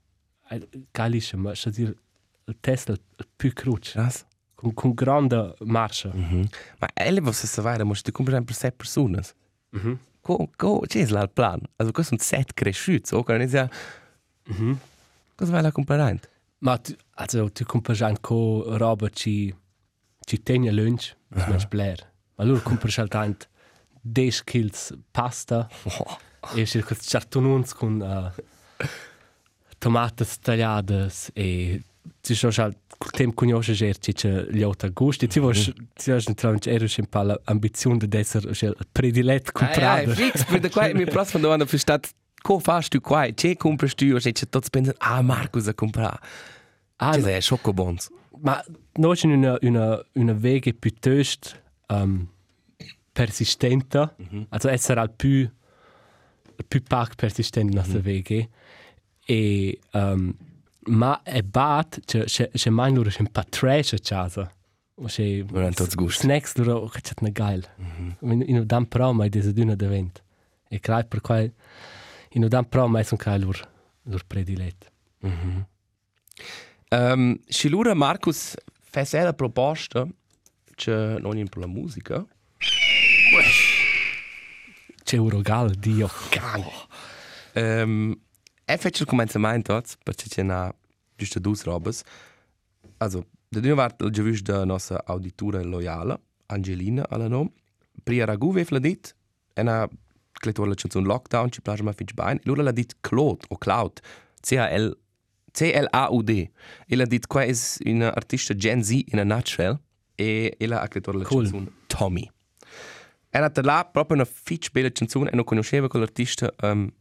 eh, 0.49 0.67
geilissimo 0.91 1.41
ma 1.49 1.53
dir 1.71 1.95
il 2.47 2.57
Tesla 2.59 2.93
il 2.93 3.27
più 3.35 3.51
cruce 3.53 3.93
con 4.55 4.73
con 4.73 4.93
grande 4.93 5.55
marcia 5.65 6.09
Mhm. 6.13 6.47
Ma 6.79 6.87
elle 6.93 7.21
was 7.21 7.43
es 7.43 7.51
savare, 7.51 7.83
musst 7.83 8.05
du 8.05 8.11
comprare 8.11 8.43
per 8.43 8.55
sette 8.55 8.75
persone. 8.77 9.21
Mhm. 9.71 9.97
Co, 10.21 10.49
co, 10.55 10.81
c'è 10.85 11.05
là 11.07 11.21
il 11.21 11.31
plan. 11.31 11.59
Also, 11.77 11.91
questo 11.91 12.15
sono 12.15 12.21
sette 12.21 12.53
cresciuti, 12.53 13.13
o 13.15 13.23
che 13.23 13.33
ja. 13.33 13.69
Mhm. 14.45 14.79
Cosa 15.35 15.51
vai 15.51 15.65
a 15.65 15.71
comprare? 15.71 16.19
Ma 16.59 16.77
tu, 16.77 16.95
also, 17.15 17.51
tu 17.51 17.65
compras 17.65 18.01
anche 18.01 18.33
roba 18.77 19.09
ci 19.09 19.53
ci 20.25 20.41
tegna 20.43 20.71
lunch, 20.71 21.15
was 21.29 21.47
man 21.47 21.65
bler. 21.69 22.11
Ma 22.35 22.43
loro 22.43 22.61
compras 22.61 22.97
halt 22.97 23.15
ant 23.15 23.49
10 24.01 24.43
kills 24.43 24.93
pasta 25.11 25.67
e 26.55 26.63
c'è 26.63 26.81
questi 26.83 27.07
chartonuns 27.07 27.73
con 27.73 27.99
uh, 27.99 28.85
tomates 29.77 30.39
tagliadas 30.39 31.29
e 31.33 31.83
halt 32.57 32.77
col 32.97 33.11
tempo 33.11 33.33
conosce 33.35 33.73
ger 33.73 33.97
ci 33.97 34.13
c'è 34.13 34.45
gli 34.49 34.61
auto 34.61 34.91
gusti 34.91 35.27
ti 35.27 35.39
vuoi 35.39 35.53
ti 35.53 36.11
vuoi 36.11 36.23
entrare 36.27 36.57
in 36.61 36.71
ero 36.71 36.85
un 36.97 37.05
po' 37.07 37.21
l'ambizione 37.21 38.07
di 38.07 38.17
essere 38.17 38.49
il 38.49 38.87
prediletto 38.91 39.51
Comprare. 39.51 40.05
comprato 40.05 40.21
fix, 40.21 40.45
per 40.45 40.59
da 40.59 40.69
qua 40.69 40.93
mi 40.93 41.05
prossima 41.05 41.41
domanda 41.41 41.65
per 41.65 41.79
stat. 41.79 42.13
Co 42.43 42.57
fas 42.59 42.87
tu 42.87 42.99
qua? 43.01 43.27
C'è 43.31 43.55
compras 43.55 43.93
tu? 43.93 44.05
O 44.15 44.17
c'è 44.17 44.31
tutti 44.31 44.69
pensano, 44.71 44.97
ah, 44.99 45.21
Marcus 45.21 45.67
a 45.67 45.73
comprare. 45.75 46.19
ah, 46.97 47.11
C'è 47.11 47.35
è 47.35 47.39
schocobons. 47.39 48.09
Ma 48.39 48.63
noi 48.93 49.15
c'è 49.15 49.27
una, 49.27 49.57
una, 49.61 50.03
una 50.13 50.33
vega 50.33 50.71
piuttosto 50.73 51.49
um, 51.89 52.27
persistente, 53.11 53.99
mm 53.99 54.25
-hmm. 54.25 54.45
also 54.49 54.69
essere 54.69 54.99
al 54.99 55.11
più, 55.11 55.29
il 55.39 56.65
più 56.67 56.81
pac 56.81 57.13
persistente 57.15 57.75
nostra 57.75 57.99
mm 57.99 58.01
-hmm. 58.01 58.23
vega. 58.23 58.47
E, 59.25 59.79
um, 59.93 60.35
ma 60.87 61.21
è 61.23 61.41
bat, 61.41 61.99
c'è, 62.05 62.23
c'è, 62.25 62.49
c'è 62.51 62.69
mai 62.69 62.93
loro 62.93 63.09
c'è 63.09 63.21
un 63.21 63.31
po' 63.31 63.43
trash 63.49 63.93
a 63.93 63.97
casa. 64.01 64.51
O 64.95 65.05
c'è 65.05 65.43
Non 65.49 65.73
tutti 65.73 65.95
gusti. 65.95 66.23
snacks 66.25 66.55
loro, 66.55 66.87
che 66.87 67.01
c'è 67.01 67.13
una 67.19 67.31
geil. 67.31 67.67
-hmm. 67.79 68.31
In, 68.31 68.43
in 68.47 68.57
un 68.69 68.87
pro 68.87 69.13
mai 69.13 69.29
desa 69.29 69.51
d'una 69.51 69.75
davent. 69.75 70.21
E 70.69 70.79
credo 70.79 71.07
per 71.07 71.21
quai, 71.21 71.51
in 72.31 72.43
un 72.43 72.65
pro 72.69 72.87
mai 72.87 73.03
sono 73.03 73.21
credo 73.21 73.45
loro, 73.45 73.67
loro 74.03 74.23
predilet. 74.27 74.91
Um, 76.89 77.39
și 77.49 77.67
lura 77.69 77.93
Marcus 77.93 78.55
fece 78.81 79.21
la 79.23 79.33
proposta 79.33 80.07
che 80.75 81.17
non 81.19 81.37
in 81.37 81.47
la 81.53 81.67
musica. 81.67 82.25
C'è 85.03 85.17
un 85.17 85.29
rogal, 85.29 85.69
Dio, 85.71 86.09
gang. 86.29 86.65
Um, 87.53 88.19
e 88.73 88.77
fece 88.77 89.03
il 89.03 89.09
commencement 89.09 89.63
tots, 89.63 89.97
perché 90.03 90.29
c'è 90.29 90.41
una 90.41 90.73
giusto 91.15 91.39
due 91.39 91.55
robes. 91.63 92.03
Also, 92.97 93.25
da 93.49 93.59
due 93.59 93.75
part 93.75 94.01
il 94.01 94.11
giuvis 94.11 94.41
da 94.41 94.63
nostra 94.63 95.03
auditura 95.05 95.61
loyale, 95.61 96.19
Angelina, 96.47 97.05
alla 97.09 97.27
nom. 97.27 97.51
Pria 98.03 98.25
Ragu 98.25 98.53
la 98.69 98.79
dit, 98.79 99.15
e 99.53 99.63
na 99.63 99.87
cletor 100.31 100.67
la 100.67 100.75
canzone 100.75 101.05
Lockdown, 101.05 101.51
ci 101.51 101.61
piace 101.61 101.83
ma 101.83 101.91
fitch 101.91 102.13
bain. 102.13 102.39
Lura 102.43 102.63
la 102.63 102.71
dit 102.71 102.95
Claude, 103.01 103.45
o 103.49 103.57
Cloud, 103.57 103.99
C-A-L, 104.41 104.97
C-L-A-U-D. 105.51 106.51
E 106.87 106.95
la 106.95 107.05
dit 107.05 107.27
qua 107.27 107.43
es 107.43 107.79
una 107.85 108.13
artista 108.13 108.55
Gen 108.55 108.83
Z 108.83 108.91
in 108.91 109.19
a 109.19 109.23
nutshell, 109.23 109.79
e 110.15 110.55
ella 110.57 110.81
ha 110.81 110.87
cletor 110.87 111.15
la 111.15 111.23
Cool. 111.25 111.43
canzone 111.43 111.71
Tommy. 111.87 112.29
Era 113.29 113.51
là 113.61 113.85
proprio 113.85 114.15
una 114.15 114.25
fitch 114.25 114.71
bella 114.71 114.91
canzone 114.91 115.29
e 115.29 115.35
non 115.35 115.45
conosceva 115.45 115.87
quell'artista 115.87 116.53
um, 116.61 116.91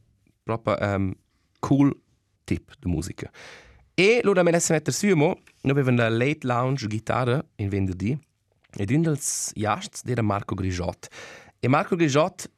proprio 0.44 0.76
um, 0.80 1.14
cool 1.60 1.96
tip 2.44 2.72
di 2.78 2.90
musica. 2.90 3.30
E 3.94 4.20
allora 4.22 4.42
me 4.42 4.50
la 4.50 4.58
si 4.58 4.72
mette 4.72 4.92
su, 4.92 5.14
mo, 5.14 5.40
noi 5.62 5.72
avevamo 5.72 5.98
la 5.98 6.08
late 6.08 6.46
lounge 6.46 6.88
chitarra 6.88 7.44
in 7.56 7.68
venerdì 7.68 8.18
ed 8.76 8.90
un 8.90 9.02
dels 9.02 9.52
jasts 9.54 10.02
era 10.06 10.22
Marco 10.22 10.54
Grigiot. 10.54 11.08
E 11.58 11.68
Marco 11.68 11.96
Grigiot 11.96 12.50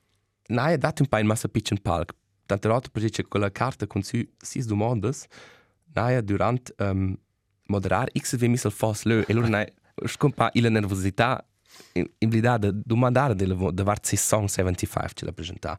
non 0.49 0.67
ha 0.67 0.77
dato 0.77 1.03
un 1.03 1.09
po' 1.09 1.19
in 1.19 1.27
massa 1.27 1.49
pitch 1.49 1.71
in 1.71 1.81
palc. 1.81 2.13
Tante 2.47 2.69
volte 2.69 2.91
perché 2.91 3.11
c'è 3.11 3.27
quella 3.27 3.51
carta 3.51 3.87
con 3.87 4.03
su 4.03 4.23
sei 4.37 4.65
domande, 4.65 5.11
non 5.95 6.05
ha 6.05 6.21
durante 6.21 6.75
um, 6.79 7.17
moderare 7.67 8.13
x 8.19 8.37
vi 8.37 8.49
misal 8.49 8.73
fos 8.73 9.05
le 9.05 9.25
e 9.27 9.33
non 9.33 9.55
ha 9.55 9.67
scompa 10.07 10.51
la 10.55 10.69
nervosità 10.69 11.45
in, 11.95 12.07
in 12.19 12.29
di 12.29 12.41
domandare 12.85 13.35
di 13.35 13.47
varsi 13.83 14.17
song 14.17 14.49
75 14.49 15.11
ce 15.15 15.25
la 15.25 15.33
presentare. 15.33 15.79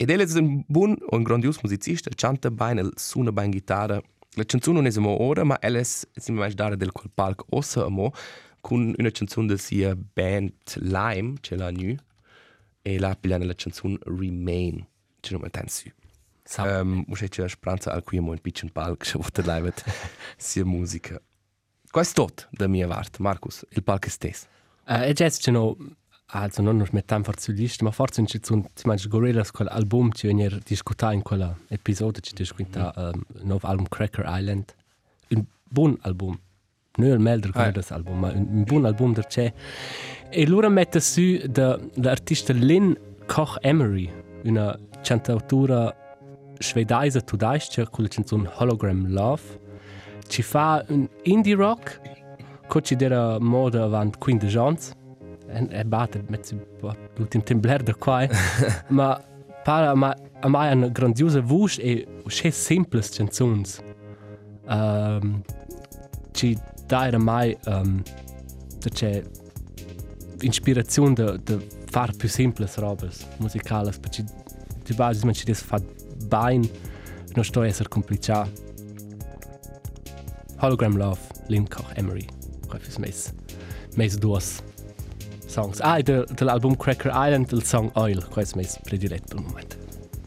Ed 0.00 0.10
è 0.10 0.38
un 0.38 0.62
buon 0.64 0.96
o 1.06 1.16
un 1.16 1.24
grandios 1.24 1.58
musicista, 1.60 2.08
canta 2.14 2.52
bene, 2.52 2.88
suona 2.94 3.32
bene 3.32 3.50
chitarra. 3.50 4.00
La 4.34 4.44
canzone 4.44 4.76
non 4.76 4.86
è 4.86 4.90
samo 4.92 5.22
ora, 5.24 5.42
ma 5.42 5.58
è 5.58 5.82
si 5.82 6.06
mi 6.30 6.54
dare 6.54 6.76
del 6.76 6.92
quel 6.92 7.10
palco 7.12 7.46
ossa 7.50 7.84
amo 7.84 8.12
con 8.60 8.94
una 8.96 9.10
canzone 9.10 9.48
di 9.48 9.58
sia 9.58 9.96
band 9.96 10.52
Lime, 10.74 11.34
ce 11.40 11.56
l'ha 11.56 11.72
nu, 11.72 11.96
e 12.80 12.98
la 13.00 13.16
pigliare 13.16 13.44
la 13.44 13.56
canzone 13.56 13.98
Remain, 14.04 14.86
ce 15.18 15.32
non 15.32 15.40
metà 15.42 15.64
su. 15.66 15.90
Sa- 16.44 16.80
Um, 16.80 17.04
c'è 17.14 17.28
c'è 17.28 17.48
speranza 17.48 17.90
al 17.90 18.04
cui 18.04 18.20
mo 18.20 18.30
un 18.30 18.38
piccolo 18.38 18.70
palco, 18.72 19.04
che 19.04 19.18
vuole 19.18 19.60
live 19.60 19.74
sia 20.36 20.62
musica. 20.64 21.20
Questo 21.90 22.22
è 22.22 22.26
tutto 22.26 22.46
da 22.52 22.68
mia 22.68 22.86
parte, 22.86 23.20
Marcus, 23.20 23.66
il 23.70 23.82
palco 23.82 24.08
stesso. 24.10 24.46
Uh, 24.86 25.02
e 25.02 25.12
già 25.12 25.28
c'è 25.28 25.50
no, 25.50 25.76
also 26.30 26.60
non 26.62 26.76
nos 26.76 26.90
mettiamo 26.90 27.24
forse 27.24 27.52
su 27.52 27.58
lista, 27.58 27.84
ma 27.84 27.90
forse 27.90 28.22
c'è 28.24 28.38
un, 28.50 28.62
ti 28.74 28.86
mangi 28.86 29.08
Gorillaz, 29.08 29.50
quell'album 29.50 30.10
che 30.10 30.32
viene 30.32 30.58
discutato 30.64 31.14
in 31.14 31.22
quell'episodio, 31.22 32.20
c'è 32.20 32.32
discutato 32.34 33.00
um, 33.00 33.22
il 33.40 33.46
nuovo 33.46 33.66
album 33.66 33.86
Cracker 33.88 34.24
Island. 34.28 34.74
Un 35.30 35.44
buon 35.68 35.96
album. 36.02 36.38
Non 36.96 37.08
il 37.10 37.18
meglio 37.20 37.48
Ah. 37.52 37.62
Gorillaz 37.62 37.90
album, 37.92 38.18
ma 38.18 38.30
un, 38.32 38.46
un 38.50 38.62
buon 38.64 38.84
album 38.84 39.12
da 39.14 39.22
c'è. 39.22 39.52
E 40.28 40.46
loro 40.46 40.68
mette 40.68 41.00
su 41.00 41.38
da- 41.46 41.78
l'artista 41.94 42.52
Lynn 42.52 42.92
Koch 43.26 43.56
Emery, 43.60 44.10
una 44.44 44.78
cantautora 45.02 45.94
svedese 46.58 47.20
tudaisce 47.22 47.88
con 47.88 48.04
la 48.04 48.10
canzone 48.10 48.50
Hologram 48.56 49.08
Love. 49.08 49.60
Ci 50.26 50.42
fa 50.42 50.84
un 50.88 51.08
indie 51.22 51.54
rock, 51.54 52.00
co 52.66 52.80
ci 52.82 52.96
dera 52.96 53.38
moda 53.38 53.84
avant 53.84 54.18
15 54.18 54.56
ans. 54.58 54.92
E, 55.48 55.66
e 55.70 55.84
batte 55.84 56.22
mezzo 56.28 56.54
l'ultim 57.16 57.42
tembler 57.42 57.82
da 57.82 57.94
qua, 57.94 58.22
eh. 58.22 58.30
ma 58.88 59.20
para 59.64 59.94
ma 59.94 60.14
a 60.40 60.48
mai 60.48 60.72
una 60.74 60.88
grandiosa 60.88 61.40
voce 61.40 61.82
e 61.82 62.06
sche 62.26 62.50
simples 62.50 63.10
canzons. 63.10 63.80
Um, 64.66 65.42
ci 66.32 66.56
dai 66.86 67.10
mai 67.18 67.56
um, 67.66 68.02
da 68.78 68.88
c'è 68.90 69.22
inspirazione 70.40 71.14
da, 71.14 71.36
da 71.36 71.58
far 71.90 72.14
più 72.14 72.28
simples 72.28 72.76
robes 72.76 73.26
musicales, 73.38 73.98
perché 73.98 74.24
di 74.84 74.94
base 74.94 75.24
man 75.24 75.34
ci 75.34 75.44
des 75.44 75.62
fa 75.62 75.80
bain, 76.26 76.68
non 77.34 77.44
sto 77.44 77.60
a 77.62 77.66
essere 77.66 77.88
complicato. 77.88 78.66
Hologram 80.60 80.96
Love, 80.96 81.20
Limkoch, 81.46 81.92
Emery, 81.94 82.26
qualche 82.66 82.90
mes, 82.98 83.32
mes 83.96 84.16
duos 84.18 84.62
songs. 85.58 85.80
Ah, 85.80 86.00
dell'album 86.00 86.76
Cracker 86.76 87.10
Island, 87.12 87.50
il 87.50 87.64
song 87.64 87.90
Oil, 87.94 88.26
questo 88.28 88.56
mes 88.56 88.78
prediletto 88.82 89.36
al 89.36 89.42
momento. 89.42 89.76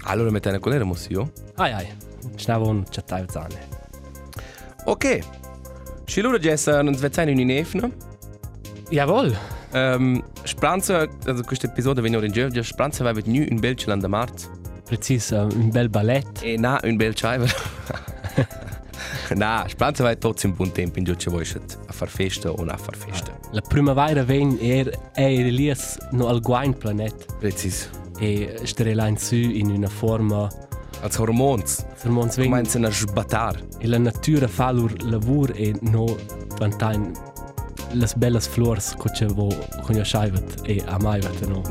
Allora 0.03 0.29
mettene 0.29 0.59
con 0.59 0.71
l'era 0.71 0.84
musio? 0.84 1.32
Ai 1.55 1.71
ai, 1.71 1.88
schnavo 2.36 2.67
un 2.67 2.84
chattai 2.89 3.25
zane. 3.29 3.67
Ok. 4.86 5.19
Ci 6.03 6.21
lura 6.21 6.38
Jessa 6.38 6.82
non 6.82 6.95
svezzai 6.95 7.29
in 7.29 7.36
un'inefna? 7.36 7.89
Jawohl. 8.89 9.38
Um, 9.73 10.21
Spranza, 10.43 11.07
also 11.25 11.43
questo 11.43 11.67
episodio 11.67 12.01
venne 12.01 12.25
in 12.25 12.32
Georgia, 12.32 12.61
Spranza 12.61 13.07
aveva 13.07 13.25
nu 13.32 13.45
un 13.49 13.59
bel 13.59 13.75
cilan 13.75 13.99
da 13.99 14.09
marz. 14.09 14.49
Precis, 14.84 15.29
un 15.29 15.69
bel 15.69 15.88
ballet. 15.88 16.41
E 16.41 16.57
na, 16.57 16.79
un 16.84 16.97
bel 16.97 17.13
ciaiver. 17.13 17.53
Na, 19.36 19.65
Spranza 19.67 20.03
aveva 20.03 20.17
tutto 20.19 20.45
un 20.47 20.53
buon 20.55 20.71
tempo 20.71 20.99
in 20.99 21.05
Georgia, 21.05 21.29
vuoi 21.29 21.45
a 21.88 21.91
far 21.93 22.09
festa 22.09 22.51
o 22.51 22.63
a 22.65 22.77
far 22.77 22.95
festa. 22.95 23.38
La 23.51 23.61
primavera 23.61 24.23
ven 24.23 24.57
er 24.61 24.89
er 25.15 25.51
lies 25.51 25.97
no 26.11 26.27
al 26.27 26.39
guain 26.41 26.73
planet 26.73 27.25
Precis. 27.39 27.89
e 28.19 28.59
strela 28.63 29.07
in 29.07 29.17
su 29.17 29.36
in 29.36 29.69
una 29.71 29.88
forma 29.89 30.47
Als 31.01 31.17
Hormons. 31.17 31.86
sermons 31.95 32.36
ven 32.36 32.45
Comenza 32.45 32.79
a 32.79 32.91
sbatar. 32.91 33.55
e 33.79 33.88
la 33.88 33.97
natura 33.97 34.47
fa 34.47 34.71
lur 34.71 34.93
lavur 35.03 35.51
e 35.55 35.73
no 35.82 36.05
vantain 36.59 37.11
las 37.93 38.13
bellas 38.15 38.47
flores 38.47 38.93
coche 38.97 39.25
vo 39.25 39.47
con 39.84 39.95
io 39.95 40.03
schaivet 40.03 40.61
e 40.65 40.82
a 40.86 40.97
mai 41.01 41.19
vet 41.19 41.45
no. 41.47 41.61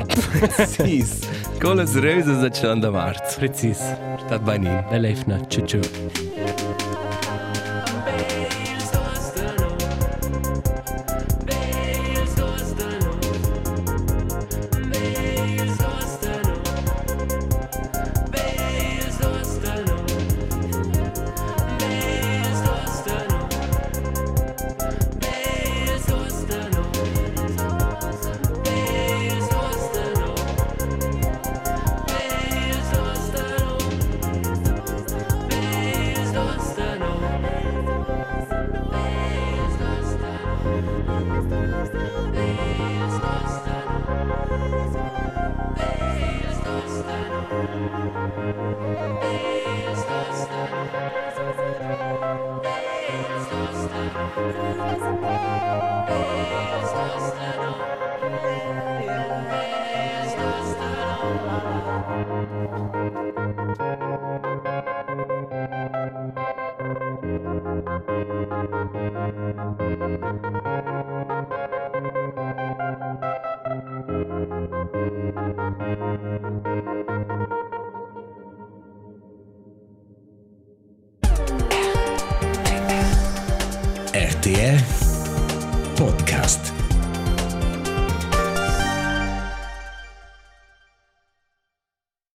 Precis. 0.57 1.21
Con 1.59 1.77
le 1.77 1.85
rose 1.85 2.41
da 2.41 2.51
cilan 2.51 2.81
da 2.81 2.91
marz. 2.91 3.37
Precis. 3.37 3.79
Stat 4.27 4.43
beinin. 4.43 4.85
Belefna, 4.91 5.39
ciao 5.49 5.65
ciao. 5.67 6.30